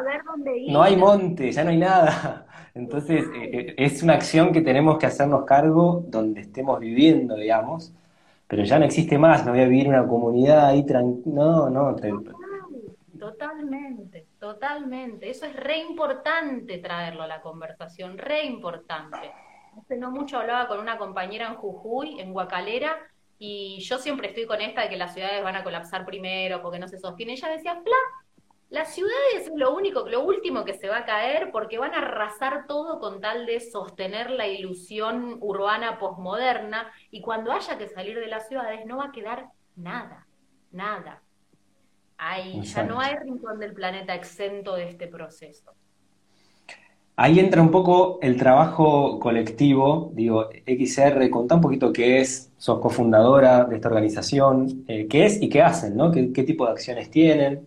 no 0.69 0.83
hay 0.83 0.95
monte, 0.95 1.51
ya 1.51 1.63
no 1.63 1.71
hay 1.71 1.77
nada. 1.77 2.45
Entonces, 2.75 3.25
eh, 3.35 3.49
eh, 3.51 3.75
es 3.77 4.03
una 4.03 4.13
acción 4.13 4.53
que 4.53 4.61
tenemos 4.61 4.97
que 4.99 5.07
hacernos 5.07 5.45
cargo 5.45 6.05
donde 6.07 6.41
estemos 6.41 6.79
viviendo, 6.79 7.35
digamos 7.35 7.91
pero 8.47 8.63
ya 8.63 8.79
no 8.79 8.85
existe 8.85 9.17
más, 9.17 9.45
no 9.45 9.51
voy 9.51 9.61
a 9.61 9.67
vivir 9.67 9.87
una 9.87 10.07
comunidad 10.07 10.67
ahí 10.67 10.85
tranquila. 10.85 11.35
No, 11.35 11.69
no. 11.69 11.95
Totalmente, 13.19 14.27
totalmente. 14.39 15.29
Eso 15.29 15.45
es 15.45 15.55
re 15.55 15.79
importante 15.79 16.77
traerlo 16.77 17.23
a 17.23 17.27
la 17.27 17.41
conversación, 17.41 18.17
re 18.17 18.45
importante. 18.45 19.31
Hace 19.77 19.97
no 19.97 20.11
mucho 20.11 20.37
hablaba 20.37 20.67
con 20.67 20.79
una 20.79 20.97
compañera 20.97 21.47
en 21.47 21.55
Jujuy, 21.55 22.19
en 22.19 22.31
Guacalera, 22.31 22.95
y 23.39 23.79
yo 23.81 23.97
siempre 23.99 24.29
estoy 24.29 24.45
con 24.45 24.61
esta 24.61 24.81
de 24.81 24.89
que 24.89 24.97
las 24.97 25.13
ciudades 25.13 25.43
van 25.43 25.55
a 25.55 25.63
colapsar 25.63 26.05
primero 26.05 26.61
porque 26.61 26.79
no 26.79 26.87
se 26.87 26.97
sostiene. 26.97 27.33
Ella 27.33 27.49
decía, 27.49 27.73
Fla, 27.75 27.95
las 28.69 28.93
ciudades 28.93 29.47
es 29.47 29.51
lo 29.55 29.75
único, 29.75 30.07
lo 30.09 30.23
último 30.23 30.65
que 30.65 30.73
se 30.73 30.89
va 30.89 30.99
a 30.99 31.05
caer 31.05 31.51
porque 31.51 31.77
van 31.77 31.93
a 31.93 31.99
arrasar 31.99 32.67
todo 32.67 32.99
con 32.99 33.21
tal 33.21 33.45
de 33.45 33.59
sostener 33.59 34.29
la 34.29 34.47
ilusión 34.47 35.37
urbana 35.39 35.99
posmoderna 35.99 36.91
y 37.09 37.21
cuando 37.21 37.51
haya 37.51 37.77
que 37.77 37.87
salir 37.87 38.19
de 38.19 38.27
las 38.27 38.47
ciudades 38.47 38.85
no 38.85 38.97
va 38.97 39.05
a 39.05 39.11
quedar 39.11 39.47
nada, 39.75 40.27
nada. 40.71 41.23
Hay, 42.17 42.61
ya 42.63 42.83
no 42.83 42.99
hay 42.99 43.15
rincón 43.15 43.59
del 43.59 43.73
planeta 43.73 44.15
exento 44.15 44.75
de 44.75 44.89
este 44.89 45.07
proceso. 45.07 45.73
Ahí 47.19 47.39
entra 47.39 47.63
un 47.63 47.71
poco 47.71 48.19
el 48.21 48.37
trabajo 48.37 49.19
colectivo, 49.19 50.11
digo, 50.13 50.49
XR, 50.67 51.29
contá 51.31 51.55
un 51.55 51.61
poquito 51.61 51.91
qué 51.91 52.19
es, 52.19 52.51
sos 52.57 52.79
cofundadora 52.79 53.65
de 53.65 53.77
esta 53.77 53.87
organización, 53.87 54.83
eh, 54.87 55.07
qué 55.07 55.25
es 55.25 55.41
y 55.41 55.49
qué 55.49 55.63
hacen, 55.63 55.97
¿no? 55.97 56.11
¿Qué, 56.11 56.27
tipo 56.43 56.65
de 56.65 56.73
acciones 56.73 57.09
tienen? 57.09 57.65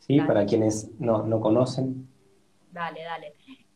¿Sí? 0.00 0.20
Para 0.20 0.44
quienes 0.44 0.90
no, 0.98 1.22
no 1.22 1.40
conocen. 1.40 2.08
Dale, 2.72 3.02
dale. 3.02 3.34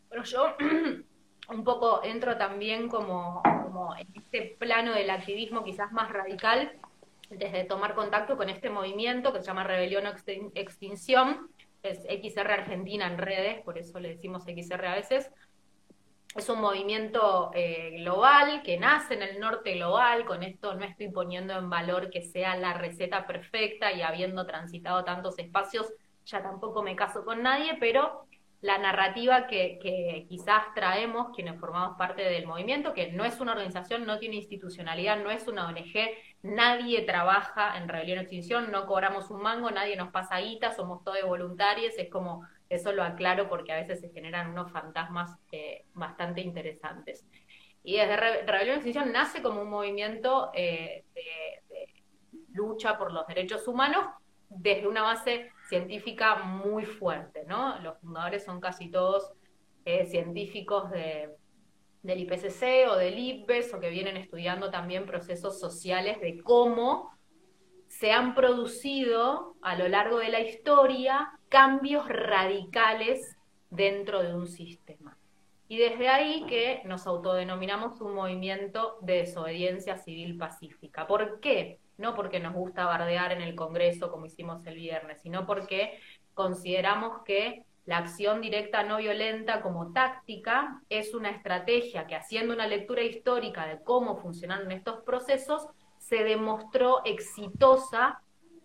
Bueno, 0.09 0.25
yo 0.25 0.57
un 1.51 1.65
poco 1.65 2.03
entro 2.03 2.37
también 2.37 2.89
como, 2.89 3.43
como 3.63 3.95
en 3.97 4.09
este 4.15 4.57
plano 4.59 4.93
del 4.93 5.11
activismo 5.11 5.65
quizás 5.65 5.93
más 5.93 6.11
radical, 6.11 6.73
desde 7.31 7.65
tomar 7.65 7.95
contacto 7.95 8.37
con 8.37 8.49
este 8.49 8.71
movimiento 8.71 9.33
que 9.33 9.41
se 9.41 9.47
llama 9.47 9.65
Rebelión 9.65 10.07
o 10.07 10.15
Extinción, 10.55 11.49
es 11.83 12.01
XR 12.03 12.51
Argentina 12.51 13.07
en 13.07 13.19
redes, 13.19 13.63
por 13.63 13.79
eso 13.79 14.01
le 14.01 14.11
decimos 14.11 14.45
XR 14.45 14.87
a 14.87 14.95
veces. 14.95 15.31
Es 16.35 16.49
un 16.49 16.61
movimiento 16.61 17.53
eh, 17.55 17.99
global 17.99 18.63
que 18.65 18.77
nace 18.77 19.15
en 19.15 19.23
el 19.23 19.39
norte 19.39 19.75
global, 19.75 20.25
con 20.25 20.43
esto 20.43 20.75
no 20.75 20.85
estoy 20.85 21.11
poniendo 21.11 21.57
en 21.57 21.71
valor 21.71 22.11
que 22.11 22.23
sea 22.23 22.57
la 22.57 22.75
receta 22.75 23.27
perfecta 23.27 23.93
y 23.93 24.03
habiendo 24.03 24.45
transitado 24.45 25.05
tantos 25.05 25.39
espacios, 25.39 25.93
ya 26.27 26.43
tampoco 26.43 26.83
me 26.83 26.97
caso 26.97 27.25
con 27.25 27.43
nadie, 27.43 27.77
pero 27.79 28.27
la 28.61 28.79
narrativa 28.79 29.47
que, 29.47 30.25
quizás 30.27 30.63
traemos 30.75 31.35
quienes 31.35 31.61
formamos 31.61 31.99
parte 31.99 32.23
del 32.23 32.47
movimiento, 32.47 32.95
que 32.95 33.13
no 33.13 33.27
es 33.27 33.39
una 33.41 33.53
organización, 33.53 34.07
no 34.07 34.19
tiene 34.19 34.37
institucionalidad, 34.37 35.23
no 35.23 35.31
es 35.31 35.47
una 35.47 35.69
ONG, 35.69 35.93
nadie 36.43 37.03
trabaja 37.03 37.77
en 37.77 37.89
Rebelión 37.91 38.21
Extinción, 38.21 38.73
no 38.73 38.87
cobramos 38.87 39.31
un 39.31 39.43
mango, 39.43 39.71
nadie 39.71 39.97
nos 39.97 40.11
pasa 40.11 40.39
guita, 40.39 40.73
somos 40.73 41.05
todos 41.05 41.23
voluntarios, 41.27 41.93
es 41.99 42.09
como, 42.09 42.49
eso 42.71 42.93
lo 42.93 43.03
aclaro 43.03 43.51
porque 43.51 43.73
a 43.73 43.77
veces 43.77 44.01
se 44.01 44.09
generan 44.09 44.51
unos 44.53 44.73
fantasmas 44.73 45.37
eh, 45.53 45.85
bastante 45.93 46.41
interesantes. 46.41 47.27
Y 47.83 47.99
desde 47.99 48.17
Rebelión 48.17 48.77
Extinción 48.77 49.13
nace 49.13 49.43
como 49.43 49.61
un 49.61 49.69
movimiento 49.69 50.51
eh, 50.55 51.05
de 51.15 51.63
lucha 52.55 52.97
por 52.97 53.13
los 53.13 53.27
derechos 53.27 53.69
humanos 53.69 54.07
desde 54.49 54.89
una 54.89 55.03
base 55.03 55.51
científica 55.69 56.37
muy 56.37 56.85
fuerte, 56.85 57.45
¿no? 57.47 57.79
Los 57.81 57.99
fundadores 57.99 58.45
son 58.45 58.61
casi 58.61 58.91
todos 58.91 59.33
eh, 59.85 60.07
científicos 60.07 60.91
de, 60.91 61.31
del 62.03 62.21
IPCC 62.21 62.89
o 62.91 62.97
del 62.97 63.19
IPES 63.19 63.75
o 63.75 63.81
que 63.81 63.91
vienen 63.91 64.17
estudiando 64.17 64.71
también 64.71 65.07
procesos 65.07 65.59
sociales 65.59 66.21
de 66.21 66.43
cómo 66.43 67.11
se 67.89 68.13
han 68.13 68.35
producido 68.35 69.57
a 69.63 69.77
lo 69.77 69.89
largo 69.89 70.19
de 70.19 70.29
la 70.29 70.41
historia 70.41 71.33
cambios 71.49 72.09
radicales 72.09 73.37
dentro 73.71 74.23
de 74.23 74.35
un 74.35 74.47
sistema. 74.47 75.17
Y 75.69 75.79
desde 75.79 76.09
ahí 76.09 76.45
que 76.47 76.83
nos 76.85 77.07
autodenominamos 77.07 78.01
un 78.01 78.15
movimiento 78.15 78.99
de 79.01 79.19
desobediencia 79.19 79.97
civil 79.97 80.37
pacífica. 80.37 81.07
¿Por 81.07 81.41
qué? 81.41 81.81
No 81.99 82.15
porque 82.15 82.41
nos 82.41 82.55
gusta 82.55 82.87
bardear 82.87 83.33
en 83.33 83.43
el 83.43 83.55
Congreso 83.55 84.11
como 84.11 84.27
hicimos 84.27 84.67
el 84.67 84.77
viernes, 84.77 85.21
sino 85.23 85.47
porque 85.47 85.99
consideramos 86.35 87.23
que 87.25 87.65
la 87.87 87.99
acción 87.99 88.41
directa 88.41 88.83
no 88.83 88.97
violenta 88.97 89.61
como 89.61 89.93
táctica 89.93 90.81
es 90.89 91.15
una 91.15 91.31
estrategia 91.31 92.07
que 92.07 92.17
haciendo 92.17 92.55
una 92.55 92.67
lectura 92.67 93.03
histórica 93.03 93.67
de 93.67 93.83
cómo 93.83 94.17
funcionaron 94.17 94.73
estos 94.73 95.03
procesos, 95.03 95.67
se 95.99 96.25
demostró 96.25 97.03
exitosa 97.05 98.21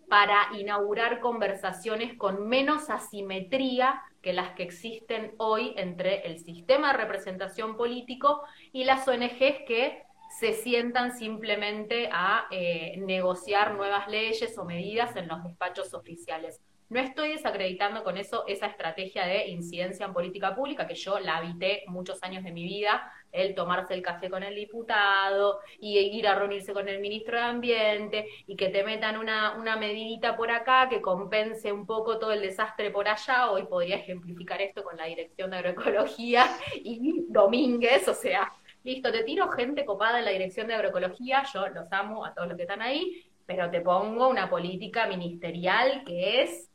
para 0.08 0.48
inaugurar 0.58 1.20
conversaciones 1.20 2.16
con 2.16 2.48
menos 2.48 2.90
asimetría 2.90 4.02
que 4.22 4.32
las 4.32 4.54
que 4.54 4.64
existen 4.64 5.34
hoy 5.38 5.72
entre 5.76 6.26
el 6.26 6.38
sistema 6.38 6.92
de 6.92 6.98
representación 6.98 7.76
político 7.76 8.42
y 8.72 8.84
las 8.84 9.06
ONGs 9.06 9.64
que 9.66 10.02
se 10.38 10.52
sientan 10.54 11.12
simplemente 11.12 12.08
a 12.12 12.46
eh, 12.50 12.94
negociar 12.98 13.74
nuevas 13.74 14.08
leyes 14.08 14.56
o 14.56 14.64
medidas 14.64 15.16
en 15.16 15.28
los 15.28 15.42
despachos 15.42 15.92
oficiales. 15.92 16.60
No 16.88 16.98
estoy 16.98 17.30
desacreditando 17.30 18.02
con 18.02 18.16
eso 18.16 18.44
esa 18.48 18.66
estrategia 18.66 19.24
de 19.24 19.46
incidencia 19.46 20.06
en 20.06 20.12
política 20.12 20.56
pública, 20.56 20.88
que 20.88 20.96
yo 20.96 21.20
la 21.20 21.36
habité 21.36 21.84
muchos 21.86 22.20
años 22.24 22.42
de 22.42 22.50
mi 22.50 22.64
vida, 22.64 23.12
el 23.30 23.54
tomarse 23.54 23.94
el 23.94 24.02
café 24.02 24.28
con 24.28 24.42
el 24.42 24.56
diputado 24.56 25.60
y 25.78 25.98
ir 25.98 26.26
a 26.26 26.34
reunirse 26.34 26.72
con 26.72 26.88
el 26.88 26.98
ministro 27.00 27.36
de 27.36 27.44
Ambiente 27.44 28.26
y 28.48 28.56
que 28.56 28.70
te 28.70 28.82
metan 28.82 29.18
una, 29.18 29.56
una 29.56 29.76
medidita 29.76 30.36
por 30.36 30.50
acá 30.50 30.88
que 30.88 31.00
compense 31.00 31.70
un 31.70 31.86
poco 31.86 32.18
todo 32.18 32.32
el 32.32 32.40
desastre 32.40 32.90
por 32.90 33.06
allá. 33.06 33.52
Hoy 33.52 33.66
podría 33.66 33.96
ejemplificar 33.96 34.60
esto 34.60 34.82
con 34.82 34.96
la 34.96 35.04
Dirección 35.04 35.50
de 35.50 35.58
Agroecología 35.58 36.44
y 36.74 37.24
Domínguez, 37.28 38.08
o 38.08 38.14
sea, 38.14 38.52
listo, 38.84 39.12
te 39.12 39.24
tiro 39.24 39.48
gente 39.50 39.84
copada 39.84 40.18
en 40.18 40.24
la 40.24 40.30
dirección 40.30 40.66
de 40.66 40.74
agroecología, 40.74 41.44
yo 41.52 41.68
los 41.68 41.92
amo 41.92 42.24
a 42.24 42.34
todos 42.34 42.48
los 42.48 42.56
que 42.56 42.62
están 42.62 42.82
ahí, 42.82 43.24
pero 43.46 43.70
te 43.70 43.80
pongo 43.80 44.28
una 44.28 44.48
política 44.48 45.06
ministerial 45.06 46.04
que 46.04 46.42
es 46.42 46.70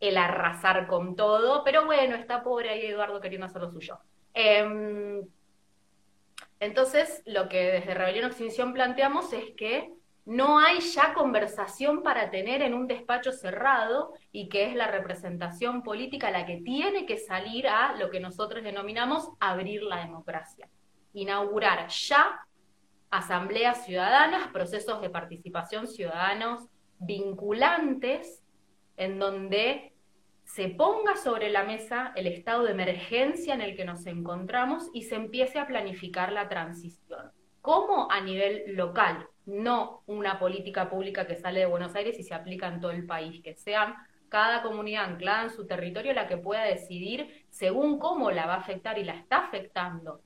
el 0.00 0.18
arrasar 0.18 0.86
con 0.86 1.16
todo, 1.16 1.64
pero 1.64 1.86
bueno, 1.86 2.16
está 2.16 2.42
pobre 2.42 2.70
ahí 2.70 2.86
Eduardo 2.86 3.20
queriendo 3.20 3.46
hacer 3.46 3.62
lo 3.62 3.70
suyo. 3.70 3.98
Em, 4.34 5.26
entonces, 6.60 7.22
lo 7.26 7.48
que 7.48 7.72
desde 7.72 7.94
Rebelión 7.94 8.26
Extinción 8.26 8.72
planteamos 8.72 9.32
es 9.32 9.52
que 9.56 9.92
no 10.26 10.58
hay 10.58 10.80
ya 10.80 11.14
conversación 11.14 12.02
para 12.02 12.30
tener 12.30 12.60
en 12.60 12.74
un 12.74 12.88
despacho 12.88 13.30
cerrado 13.32 14.12
y 14.32 14.48
que 14.48 14.64
es 14.64 14.74
la 14.74 14.88
representación 14.88 15.82
política 15.82 16.30
la 16.30 16.44
que 16.44 16.56
tiene 16.56 17.06
que 17.06 17.18
salir 17.18 17.68
a 17.68 17.94
lo 17.94 18.10
que 18.10 18.20
nosotros 18.20 18.64
denominamos 18.64 19.28
abrir 19.38 19.82
la 19.84 19.98
democracia 19.98 20.68
inaugurar 21.16 21.88
ya 21.88 22.40
asambleas 23.10 23.86
ciudadanas, 23.86 24.48
procesos 24.48 25.00
de 25.00 25.08
participación 25.08 25.88
ciudadanos 25.88 26.68
vinculantes, 26.98 28.42
en 28.98 29.18
donde 29.18 29.94
se 30.44 30.68
ponga 30.68 31.16
sobre 31.16 31.50
la 31.50 31.64
mesa 31.64 32.12
el 32.16 32.26
estado 32.26 32.64
de 32.64 32.72
emergencia 32.72 33.54
en 33.54 33.62
el 33.62 33.76
que 33.76 33.86
nos 33.86 34.06
encontramos 34.06 34.90
y 34.92 35.02
se 35.02 35.16
empiece 35.16 35.58
a 35.58 35.66
planificar 35.66 36.32
la 36.32 36.48
transición. 36.48 37.32
¿Cómo? 37.62 38.10
A 38.10 38.20
nivel 38.20 38.76
local, 38.76 39.26
no 39.46 40.02
una 40.06 40.38
política 40.38 40.88
pública 40.90 41.26
que 41.26 41.36
sale 41.36 41.60
de 41.60 41.66
Buenos 41.66 41.94
Aires 41.94 42.18
y 42.18 42.22
se 42.22 42.34
aplica 42.34 42.68
en 42.68 42.80
todo 42.80 42.90
el 42.90 43.06
país, 43.06 43.42
que 43.42 43.54
sean 43.54 43.94
cada 44.28 44.62
comunidad 44.62 45.04
anclada 45.04 45.44
en 45.44 45.50
su 45.50 45.66
territorio 45.66 46.12
la 46.12 46.28
que 46.28 46.36
pueda 46.36 46.64
decidir 46.64 47.46
según 47.48 47.98
cómo 47.98 48.30
la 48.30 48.46
va 48.46 48.54
a 48.54 48.58
afectar 48.58 48.98
y 48.98 49.04
la 49.04 49.14
está 49.14 49.38
afectando 49.38 50.20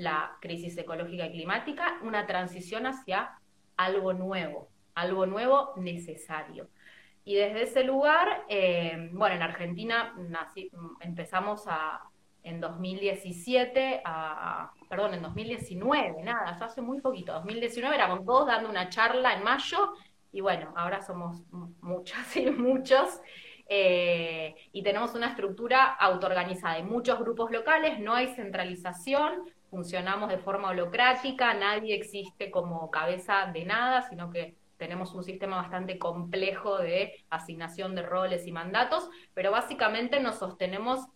la 0.00 0.38
crisis 0.40 0.76
ecológica 0.78 1.26
y 1.26 1.32
climática, 1.32 1.98
una 2.02 2.26
transición 2.26 2.86
hacia 2.86 3.38
algo 3.76 4.14
nuevo, 4.14 4.68
algo 4.94 5.26
nuevo 5.26 5.74
necesario. 5.76 6.68
Y 7.22 7.34
desde 7.34 7.64
ese 7.64 7.84
lugar, 7.84 8.44
eh, 8.48 9.10
bueno, 9.12 9.36
en 9.36 9.42
Argentina 9.42 10.14
empezamos 11.00 11.64
a, 11.66 12.00
en 12.42 12.60
2017, 12.60 14.00
a, 14.02 14.72
perdón, 14.88 15.14
en 15.14 15.22
2019, 15.22 16.22
nada, 16.22 16.56
hace 16.58 16.80
muy 16.80 17.02
poquito, 17.02 17.34
2019 17.34 17.94
éramos 17.94 18.24
todos 18.24 18.46
dando 18.46 18.70
una 18.70 18.88
charla 18.88 19.34
en 19.34 19.44
mayo 19.44 19.92
y 20.32 20.40
bueno, 20.40 20.72
ahora 20.76 21.02
somos 21.02 21.42
muchas 21.82 22.36
y 22.36 22.46
muchos. 22.50 23.20
Eh, 23.72 24.56
y 24.72 24.82
tenemos 24.82 25.14
una 25.14 25.28
estructura 25.28 25.94
autoorganizada. 25.94 26.74
Hay 26.74 26.82
muchos 26.82 27.20
grupos 27.20 27.52
locales, 27.52 28.00
no 28.00 28.14
hay 28.14 28.34
centralización, 28.34 29.44
funcionamos 29.70 30.28
de 30.28 30.38
forma 30.38 30.70
holocrática, 30.70 31.54
nadie 31.54 31.94
existe 31.94 32.50
como 32.50 32.90
cabeza 32.90 33.50
de 33.52 33.64
nada, 33.64 34.02
sino 34.02 34.30
que 34.30 34.56
tenemos 34.76 35.14
un 35.14 35.22
sistema 35.22 35.56
bastante 35.56 35.98
complejo 35.98 36.78
de 36.78 37.14
asignación 37.30 37.94
de 37.94 38.02
roles 38.02 38.46
y 38.46 38.52
mandatos, 38.52 39.08
pero 39.34 39.50
básicamente 39.50 40.20
nos 40.20 40.38
sostenemos 40.38 41.06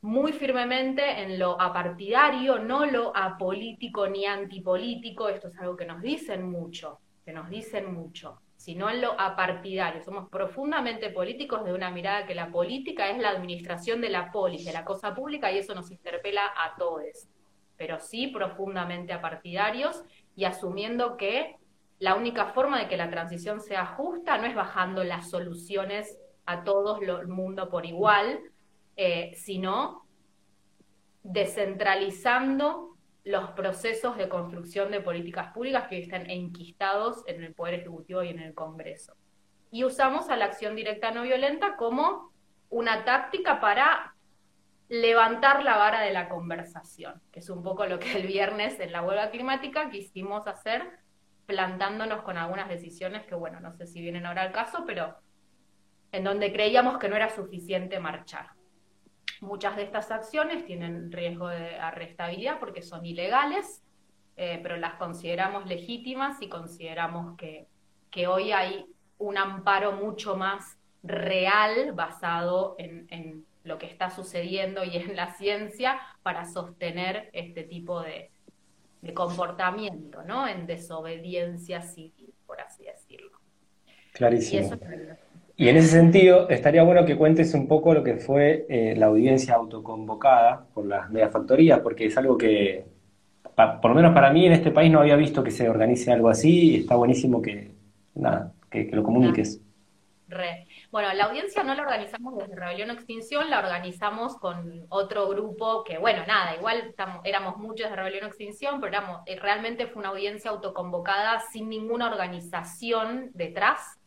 muy 0.00 0.32
firmemente 0.32 1.22
en 1.22 1.38
lo 1.38 1.60
apartidario, 1.60 2.58
no 2.58 2.86
lo 2.86 3.16
apolítico 3.16 4.06
ni 4.06 4.26
antipolítico, 4.26 5.28
esto 5.28 5.48
es 5.48 5.58
algo 5.58 5.76
que 5.76 5.86
nos 5.86 6.02
dicen 6.02 6.48
mucho, 6.48 7.00
que 7.24 7.32
nos 7.32 7.48
dicen 7.48 7.92
mucho, 7.92 8.40
sino 8.56 8.88
en 8.90 9.00
lo 9.00 9.18
apartidario. 9.18 10.02
Somos 10.04 10.28
profundamente 10.28 11.10
políticos 11.10 11.64
de 11.64 11.72
una 11.72 11.90
mirada 11.90 12.26
que 12.26 12.34
la 12.34 12.50
política 12.50 13.10
es 13.10 13.18
la 13.18 13.30
administración 13.30 14.00
de 14.00 14.10
la 14.10 14.30
polis, 14.30 14.64
de 14.64 14.72
la 14.72 14.84
cosa 14.84 15.14
pública, 15.14 15.50
y 15.50 15.58
eso 15.58 15.74
nos 15.74 15.90
interpela 15.90 16.42
a 16.46 16.76
todos 16.76 17.28
pero 17.78 17.98
sí 18.00 18.26
profundamente 18.26 19.14
apartidarios 19.14 20.04
y 20.36 20.44
asumiendo 20.44 21.16
que 21.16 21.56
la 21.98 22.14
única 22.14 22.46
forma 22.46 22.78
de 22.78 22.88
que 22.88 22.96
la 22.96 23.10
transición 23.10 23.60
sea 23.60 23.86
justa 23.86 24.36
no 24.36 24.46
es 24.46 24.54
bajando 24.54 25.02
las 25.04 25.30
soluciones 25.30 26.18
a 26.44 26.64
todo 26.64 27.00
el 27.00 27.28
mundo 27.28 27.70
por 27.70 27.86
igual, 27.86 28.40
eh, 28.96 29.32
sino 29.34 30.06
descentralizando 31.22 32.96
los 33.24 33.50
procesos 33.50 34.16
de 34.16 34.28
construcción 34.28 34.90
de 34.90 35.00
políticas 35.00 35.52
públicas 35.52 35.88
que 35.88 35.98
están 35.98 36.30
enquistados 36.30 37.22
en 37.26 37.42
el 37.42 37.54
Poder 37.54 37.74
Ejecutivo 37.74 38.22
y 38.22 38.28
en 38.28 38.38
el 38.38 38.54
Congreso. 38.54 39.14
Y 39.70 39.84
usamos 39.84 40.30
a 40.30 40.36
la 40.36 40.46
acción 40.46 40.74
directa 40.74 41.10
no 41.10 41.22
violenta 41.22 41.76
como 41.76 42.32
una 42.70 43.04
táctica 43.04 43.60
para 43.60 44.14
levantar 44.88 45.62
la 45.62 45.76
vara 45.76 46.00
de 46.00 46.12
la 46.12 46.28
conversación, 46.28 47.20
que 47.30 47.40
es 47.40 47.50
un 47.50 47.62
poco 47.62 47.86
lo 47.86 47.98
que 47.98 48.16
el 48.16 48.26
viernes 48.26 48.80
en 48.80 48.92
la 48.92 49.02
huelga 49.02 49.30
climática 49.30 49.90
quisimos 49.90 50.46
hacer, 50.46 50.98
plantándonos 51.46 52.22
con 52.22 52.36
algunas 52.36 52.68
decisiones 52.68 53.24
que, 53.26 53.34
bueno, 53.34 53.60
no 53.60 53.72
sé 53.72 53.86
si 53.86 54.00
vienen 54.00 54.26
ahora 54.26 54.42
al 54.42 54.52
caso, 54.52 54.84
pero 54.86 55.16
en 56.12 56.24
donde 56.24 56.52
creíamos 56.52 56.98
que 56.98 57.08
no 57.08 57.16
era 57.16 57.28
suficiente 57.30 58.00
marchar. 58.00 58.50
Muchas 59.40 59.76
de 59.76 59.82
estas 59.82 60.10
acciones 60.10 60.64
tienen 60.64 61.12
riesgo 61.12 61.48
de 61.48 61.76
arrestabilidad 61.76 62.58
porque 62.58 62.82
son 62.82 63.04
ilegales, 63.04 63.84
eh, 64.36 64.58
pero 64.62 64.76
las 64.76 64.94
consideramos 64.94 65.66
legítimas 65.66 66.40
y 66.40 66.48
consideramos 66.48 67.36
que, 67.36 67.68
que 68.10 68.26
hoy 68.26 68.52
hay 68.52 68.86
un 69.18 69.36
amparo 69.36 69.92
mucho 69.92 70.36
más 70.36 70.78
real 71.02 71.92
basado 71.92 72.74
en, 72.78 73.06
en 73.10 73.44
lo 73.68 73.78
que 73.78 73.86
está 73.86 74.10
sucediendo 74.10 74.82
y 74.82 74.96
en 74.96 75.14
la 75.14 75.34
ciencia 75.34 75.98
para 76.22 76.44
sostener 76.46 77.30
este 77.32 77.62
tipo 77.62 78.02
de, 78.02 78.30
comportamiento, 79.14 80.22
¿no? 80.24 80.48
En 80.48 80.66
desobediencia 80.66 81.82
civil, 81.82 82.34
por 82.46 82.60
así 82.60 82.84
decirlo. 82.84 83.38
Clarísimo. 84.12 84.70
Y, 85.56 85.68
en 85.68 85.76
ese 85.76 85.88
sentido, 85.88 86.48
estaría 86.48 86.82
bueno 86.82 87.04
que 87.04 87.16
cuentes 87.16 87.54
un 87.54 87.68
poco 87.68 87.94
lo 87.94 88.02
que 88.02 88.16
fue 88.16 88.66
eh, 88.68 88.94
la 88.96 89.06
audiencia 89.06 89.54
autoconvocada 89.54 90.66
por 90.74 90.86
las 90.86 91.10
megafactorías, 91.10 91.80
porque 91.80 92.06
es 92.06 92.16
algo 92.16 92.36
que, 92.36 92.84
por 93.42 93.90
lo 93.90 93.94
menos 93.94 94.12
para 94.14 94.32
mí 94.32 94.46
en 94.46 94.52
este 94.52 94.70
país 94.70 94.90
no 94.90 95.00
había 95.00 95.16
visto 95.16 95.42
que 95.42 95.50
se 95.50 95.68
organice 95.68 96.12
algo 96.12 96.28
así 96.28 96.72
y 96.72 96.76
está 96.76 96.96
buenísimo 96.96 97.42
que, 97.42 97.70
nada, 98.14 98.52
que, 98.70 98.88
lo 98.92 99.02
comuniques. 99.02 99.60
Re. 100.28 100.67
Bueno, 100.90 101.12
la 101.12 101.24
audiencia 101.24 101.62
no 101.62 101.74
la 101.74 101.82
organizamos 101.82 102.38
desde 102.38 102.56
Rebelión 102.56 102.90
Extinción, 102.90 103.50
la 103.50 103.58
organizamos 103.58 104.38
con 104.38 104.86
otro 104.88 105.28
grupo 105.28 105.84
que, 105.84 105.98
bueno, 105.98 106.24
nada, 106.26 106.56
igual 106.56 106.94
éramos 107.24 107.58
muchos 107.58 107.90
de 107.90 107.96
Rebelión 107.96 108.24
Extinción, 108.24 108.80
pero 108.80 109.22
eh, 109.26 109.38
realmente 109.38 109.86
fue 109.86 110.00
una 110.00 110.08
audiencia 110.08 110.50
autoconvocada 110.50 111.40
sin 111.52 111.68
ninguna 111.68 112.10
organización 112.10 113.30
detrás. 113.34 113.98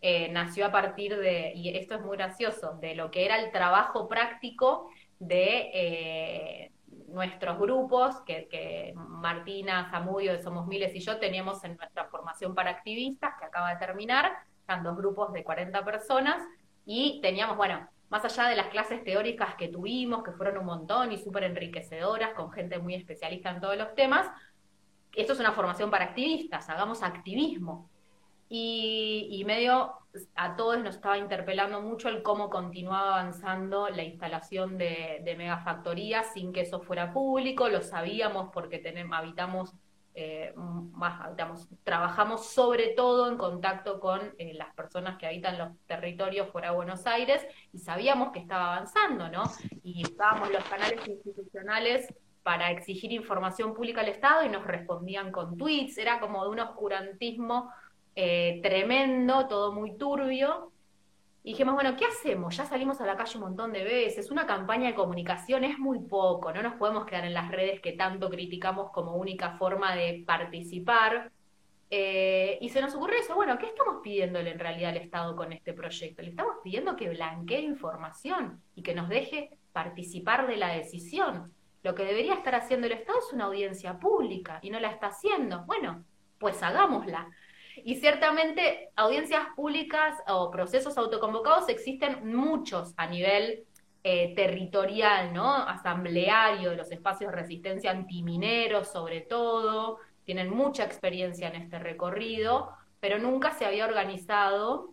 Eh, 0.00 0.28
nació 0.32 0.66
a 0.66 0.72
partir 0.72 1.16
de, 1.16 1.52
y 1.54 1.76
esto 1.78 1.94
es 1.94 2.00
muy 2.00 2.16
gracioso, 2.16 2.78
de 2.80 2.96
lo 2.96 3.12
que 3.12 3.24
era 3.26 3.38
el 3.38 3.52
trabajo 3.52 4.08
práctico 4.08 4.90
de 5.20 5.70
eh, 5.72 6.72
nuestros 7.06 7.60
grupos, 7.60 8.20
que, 8.26 8.48
que 8.48 8.92
Martina 8.96 9.88
Zamudio 9.88 10.32
de 10.32 10.42
Somos 10.42 10.66
Miles 10.66 10.96
y 10.96 10.98
yo 10.98 11.20
teníamos 11.20 11.62
en 11.62 11.76
nuestra 11.76 12.06
formación 12.06 12.56
para 12.56 12.70
activistas, 12.70 13.34
que 13.38 13.44
acaba 13.44 13.70
de 13.70 13.76
terminar, 13.76 14.32
eran 14.68 14.82
dos 14.82 14.96
grupos 14.96 15.32
de 15.32 15.44
40 15.44 15.84
personas 15.84 16.42
y 16.84 17.20
teníamos, 17.22 17.56
bueno, 17.56 17.88
más 18.10 18.24
allá 18.24 18.48
de 18.48 18.56
las 18.56 18.68
clases 18.68 19.02
teóricas 19.02 19.54
que 19.56 19.68
tuvimos, 19.68 20.22
que 20.22 20.32
fueron 20.32 20.58
un 20.58 20.66
montón 20.66 21.12
y 21.12 21.18
súper 21.18 21.44
enriquecedoras, 21.44 22.34
con 22.34 22.52
gente 22.52 22.78
muy 22.78 22.94
especialista 22.94 23.50
en 23.50 23.60
todos 23.60 23.76
los 23.76 23.94
temas, 23.94 24.30
esto 25.14 25.32
es 25.32 25.40
una 25.40 25.52
formación 25.52 25.90
para 25.90 26.06
activistas, 26.06 26.68
hagamos 26.68 27.02
activismo. 27.02 27.90
Y, 28.48 29.42
medio 29.46 29.94
a 30.36 30.54
todos 30.54 30.78
nos 30.78 30.96
estaba 30.96 31.18
interpelando 31.18 31.80
mucho 31.80 32.08
el 32.08 32.22
cómo 32.22 32.50
continuaba 32.50 33.18
avanzando 33.18 33.88
la 33.88 34.04
instalación 34.04 34.78
de, 34.78 35.22
de 35.24 35.34
megafactorías 35.34 36.32
sin 36.34 36.52
que 36.52 36.60
eso 36.60 36.80
fuera 36.80 37.12
público, 37.12 37.68
lo 37.68 37.82
sabíamos 37.82 38.50
porque 38.52 38.78
tenemos, 38.78 39.18
habitamos 39.18 39.74
eh, 40.16 40.54
más, 40.56 41.28
trabajamos 41.82 42.46
sobre 42.46 42.90
todo 42.90 43.28
en 43.28 43.36
contacto 43.36 43.98
con 43.98 44.20
eh, 44.38 44.54
las 44.54 44.72
personas 44.74 45.18
que 45.18 45.26
habitan 45.26 45.58
los 45.58 45.76
territorios 45.86 46.50
fuera 46.50 46.70
de 46.70 46.76
Buenos 46.76 47.04
Aires 47.06 47.44
y 47.72 47.78
sabíamos 47.78 48.30
que 48.30 48.38
estaba 48.38 48.74
avanzando, 48.74 49.28
¿no? 49.28 49.42
Y 49.82 50.02
estábamos 50.02 50.52
los 50.52 50.62
canales 50.64 51.06
institucionales 51.08 52.14
para 52.44 52.70
exigir 52.70 53.10
información 53.10 53.74
pública 53.74 54.02
al 54.02 54.08
Estado 54.08 54.44
y 54.44 54.50
nos 54.50 54.64
respondían 54.64 55.32
con 55.32 55.56
tweets, 55.56 55.98
era 55.98 56.20
como 56.20 56.44
de 56.44 56.50
un 56.50 56.60
oscurantismo 56.60 57.72
eh, 58.14 58.60
tremendo, 58.62 59.48
todo 59.48 59.72
muy 59.72 59.96
turbio, 59.96 60.70
y 61.46 61.50
dijimos, 61.50 61.74
bueno, 61.74 61.94
¿qué 61.94 62.06
hacemos? 62.06 62.56
Ya 62.56 62.64
salimos 62.64 63.02
a 63.02 63.06
la 63.06 63.18
calle 63.18 63.36
un 63.36 63.44
montón 63.44 63.70
de 63.70 63.84
veces, 63.84 64.30
una 64.30 64.46
campaña 64.46 64.88
de 64.88 64.94
comunicación 64.94 65.62
es 65.62 65.78
muy 65.78 65.98
poco, 66.00 66.50
no 66.54 66.62
nos 66.62 66.76
podemos 66.76 67.04
quedar 67.04 67.26
en 67.26 67.34
las 67.34 67.50
redes 67.50 67.80
que 67.80 67.92
tanto 67.92 68.30
criticamos 68.30 68.90
como 68.92 69.14
única 69.16 69.58
forma 69.58 69.94
de 69.94 70.24
participar. 70.26 71.30
Eh, 71.90 72.56
y 72.62 72.70
se 72.70 72.80
nos 72.80 72.94
ocurrió 72.94 73.20
eso, 73.20 73.34
bueno, 73.34 73.58
¿qué 73.58 73.66
estamos 73.66 73.96
pidiéndole 74.02 74.52
en 74.52 74.58
realidad 74.58 74.92
al 74.92 74.96
Estado 74.96 75.36
con 75.36 75.52
este 75.52 75.74
proyecto? 75.74 76.22
Le 76.22 76.30
estamos 76.30 76.56
pidiendo 76.64 76.96
que 76.96 77.10
blanquee 77.10 77.60
información 77.60 78.62
y 78.74 78.82
que 78.82 78.94
nos 78.94 79.10
deje 79.10 79.50
participar 79.74 80.46
de 80.46 80.56
la 80.56 80.68
decisión. 80.68 81.52
Lo 81.82 81.94
que 81.94 82.06
debería 82.06 82.32
estar 82.32 82.54
haciendo 82.54 82.86
el 82.86 82.94
Estado 82.94 83.18
es 83.18 83.34
una 83.34 83.44
audiencia 83.44 83.98
pública 83.98 84.60
y 84.62 84.70
no 84.70 84.80
la 84.80 84.90
está 84.90 85.08
haciendo. 85.08 85.64
Bueno, 85.66 86.06
pues 86.38 86.62
hagámosla. 86.62 87.28
Y 87.86 87.96
ciertamente 87.96 88.88
audiencias 88.96 89.46
públicas 89.54 90.16
o 90.26 90.50
procesos 90.50 90.96
autoconvocados 90.96 91.68
existen 91.68 92.34
muchos 92.34 92.94
a 92.96 93.06
nivel 93.06 93.66
eh, 94.02 94.34
territorial, 94.34 95.34
¿no? 95.34 95.54
Asambleario, 95.54 96.74
los 96.74 96.90
espacios 96.90 97.30
de 97.30 97.36
resistencia 97.36 97.90
antimineros 97.90 98.88
sobre 98.88 99.20
todo, 99.20 99.98
tienen 100.24 100.48
mucha 100.48 100.84
experiencia 100.84 101.48
en 101.48 101.56
este 101.56 101.78
recorrido, 101.78 102.70
pero 103.00 103.18
nunca 103.18 103.52
se 103.52 103.66
había 103.66 103.84
organizado 103.84 104.88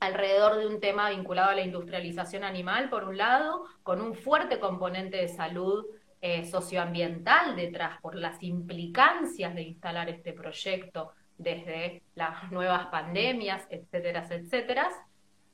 alrededor 0.00 0.56
de 0.56 0.66
un 0.66 0.80
tema 0.80 1.10
vinculado 1.10 1.50
a 1.50 1.54
la 1.54 1.60
industrialización 1.60 2.42
animal, 2.42 2.88
por 2.88 3.04
un 3.04 3.18
lado, 3.18 3.66
con 3.82 4.00
un 4.00 4.14
fuerte 4.14 4.58
componente 4.58 5.18
de 5.18 5.28
salud 5.28 5.84
eh, 6.22 6.46
socioambiental 6.46 7.54
detrás, 7.54 8.00
por 8.00 8.14
las 8.14 8.42
implicancias 8.42 9.54
de 9.54 9.60
instalar 9.60 10.08
este 10.08 10.32
proyecto 10.32 11.12
desde 11.40 12.02
las 12.14 12.50
nuevas 12.52 12.86
pandemias, 12.86 13.66
etcétera, 13.70 14.26
etcétera. 14.30 14.90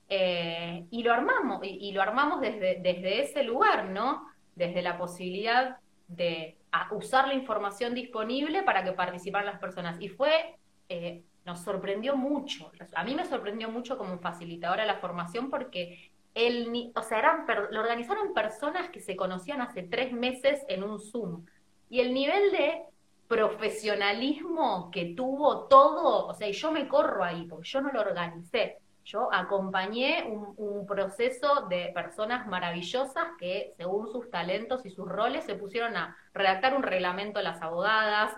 Eh, 0.09 0.87
y 0.91 1.03
lo 1.03 1.12
armamos, 1.12 1.61
y, 1.62 1.93
lo 1.93 2.03
armamos 2.03 2.41
desde, 2.41 2.80
desde 2.80 3.22
ese 3.22 3.43
lugar, 3.43 3.87
¿no? 3.87 4.26
Desde 4.55 4.82
la 4.82 4.99
posibilidad 4.99 5.78
de 6.09 6.57
usar 6.91 7.28
la 7.28 7.34
información 7.34 7.95
disponible 7.95 8.62
para 8.62 8.84
que 8.84 8.93
participaran 8.93 9.47
las 9.47 9.61
personas. 9.61 9.97
Y 10.01 10.09
fue, 10.09 10.57
eh, 10.89 11.22
nos 11.45 11.61
sorprendió 11.61 12.16
mucho. 12.16 12.70
A 12.95 13.05
mí 13.05 13.14
me 13.14 13.24
sorprendió 13.24 13.70
mucho 13.70 13.97
como 13.97 14.18
facilitadora 14.18 14.84
la 14.84 14.99
formación 14.99 15.51
porque 15.51 16.11
el, 16.34 16.93
o 16.95 17.03
sea, 17.03 17.18
eran, 17.18 17.47
lo 17.70 17.80
organizaron 17.80 18.34
personas 18.34 18.91
que 18.91 19.01
se 19.01 19.16
conocían 19.16 19.61
hace 19.61 19.84
tres 19.84 20.12
meses 20.12 20.64
en 20.68 20.82
un 20.82 20.99
Zoom. 20.99 21.47
Y 21.89 22.01
el 22.01 22.12
nivel 22.12 22.51
de 22.51 22.82
profesionalismo 23.28 24.90
que 24.90 25.14
tuvo 25.16 25.66
todo, 25.66 26.26
o 26.26 26.34
sea, 26.34 26.50
yo 26.50 26.70
me 26.70 26.88
corro 26.88 27.24
ahí, 27.24 27.46
porque 27.46 27.68
yo 27.68 27.80
no 27.80 27.92
lo 27.92 28.00
organicé. 28.00 28.78
Yo 29.04 29.28
acompañé 29.32 30.24
un, 30.24 30.84
proceso 30.86 31.66
de 31.68 31.92
personas 31.94 32.46
maravillosas 32.46 33.28
que, 33.38 33.72
según 33.76 34.10
sus 34.10 34.30
talentos 34.30 34.84
y 34.84 34.90
sus 34.90 35.08
roles, 35.08 35.44
se 35.44 35.54
pusieron 35.54 35.96
a 35.96 36.16
redactar 36.34 36.74
un 36.76 36.82
reglamento 36.82 37.38
a 37.38 37.42
las 37.42 37.62
abogadas, 37.62 38.32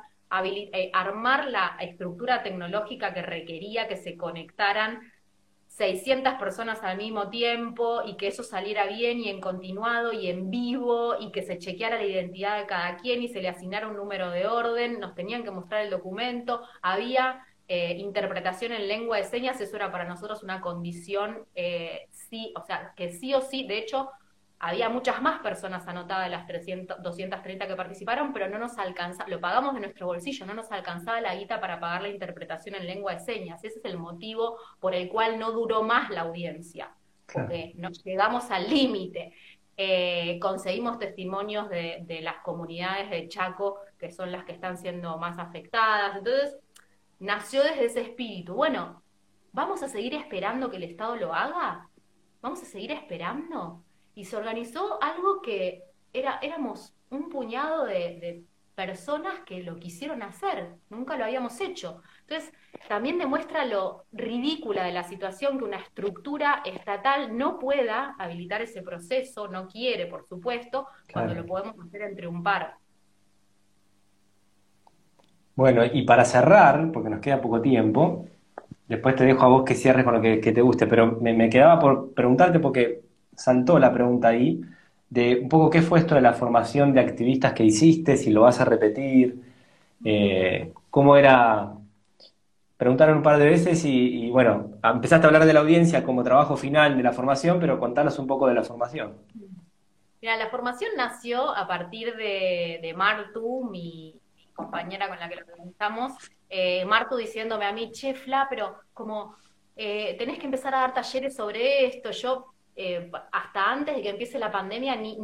eh, 0.45 0.91
armar 0.93 1.47
la 1.47 1.77
estructura 1.81 2.43
tecnológica 2.43 3.15
que 3.15 3.23
requería 3.23 3.89
que 3.89 3.97
se 3.97 4.17
conectaran 4.19 5.01
600 5.79 6.35
personas 6.35 6.83
al 6.83 6.99
mismo 6.99 7.31
tiempo 7.31 8.03
y 8.05 8.17
que 8.17 8.27
eso 8.27 8.43
saliera 8.43 8.87
bien 8.87 9.21
y 9.21 9.29
en 9.29 9.41
continuado 9.41 10.13
y 10.13 10.27
en 10.27 10.51
vivo 10.51 11.15
y 11.21 11.31
que 11.31 11.43
se 11.43 11.59
chequeara 11.59 11.99
la 11.99 12.05
identidad 12.05 12.59
de 12.59 12.67
cada 12.67 12.97
quien 12.97 13.23
y 13.23 13.29
se 13.29 13.41
le 13.41 13.49
asignara 13.49 13.87
un 13.87 13.97
número 13.97 14.31
de 14.31 14.49
orden, 14.49 14.99
nos 14.99 15.15
tenían 15.15 15.45
que 15.45 15.53
mostrar 15.53 15.83
el 15.83 15.91
documento, 15.91 16.63
había 16.83 17.47
eh, 17.69 17.93
interpretación 17.97 18.73
en 18.73 18.89
lengua 18.89 19.19
de 19.19 19.25
señas, 19.25 19.61
eso 19.61 19.77
era 19.77 19.93
para 19.93 20.05
nosotros 20.05 20.43
una 20.43 20.61
condición, 20.61 21.47
eh, 21.55 22.09
sí, 22.11 22.53
o 22.57 22.63
sea, 22.63 22.93
que 22.97 23.11
sí 23.13 23.33
o 23.35 23.41
sí, 23.41 23.65
de 23.65 23.79
hecho, 23.79 24.11
había 24.61 24.89
muchas 24.89 25.23
más 25.23 25.41
personas 25.41 25.87
anotadas 25.87 26.25
de 26.25 26.31
las 26.31 26.47
300, 26.47 27.03
230 27.03 27.69
que 27.69 27.77
participaron, 27.77 28.33
pero 28.33 28.49
no 28.49 28.59
nos 28.59 28.77
alcanzaba, 28.79 29.29
lo 29.29 29.41
pagamos 29.41 29.75
de 29.75 29.81
nuestro 29.81 30.07
bolsillo, 30.07 30.47
no 30.47 30.55
nos 30.55 30.73
alcanzaba 30.73 31.21
la 31.21 31.35
guita 31.37 31.61
para 31.61 31.79
pagar 31.79 32.03
la 32.03 32.09
interpretación 32.09 32.75
en 32.75 32.87
lengua 32.87 33.15
de 33.15 33.21
señas. 33.21 33.63
Ese 33.63 33.79
es 33.79 33.85
el 33.85 33.99
motivo 33.99 34.59
por 34.81 34.95
el 34.95 35.09
cual 35.09 35.39
no 35.39 35.53
duró 35.53 35.83
más 35.83 36.11
la 36.11 36.23
audiencia, 36.23 36.93
porque 37.33 37.73
nos 37.77 38.03
llegamos 38.03 38.51
al 38.51 38.69
límite. 38.69 39.33
Eh, 39.77 40.41
conseguimos 40.41 40.99
testimonios 40.99 41.69
de, 41.69 41.99
de 42.03 42.21
las 42.21 42.39
comunidades 42.39 43.11
de 43.11 43.29
Chaco, 43.29 43.79
que 43.97 44.11
son 44.11 44.33
las 44.33 44.45
que 44.45 44.53
están 44.53 44.77
siendo 44.77 45.19
más 45.19 45.39
afectadas. 45.39 46.17
Entonces, 46.17 46.57
nació 47.21 47.63
desde 47.63 47.85
ese 47.85 48.01
espíritu. 48.01 48.55
Bueno, 48.55 49.05
¿vamos 49.53 49.85
a 49.85 49.89
seguir 49.89 50.15
esperando 50.15 50.69
que 50.69 50.79
el 50.79 50.83
Estado 50.83 51.15
lo 51.15 51.33
haga? 51.33 51.89
¿Vamos 52.41 52.61
a 52.63 52.67
seguir 52.67 52.91
esperando? 52.91 53.85
Y 54.19 54.25
se 54.25 54.35
organizó 54.35 55.01
algo 55.01 55.41
que 55.43 55.85
era, 56.13 56.41
éramos 56.43 56.93
un 57.09 57.29
puñado 57.29 57.85
de, 57.85 58.43
personas 58.75 59.41
que 59.45 59.63
lo 59.63 59.77
quisieron 59.77 60.23
hacer, 60.23 60.75
nunca 60.91 61.17
lo 61.17 61.25
habíamos 61.25 61.61
hecho. 61.61 62.03
Entonces, 62.21 62.53
también 62.89 63.19
demuestra 63.19 63.65
lo 63.65 64.07
ridícula 64.13 64.85
de 64.85 64.93
la 64.93 65.03
situación 65.03 65.59
que 65.59 65.65
una 65.65 65.79
estructura 65.79 66.63
estatal 66.65 67.37
no 67.37 67.59
pueda 67.59 68.15
habilitar 68.19 68.63
ese 68.63 68.83
proceso, 68.83 69.49
no 69.49 69.67
quiere, 69.67 70.07
por 70.07 70.27
supuesto, 70.29 70.87
cuando 71.13 71.35
lo 71.35 71.45
podemos 71.45 71.75
hacer 71.87 72.03
entre 72.03 72.29
un 72.29 72.43
par. 72.43 72.75
Bueno, 75.57 75.85
y 75.85 76.03
para 76.03 76.25
cerrar, 76.25 76.91
porque 76.93 77.11
nos 77.11 77.21
queda 77.21 77.41
poco 77.41 77.61
tiempo, 77.61 78.27
después 78.87 79.17
te 79.17 79.25
dejo 79.25 79.45
a 79.45 79.49
vos 79.49 79.65
que 79.65 79.75
cierres 79.75 80.05
con 80.05 80.15
lo 80.15 80.21
que, 80.21 80.39
te 80.39 80.61
guste, 80.61 80.87
pero 80.87 81.19
me, 81.21 81.51
quedaba 81.51 81.81
por 81.81 82.15
preguntarte 82.15 82.61
porque 82.61 83.08
saltó 83.39 83.79
la 83.79 83.93
pregunta 83.93 84.29
ahí 84.29 84.61
de 85.09 85.41
un 85.41 85.49
poco 85.49 85.71
qué 85.71 85.81
fue 85.81 86.01
esto 86.01 86.15
de 86.15 86.21
la 86.21 86.35
formación 86.35 86.93
de 86.93 87.01
activistas 87.01 87.55
que 87.55 87.65
hiciste, 87.65 88.17
si 88.17 88.31
lo 88.31 88.43
vas 88.43 88.61
a 88.61 88.67
repetir, 88.67 89.41
eh, 90.05 90.73
cómo 90.91 91.17
era, 91.17 91.73
preguntaron 92.77 93.19
un 93.19 93.23
par 93.23 93.39
de 93.39 93.47
veces 93.47 93.85
y, 93.87 94.29
bueno, 94.31 94.73
empezaste 94.83 95.27
a 95.27 95.29
hablar 95.29 95.47
de 95.47 95.55
la 95.55 95.61
audiencia 95.61 96.05
como 96.05 96.23
trabajo 96.23 96.57
final 96.57 96.97
de 96.97 97.03
la 97.03 97.13
formación, 97.13 97.59
pero 97.59 97.81
contanos 97.81 98.19
un 98.19 98.27
poco 98.27 98.47
de 98.47 98.55
la 98.55 98.65
formación. 98.65 99.15
Mira, 100.21 100.37
la 100.37 100.51
formación 100.51 100.91
nació 100.97 101.57
a 101.57 101.67
partir 101.67 102.15
de, 102.17 102.81
de 102.83 102.93
Martu, 102.93 103.69
mi, 103.71 104.21
compañera 104.59 105.09
con 105.09 105.21
la 105.21 105.29
que 105.29 105.37
lo 105.37 105.43
organizamos, 105.43 106.15
eh, 106.51 106.85
Martu 106.85 107.17
diciéndome 107.17 107.65
a 107.65 107.73
mí, 107.73 107.93
chefla, 107.93 108.49
pero 108.51 108.81
como 108.93 109.37
eh, 109.77 110.17
tenés 110.19 110.41
que 110.41 110.47
empezar 110.47 110.75
a 110.75 110.81
dar 110.81 110.93
talleres 110.93 111.37
sobre 111.37 111.87
esto. 111.87 112.11
Yo, 112.11 112.55
eh, 112.81 113.11
hasta 113.33 113.73
antes 113.73 113.97
de 113.97 114.03
que 114.03 114.11
empiece 114.11 114.39
la 114.39 114.53
pandemia, 114.53 114.95
ni, 114.95 115.17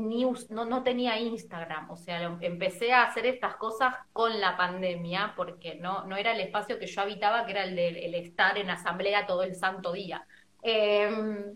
no, 0.51 0.65
no, 0.65 0.83
tenía 0.83 1.21
Instagram. 1.21 1.89
O 1.89 1.95
sea, 1.95 2.37
empecé 2.41 2.93
a 2.93 3.05
hacer 3.05 3.27
estas 3.27 3.55
cosas 3.55 3.95
con 4.13 4.41
la 4.41 4.57
pandemia, 4.57 5.35
porque 5.37 5.77
no, 5.77 6.05
no 6.05 6.17
era 6.17 6.33
el 6.33 6.41
espacio 6.41 6.81
que 6.81 6.89
yo 6.89 7.01
habitaba, 7.01 7.47
que 7.47 7.53
era 7.53 7.63
el 7.63 7.77
de 7.77 8.19
estar 8.19 8.59
en 8.59 8.71
asamblea 8.71 9.25
todo 9.27 9.45
el 9.45 9.55
santo 9.55 9.93
día. 9.93 10.27
Em, 10.63 11.55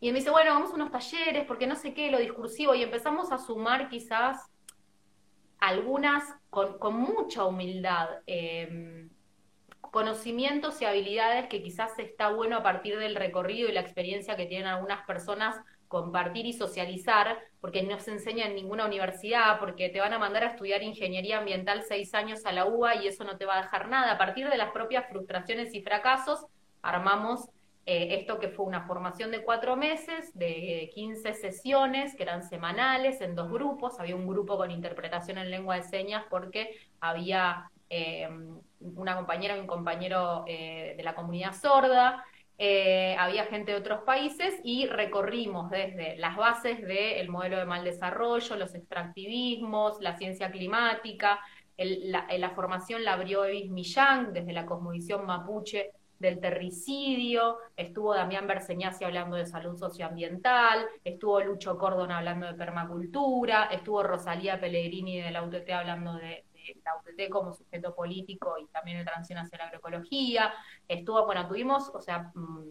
y 0.00 0.10
me 0.10 0.18
dice, 0.18 0.30
bueno, 0.30 0.52
vamos 0.52 0.72
a 0.72 0.74
unos 0.74 0.90
talleres, 0.90 1.44
porque 1.46 1.68
no 1.68 1.76
sé 1.76 1.94
qué, 1.94 2.10
lo 2.10 2.18
discursivo, 2.18 2.74
y 2.74 2.82
empezamos 2.82 3.30
a 3.30 3.38
sumar 3.38 3.88
quizás 3.88 4.50
algunas 5.60 6.24
con, 6.50 6.76
mucha 6.96 7.44
humildad, 7.44 8.08
em, 8.26 9.10
conocimientos 9.94 10.82
y 10.82 10.86
habilidades 10.86 11.46
que 11.46 11.62
quizás 11.62 11.96
está 12.00 12.28
bueno 12.30 12.56
a 12.56 12.62
partir 12.64 12.98
del 12.98 13.14
recorrido 13.14 13.68
y 13.68 13.72
la 13.72 13.78
experiencia 13.78 14.34
que 14.34 14.46
tienen 14.46 14.66
algunas 14.66 15.06
personas 15.06 15.54
compartir 15.86 16.46
y 16.46 16.52
socializar, 16.52 17.38
porque 17.60 17.84
no 17.84 18.00
se 18.00 18.10
enseña 18.10 18.46
en 18.46 18.56
ninguna 18.56 18.86
universidad, 18.86 19.60
porque 19.60 19.90
te 19.90 20.00
van 20.00 20.12
a 20.12 20.18
mandar 20.18 20.42
a 20.42 20.48
estudiar 20.48 20.82
ingeniería 20.82 21.38
ambiental 21.38 21.84
seis 21.86 22.12
años 22.12 22.44
a 22.44 22.50
la 22.50 22.66
UBA 22.66 23.04
y 23.04 23.06
eso 23.06 23.22
no 23.22 23.36
te 23.36 23.44
va 23.44 23.56
a 23.56 23.62
dejar 23.62 23.88
nada. 23.88 24.10
A 24.10 24.18
partir 24.18 24.48
de 24.48 24.56
las 24.56 24.72
propias 24.72 25.08
frustraciones 25.08 25.72
y 25.74 25.80
fracasos, 25.80 26.44
armamos 26.82 27.48
eh, 27.86 28.16
esto 28.18 28.40
que 28.40 28.48
fue 28.48 28.66
una 28.66 28.88
formación 28.88 29.30
de 29.30 29.44
cuatro 29.44 29.76
meses, 29.76 30.36
de 30.36 30.90
15 30.92 31.34
sesiones, 31.34 32.16
que 32.16 32.24
eran 32.24 32.42
semanales, 32.42 33.20
en 33.20 33.36
dos 33.36 33.48
grupos. 33.48 34.00
Había 34.00 34.16
un 34.16 34.26
grupo 34.26 34.56
con 34.56 34.72
interpretación 34.72 35.38
en 35.38 35.52
lengua 35.52 35.76
de 35.76 35.84
señas 35.84 36.24
porque 36.28 36.76
había 36.98 37.70
eh, 37.90 38.28
una 38.80 39.16
compañera 39.16 39.56
y 39.56 39.60
un 39.60 39.66
compañero 39.66 40.44
eh, 40.46 40.94
de 40.96 41.02
la 41.02 41.14
comunidad 41.14 41.52
sorda. 41.52 42.24
había 43.18 43.46
gente 43.46 43.72
de 43.72 43.78
otros 43.78 44.02
países 44.02 44.60
y 44.62 44.86
recorrimos 44.86 45.70
desde 45.70 46.16
las 46.16 46.36
bases 46.36 46.80
del 46.82 47.28
modelo 47.28 47.58
de 47.58 47.64
mal 47.64 47.84
desarrollo, 47.84 48.56
los 48.56 48.74
extractivismos, 48.74 50.00
la 50.00 50.16
ciencia 50.16 50.50
climática. 50.50 51.40
la, 51.76 52.26
la, 52.38 52.50
formación 52.50 53.04
la 53.04 53.14
abrió 53.14 53.44
Evis 53.44 53.70
Millán 53.70 54.32
desde 54.32 54.52
la 54.52 54.66
cosmovisión 54.66 55.26
mapuche 55.26 55.90
del 56.18 56.40
terricidio, 56.40 57.58
estuvo 57.76 58.14
Damián 58.14 58.46
Berseñasi 58.46 59.04
hablando 59.04 59.36
de 59.36 59.46
salud 59.46 59.76
socioambiental, 59.76 60.86
estuvo 61.04 61.40
Lucho 61.40 61.76
Cordon 61.78 62.12
hablando 62.12 62.46
de 62.46 62.54
permacultura, 62.54 63.64
estuvo 63.66 64.02
Rosalía 64.02 64.60
Pellegrini 64.60 65.20
de 65.20 65.30
la 65.30 65.42
UTT 65.42 65.70
hablando 65.70 66.14
de, 66.14 66.44
la 66.84 66.96
UTT 66.96 67.30
como 67.30 67.52
sujeto 67.52 67.94
político 67.94 68.56
y 68.58 68.66
también 68.66 68.98
de 68.98 69.04
transición 69.04 69.38
hacia 69.38 69.58
la 69.58 69.64
agroecología, 69.64 70.52
estuvo, 70.88 71.24
bueno, 71.26 71.46
tuvimos, 71.48 71.90
o 71.94 72.00
sea, 72.00 72.30
mm, 72.34 72.70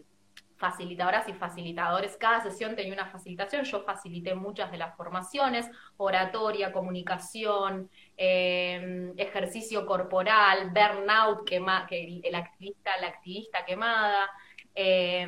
facilitadoras 0.56 1.28
y 1.28 1.32
facilitadores. 1.34 2.16
Cada 2.16 2.40
sesión 2.40 2.76
tenía 2.76 2.92
una 2.92 3.06
facilitación. 3.06 3.64
Yo 3.64 3.82
facilité 3.82 4.34
muchas 4.34 4.70
de 4.70 4.78
las 4.78 4.96
formaciones, 4.96 5.68
oratoria, 5.96 6.72
comunicación, 6.72 7.90
eh, 8.16 9.12
ejercicio 9.16 9.84
corporal, 9.84 10.70
burnout, 10.70 11.46
quema, 11.46 11.86
que 11.86 12.20
el 12.22 12.34
activista, 12.34 12.90
la 13.00 13.08
activista 13.08 13.64
quemada. 13.64 14.30
Eh, 14.74 15.26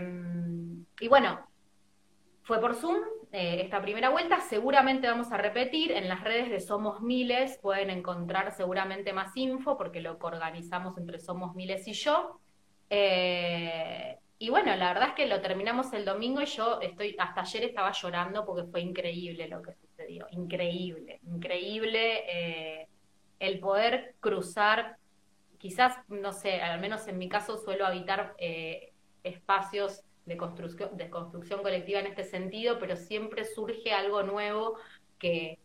y 1.00 1.08
bueno, 1.08 1.46
fue 2.42 2.60
por 2.60 2.74
Zoom 2.74 2.96
eh, 3.36 3.62
esta 3.62 3.80
primera 3.82 4.10
vuelta. 4.10 4.40
Seguramente 4.40 5.06
vamos 5.06 5.30
a 5.32 5.36
repetir. 5.36 5.92
En 5.92 6.08
las 6.08 6.22
redes 6.24 6.50
de 6.50 6.60
Somos 6.60 7.00
Miles 7.00 7.58
pueden 7.60 7.90
encontrar 7.90 8.52
seguramente 8.52 9.12
más 9.12 9.36
info 9.36 9.76
porque 9.76 10.00
lo 10.00 10.18
que 10.18 10.26
organizamos 10.26 10.96
entre 10.98 11.18
Somos 11.18 11.54
Miles 11.54 11.86
y 11.86 11.92
yo. 11.92 12.40
Y 14.38 14.50
bueno, 14.50 14.76
la 14.76 14.92
verdad 14.92 15.08
es 15.08 15.14
que 15.14 15.26
lo 15.26 15.40
terminamos 15.40 15.92
el 15.94 16.04
domingo 16.04 16.42
y 16.42 16.46
yo 16.46 16.78
estoy, 16.82 17.16
hasta 17.18 17.40
ayer 17.40 17.64
estaba 17.64 17.90
llorando 17.92 18.44
porque 18.44 18.64
fue 18.70 18.82
increíble 18.82 19.48
lo 19.48 19.62
que 19.62 19.72
sucedió, 19.72 20.26
increíble, 20.30 21.20
increíble 21.22 22.24
eh, 22.28 22.88
el 23.38 23.58
poder 23.60 24.14
cruzar, 24.20 24.98
quizás, 25.56 25.96
no 26.08 26.32
sé, 26.32 26.60
al 26.60 26.80
menos 26.80 27.08
en 27.08 27.16
mi 27.16 27.30
caso 27.30 27.56
suelo 27.56 27.86
habitar 27.86 28.34
eh, 28.36 28.92
espacios 29.22 30.02
de 30.26 30.36
construcción, 30.36 30.96
de 30.96 31.08
construcción 31.08 31.62
colectiva 31.62 32.00
en 32.00 32.06
este 32.06 32.24
sentido, 32.24 32.78
pero 32.78 32.96
siempre 32.96 33.44
surge 33.44 33.92
algo 33.92 34.22
nuevo 34.22 34.76
que, 35.18 35.58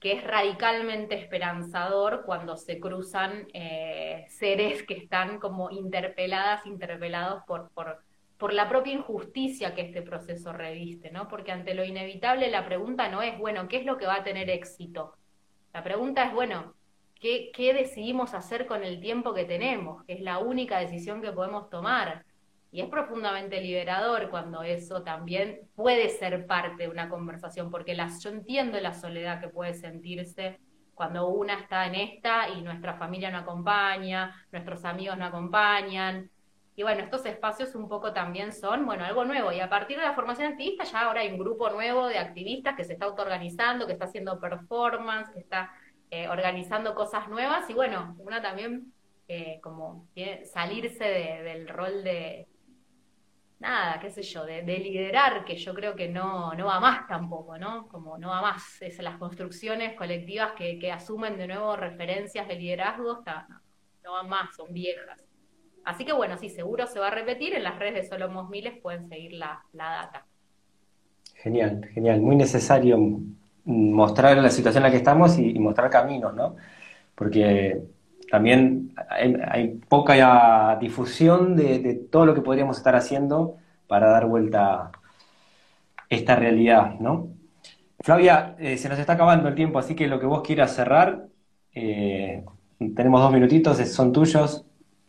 que 0.00 0.12
es 0.12 0.24
radicalmente 0.24 1.14
esperanzador 1.14 2.24
cuando 2.26 2.56
se 2.56 2.80
cruzan 2.80 3.46
eh, 3.54 4.26
seres 4.28 4.82
que 4.82 4.94
están 4.94 5.38
como 5.38 5.70
interpeladas, 5.70 6.66
interpelados 6.66 7.44
por, 7.46 7.70
por, 7.70 8.02
por 8.36 8.52
la 8.52 8.68
propia 8.68 8.94
injusticia 8.94 9.76
que 9.76 9.82
este 9.82 10.02
proceso 10.02 10.52
reviste, 10.52 11.12
¿no? 11.12 11.28
Porque 11.28 11.52
ante 11.52 11.74
lo 11.74 11.84
inevitable 11.84 12.50
la 12.50 12.66
pregunta 12.66 13.08
no 13.08 13.22
es, 13.22 13.38
bueno, 13.38 13.68
¿qué 13.68 13.76
es 13.76 13.86
lo 13.86 13.96
que 13.96 14.06
va 14.06 14.16
a 14.16 14.24
tener 14.24 14.50
éxito? 14.50 15.16
La 15.72 15.84
pregunta 15.84 16.26
es, 16.26 16.32
bueno, 16.32 16.74
¿qué, 17.20 17.52
qué 17.54 17.72
decidimos 17.72 18.34
hacer 18.34 18.66
con 18.66 18.82
el 18.82 19.00
tiempo 19.00 19.32
que 19.32 19.44
tenemos? 19.44 20.02
Es 20.08 20.20
la 20.20 20.40
única 20.40 20.80
decisión 20.80 21.22
que 21.22 21.30
podemos 21.30 21.70
tomar. 21.70 22.24
Y 22.72 22.80
es 22.80 22.88
profundamente 22.88 23.60
liberador 23.60 24.30
cuando 24.30 24.62
eso 24.62 25.02
también 25.02 25.60
puede 25.74 26.08
ser 26.08 26.46
parte 26.46 26.84
de 26.84 26.88
una 26.88 27.10
conversación, 27.10 27.70
porque 27.70 27.94
las, 27.94 28.22
yo 28.24 28.30
entiendo 28.30 28.80
la 28.80 28.94
soledad 28.94 29.42
que 29.42 29.48
puede 29.48 29.74
sentirse 29.74 30.58
cuando 30.94 31.28
una 31.28 31.60
está 31.60 31.86
en 31.86 31.96
esta 31.96 32.48
y 32.48 32.62
nuestra 32.62 32.94
familia 32.94 33.30
no 33.30 33.38
acompaña, 33.38 34.34
nuestros 34.50 34.86
amigos 34.86 35.18
no 35.18 35.26
acompañan. 35.26 36.30
Y 36.74 36.82
bueno, 36.82 37.02
estos 37.02 37.26
espacios 37.26 37.74
un 37.74 37.90
poco 37.90 38.14
también 38.14 38.54
son, 38.54 38.86
bueno, 38.86 39.04
algo 39.04 39.26
nuevo. 39.26 39.52
Y 39.52 39.60
a 39.60 39.68
partir 39.68 39.98
de 39.98 40.04
la 40.04 40.14
formación 40.14 40.52
activista 40.52 40.84
ya 40.84 41.02
ahora 41.02 41.20
hay 41.20 41.30
un 41.30 41.38
grupo 41.38 41.68
nuevo 41.68 42.06
de 42.06 42.16
activistas 42.16 42.74
que 42.74 42.84
se 42.84 42.94
está 42.94 43.04
autoorganizando, 43.04 43.86
que 43.86 43.92
está 43.92 44.06
haciendo 44.06 44.40
performance, 44.40 45.28
que 45.30 45.40
está 45.40 45.70
eh, 46.10 46.26
organizando 46.26 46.94
cosas 46.94 47.28
nuevas. 47.28 47.68
Y 47.68 47.74
bueno, 47.74 48.16
una 48.18 48.40
también 48.40 48.94
eh, 49.28 49.60
como 49.62 50.08
salirse 50.44 51.04
del 51.04 51.68
rol 51.68 52.02
de, 52.02 52.48
nada, 53.62 53.98
qué 54.00 54.10
sé 54.10 54.22
yo, 54.22 54.44
de, 54.44 54.62
liderar, 54.62 55.44
que 55.44 55.56
yo 55.56 55.72
creo 55.72 55.94
que 55.94 56.08
no, 56.08 56.52
no 56.52 56.66
va 56.66 56.80
más 56.80 57.06
tampoco, 57.06 57.56
¿no? 57.56 57.88
Como 57.88 58.18
no 58.18 58.28
va 58.28 58.42
más, 58.42 58.82
es 58.82 58.98
las 58.98 59.16
construcciones 59.16 59.94
colectivas 59.94 60.52
que, 60.52 60.92
asumen 60.92 61.38
de 61.38 61.46
nuevo 61.46 61.76
referencias 61.76 62.46
de 62.48 62.56
liderazgo, 62.56 63.22
no, 64.04 64.12
van 64.12 64.28
más, 64.28 64.54
son 64.54 64.74
viejas. 64.74 65.24
Así 65.84 66.04
que 66.04 66.12
bueno, 66.12 66.36
sí, 66.36 66.50
seguro 66.50 66.86
se 66.86 67.00
va 67.00 67.08
a 67.08 67.10
repetir, 67.10 67.54
en 67.54 67.62
las 67.62 67.78
redes 67.78 67.94
de 67.94 68.08
Solomos 68.08 68.50
Miles 68.50 68.78
pueden 68.82 69.08
seguir 69.08 69.32
la, 69.32 69.64
data. 69.72 70.26
Genial, 71.34 71.88
genial, 71.94 72.20
muy 72.20 72.36
necesario 72.36 72.98
mostrar 73.64 74.36
la 74.36 74.50
situación 74.50 74.82
en 74.82 74.88
la 74.88 74.90
que 74.90 74.98
estamos 74.98 75.38
y, 75.38 75.58
mostrar 75.58 75.88
caminos, 75.88 76.34
¿no? 76.34 76.56
Porque 77.14 77.80
también 78.32 78.94
hay, 79.10 79.78
poca 79.90 80.78
difusión 80.80 81.54
de, 81.54 82.00
todo 82.10 82.24
lo 82.24 82.34
que 82.34 82.40
podríamos 82.40 82.78
estar 82.78 82.96
haciendo 82.96 83.58
para 83.86 84.08
dar 84.08 84.24
vuelta 84.24 84.84
a 84.84 84.90
esta 86.08 86.34
realidad, 86.34 86.94
¿no? 86.98 87.28
Flavia, 88.00 88.56
eh, 88.58 88.78
se 88.78 88.88
nos 88.88 88.98
está 88.98 89.12
acabando 89.12 89.50
el 89.50 89.54
tiempo, 89.54 89.78
así 89.78 89.94
que 89.94 90.06
lo 90.06 90.18
que 90.18 90.24
vos 90.24 90.40
quieras 90.40 90.74
cerrar, 90.74 91.26
eh, 91.74 92.42
tenemos 92.96 93.20
dos 93.20 93.32
minutitos, 93.32 93.76
son 93.90 94.14
tuyos, 94.14 94.64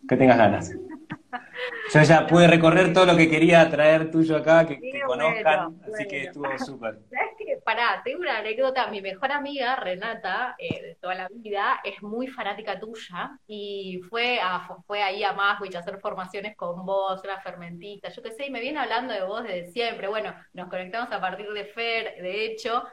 que 0.05 0.17
tengas 0.17 0.37
ganas. 0.37 0.71
Yo 1.93 2.01
ya 2.01 2.27
pude 2.27 2.47
recorrer 2.47 2.91
todo 2.91 3.05
lo 3.05 3.15
que 3.15 3.29
quería 3.29 3.69
traer 3.69 4.11
tuyo 4.11 4.35
acá, 4.35 4.67
que, 4.67 4.81
conozcan, 5.07 5.77
así 5.93 6.05
que 6.09 6.23
estuvo 6.23 6.59
súper. 6.59 6.99
¿Sabes 7.53 7.59
qué 7.59 7.63
pará, 7.63 8.01
tengo 8.03 8.21
una 8.21 8.37
anécdota. 8.37 8.87
Mi 8.87 9.01
mejor 9.01 9.31
amiga, 9.31 9.75
Renata, 9.75 10.55
eh, 10.57 10.81
de 10.81 10.95
toda 10.95 11.15
la 11.15 11.27
vida, 11.29 11.79
es 11.83 12.01
muy 12.01 12.27
fanática 12.27 12.79
tuya 12.79 13.37
y 13.47 14.01
fue, 14.09 14.39
a, 14.41 14.67
fue 14.87 15.01
ahí 15.03 15.23
a 15.23 15.33
Maswich 15.33 15.75
a 15.75 15.79
hacer 15.79 15.99
formaciones 15.99 16.55
con 16.55 16.85
vos, 16.85 17.21
una 17.23 17.39
fermentista, 17.41 18.09
yo 18.09 18.23
qué 18.23 18.31
sé, 18.31 18.47
y 18.47 18.49
me 18.51 18.59
viene 18.59 18.79
hablando 18.79 19.13
de 19.13 19.23
vos 19.23 19.43
desde 19.43 19.71
siempre. 19.71 20.07
Bueno, 20.07 20.33
nos 20.53 20.69
conectamos 20.69 21.11
a 21.11 21.21
partir 21.21 21.47
de 21.49 21.65
Fer, 21.65 22.21
de 22.21 22.45
hecho, 22.45 22.83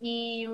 y, 0.00 0.48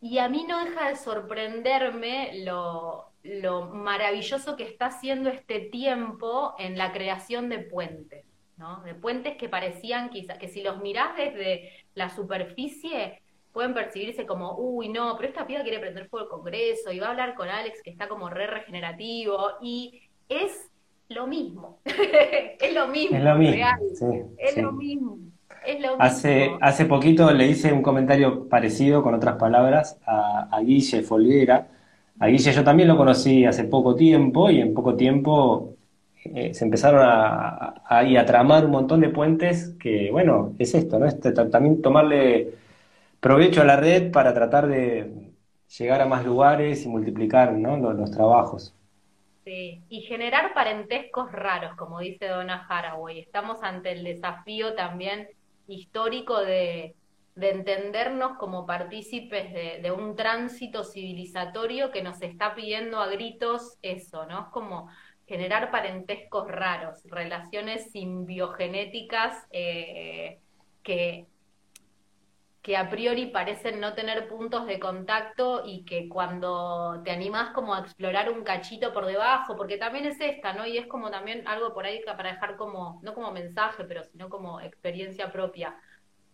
y 0.00 0.18
a 0.18 0.28
mí 0.28 0.44
no 0.48 0.64
deja 0.64 0.88
de 0.88 0.96
sorprenderme 0.96 2.44
lo, 2.44 3.12
lo 3.22 3.66
maravilloso 3.66 4.56
que 4.56 4.64
está 4.64 4.86
haciendo 4.86 5.28
este 5.28 5.60
tiempo 5.60 6.54
en 6.58 6.78
la 6.78 6.92
creación 6.92 7.48
de 7.48 7.58
puentes. 7.58 8.24
De 8.84 8.94
puentes 8.94 9.36
que 9.36 9.48
parecían 9.48 10.10
quizás, 10.10 10.38
que 10.38 10.48
si 10.48 10.62
los 10.62 10.80
mirás 10.80 11.16
desde 11.16 11.70
la 11.94 12.10
superficie, 12.10 13.20
pueden 13.52 13.74
percibirse 13.74 14.24
como, 14.24 14.56
uy, 14.56 14.88
no, 14.88 15.16
pero 15.16 15.28
esta 15.28 15.46
piba 15.46 15.62
quiere 15.62 15.78
prender 15.78 16.08
fuego 16.08 16.26
el 16.26 16.30
Congreso 16.30 16.92
y 16.92 16.98
va 16.98 17.08
a 17.08 17.10
hablar 17.10 17.34
con 17.34 17.48
Alex 17.48 17.82
que 17.82 17.90
está 17.90 18.08
como 18.08 18.30
re 18.30 18.46
regenerativo 18.46 19.36
y 19.60 20.02
es 20.28 20.70
lo 21.08 21.26
mismo, 21.26 21.80
es 21.84 22.74
lo 22.74 22.88
mismo, 22.88 23.16
es 23.16 23.24
lo 23.24 23.34
mismo, 23.36 23.66
es 24.38 24.56
lo 24.56 24.72
mismo. 24.72 25.18
Es 25.66 25.80
lo 25.80 26.00
hace, 26.00 26.50
hace 26.60 26.86
poquito 26.86 27.30
le 27.30 27.46
hice 27.46 27.72
un 27.72 27.82
comentario 27.82 28.48
parecido, 28.48 29.02
con 29.02 29.14
otras 29.14 29.36
palabras, 29.36 29.98
a, 30.06 30.48
a 30.50 30.60
Guille 30.60 31.02
Folguera. 31.02 31.68
A 32.18 32.26
Guille 32.26 32.52
yo 32.52 32.64
también 32.64 32.88
lo 32.88 32.96
conocí 32.96 33.44
hace 33.44 33.64
poco 33.64 33.94
tiempo 33.94 34.50
y 34.50 34.60
en 34.60 34.74
poco 34.74 34.96
tiempo 34.96 35.71
eh, 36.24 36.54
se 36.54 36.64
empezaron 36.64 37.02
a, 37.04 37.82
a, 37.84 38.26
tramar 38.26 38.64
un 38.64 38.70
montón 38.70 39.00
de 39.00 39.08
puentes 39.08 39.74
que, 39.80 40.10
bueno, 40.10 40.54
es 40.58 40.74
esto, 40.74 40.98
¿no? 40.98 41.06
Este, 41.06 41.32
también 41.32 41.82
tomarle 41.82 42.54
provecho 43.20 43.62
a 43.62 43.64
la 43.64 43.76
red 43.76 44.12
para 44.12 44.32
tratar 44.32 44.68
de 44.68 45.32
llegar 45.78 46.00
a 46.00 46.06
más 46.06 46.24
lugares 46.24 46.84
y 46.84 46.88
multiplicar 46.88 47.52
¿no? 47.52 47.76
los, 47.76 48.10
trabajos. 48.10 48.74
Sí, 49.44 49.82
y 49.88 50.02
generar 50.02 50.54
parentescos 50.54 51.32
raros, 51.32 51.74
como 51.76 52.00
dice 52.00 52.28
Donna 52.28 52.66
Haraway. 52.68 53.18
Estamos 53.18 53.62
ante 53.62 53.92
el 53.92 54.04
desafío 54.04 54.74
también 54.74 55.28
histórico 55.66 56.40
de, 56.40 56.94
de 57.34 57.50
entendernos 57.50 58.38
como 58.38 58.66
partícipes 58.66 59.52
de, 59.52 59.80
de, 59.82 59.90
un 59.90 60.14
tránsito 60.14 60.84
civilizatorio 60.84 61.90
que 61.90 62.02
nos 62.02 62.22
está 62.22 62.54
pidiendo 62.54 63.00
a 63.00 63.08
gritos 63.08 63.78
eso, 63.82 64.26
¿no? 64.26 64.42
Es 64.42 64.46
como 64.48 64.88
generar 65.32 65.70
parentescos 65.70 66.46
raros, 66.46 67.02
relaciones 67.04 67.90
simbiogenéticas 67.90 69.46
eh, 69.50 70.40
que, 70.82 71.24
que 72.60 72.76
a 72.76 72.90
priori 72.90 73.28
parecen 73.28 73.80
no 73.80 73.94
tener 73.94 74.28
puntos 74.28 74.66
de 74.66 74.78
contacto 74.78 75.62
y 75.64 75.86
que 75.86 76.06
cuando 76.06 77.00
te 77.02 77.12
animas 77.12 77.48
como 77.54 77.72
a 77.72 77.80
explorar 77.80 78.30
un 78.30 78.44
cachito 78.44 78.92
por 78.92 79.06
debajo, 79.06 79.56
porque 79.56 79.78
también 79.78 80.04
es 80.04 80.20
esta, 80.20 80.52
¿no? 80.52 80.66
Y 80.66 80.76
es 80.76 80.86
como 80.86 81.10
también 81.10 81.48
algo 81.48 81.72
por 81.72 81.86
ahí 81.86 82.02
para 82.04 82.32
dejar 82.32 82.58
como, 82.58 83.00
no 83.02 83.14
como 83.14 83.32
mensaje, 83.32 83.84
pero 83.84 84.04
sino 84.04 84.28
como 84.28 84.60
experiencia 84.60 85.32
propia, 85.32 85.74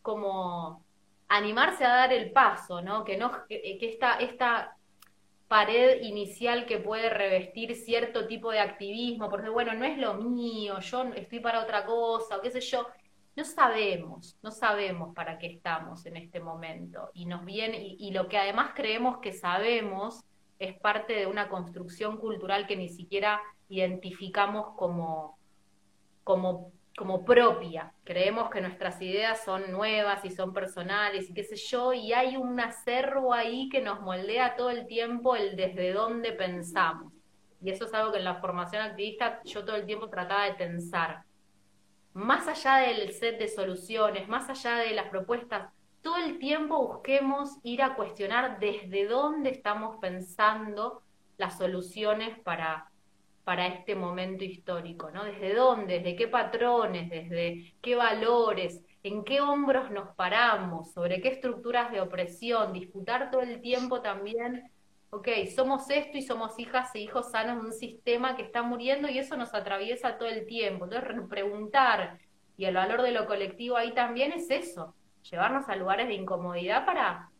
como 0.02 0.84
animarse 1.28 1.84
a 1.84 1.94
dar 1.94 2.12
el 2.12 2.32
paso, 2.32 2.82
¿no? 2.82 3.04
Que 3.04 3.16
no, 3.16 3.46
que, 3.46 3.78
esta, 3.80 4.14
esta 4.14 4.76
pared 5.48 6.02
inicial 6.02 6.66
que 6.66 6.78
puede 6.78 7.08
revestir 7.08 7.74
cierto 7.74 8.26
tipo 8.26 8.52
de 8.52 8.60
activismo, 8.60 9.30
porque 9.30 9.48
bueno, 9.48 9.72
no 9.74 9.84
es 9.84 9.98
lo 9.98 10.14
mío, 10.14 10.78
yo 10.80 11.04
estoy 11.14 11.40
para 11.40 11.62
otra 11.62 11.86
cosa, 11.86 12.36
o 12.36 12.42
qué 12.42 12.50
sé 12.50 12.60
yo. 12.60 12.86
No 13.34 13.44
sabemos, 13.44 14.36
no 14.42 14.50
sabemos 14.50 15.14
para 15.14 15.38
qué 15.38 15.46
estamos 15.46 16.04
en 16.06 16.16
este 16.16 16.40
momento. 16.40 17.10
Y 17.14 17.26
nos 17.26 17.44
viene, 17.44 17.96
y, 17.98 18.10
lo 18.10 18.28
que 18.28 18.36
además 18.36 18.72
creemos 18.74 19.18
que 19.18 19.32
sabemos 19.32 20.24
es 20.58 20.78
parte 20.80 21.14
de 21.14 21.26
una 21.26 21.48
construcción 21.48 22.18
cultural 22.18 22.66
que 22.66 22.76
ni 22.76 22.88
siquiera 22.88 23.40
identificamos 23.68 24.74
como, 24.76 25.38
como 26.24 26.72
como 26.98 27.24
propia. 27.24 27.94
Creemos 28.02 28.50
que 28.50 28.60
nuestras 28.60 29.00
ideas 29.00 29.44
son 29.44 29.70
nuevas 29.70 30.24
y 30.24 30.30
son 30.30 30.52
personales 30.52 31.30
y 31.30 31.32
qué 31.32 31.44
sé 31.44 31.54
yo, 31.54 31.92
y 31.92 32.12
hay 32.12 32.36
un 32.36 32.58
acervo 32.58 33.32
ahí 33.32 33.68
que 33.68 33.80
nos 33.80 34.00
moldea 34.00 34.56
todo 34.56 34.70
el 34.70 34.86
tiempo 34.88 35.36
el 35.36 35.54
desde 35.54 35.92
dónde 35.92 36.32
pensamos. 36.32 37.12
Y 37.62 37.70
eso 37.70 37.84
es 37.84 37.94
algo 37.94 38.10
que 38.10 38.18
en 38.18 38.24
la 38.24 38.40
formación 38.40 38.82
activista 38.82 39.40
yo 39.44 39.64
todo 39.64 39.76
el 39.76 39.86
tiempo 39.86 40.08
trataba 40.08 40.44
de 40.44 40.54
pensar. 40.54 41.22
Más 42.14 42.48
allá 42.48 42.88
del 42.88 43.12
set 43.12 43.38
de 43.38 43.46
soluciones, 43.46 44.28
más 44.28 44.50
allá 44.50 44.78
de 44.78 44.92
las 44.92 45.08
propuestas, 45.08 45.72
todo 46.02 46.16
el 46.16 46.38
tiempo 46.38 46.84
busquemos 46.84 47.58
ir 47.62 47.82
a 47.82 47.94
cuestionar 47.94 48.58
desde 48.58 49.06
dónde 49.06 49.50
estamos 49.50 49.98
pensando 50.00 51.02
las 51.36 51.58
soluciones 51.58 52.38
para 52.40 52.90
para 53.48 53.66
este 53.66 53.94
momento 53.94 54.44
histórico, 54.44 55.10
¿no? 55.10 55.24
¿Desde 55.24 55.54
dónde? 55.54 56.00
¿Desde 56.00 56.16
qué 56.16 56.28
patrones? 56.28 57.08
¿Desde 57.08 57.72
qué 57.80 57.94
valores? 57.94 58.84
¿En 59.02 59.24
qué 59.24 59.40
hombros 59.40 59.90
nos 59.90 60.14
paramos? 60.16 60.92
¿Sobre 60.92 61.22
qué 61.22 61.28
estructuras 61.28 61.90
de 61.90 62.02
opresión? 62.02 62.74
Disputar 62.74 63.30
todo 63.30 63.40
el 63.40 63.62
tiempo 63.62 64.02
también, 64.02 64.70
ok, 65.08 65.28
somos 65.56 65.88
esto 65.88 66.18
y 66.18 66.20
somos 66.20 66.58
hijas 66.58 66.94
e 66.94 67.00
hijos 67.00 67.30
sanos 67.30 67.62
de 67.62 67.68
un 67.68 67.72
sistema 67.72 68.36
que 68.36 68.42
está 68.42 68.62
muriendo 68.62 69.08
y 69.08 69.16
eso 69.16 69.34
nos 69.38 69.54
atraviesa 69.54 70.18
todo 70.18 70.28
el 70.28 70.44
tiempo. 70.44 70.84
Entonces, 70.84 71.26
preguntar 71.30 72.18
y 72.58 72.66
el 72.66 72.74
valor 72.74 73.00
de 73.00 73.12
lo 73.12 73.24
colectivo 73.24 73.78
ahí 73.78 73.94
también 73.94 74.32
es 74.32 74.50
eso, 74.50 74.94
llevarnos 75.22 75.70
a 75.70 75.76
lugares 75.76 76.08
de 76.08 76.16
incomodidad 76.16 76.84
para, 76.84 77.30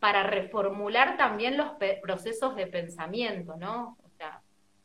para 0.00 0.24
reformular 0.24 1.16
también 1.16 1.56
los 1.56 1.68
procesos 2.02 2.56
de 2.56 2.66
pensamiento, 2.66 3.54
¿no? 3.56 3.96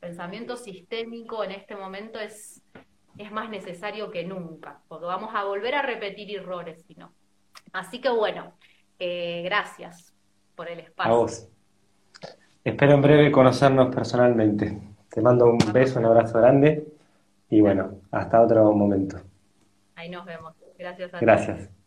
Pensamiento 0.01 0.57
sistémico 0.57 1.43
en 1.45 1.51
este 1.51 1.75
momento 1.75 2.19
es, 2.19 2.61
es 3.17 3.31
más 3.31 3.49
necesario 3.49 4.11
que 4.11 4.25
nunca, 4.25 4.81
porque 4.89 5.05
vamos 5.05 5.29
a 5.33 5.45
volver 5.45 5.75
a 5.75 5.83
repetir 5.83 6.35
errores, 6.35 6.83
si 6.85 6.95
no. 6.95 7.13
Así 7.71 8.01
que 8.01 8.09
bueno, 8.09 8.53
eh, 8.99 9.43
gracias 9.45 10.13
por 10.55 10.67
el 10.67 10.79
espacio. 10.79 11.13
A 11.13 11.15
vos. 11.15 11.47
Espero 12.63 12.93
en 12.93 13.01
breve 13.01 13.31
conocernos 13.31 13.93
personalmente. 13.93 14.77
Te 15.09 15.21
mando 15.21 15.45
un 15.45 15.59
beso, 15.71 15.99
un 15.99 16.05
abrazo 16.05 16.39
grande 16.39 16.85
y 17.49 17.61
bueno, 17.61 18.01
hasta 18.11 18.41
otro 18.41 18.71
momento. 18.73 19.17
Ahí 19.95 20.09
nos 20.09 20.25
vemos. 20.25 20.55
Gracias. 20.77 21.13
A 21.13 21.19
Gracias. 21.19 21.80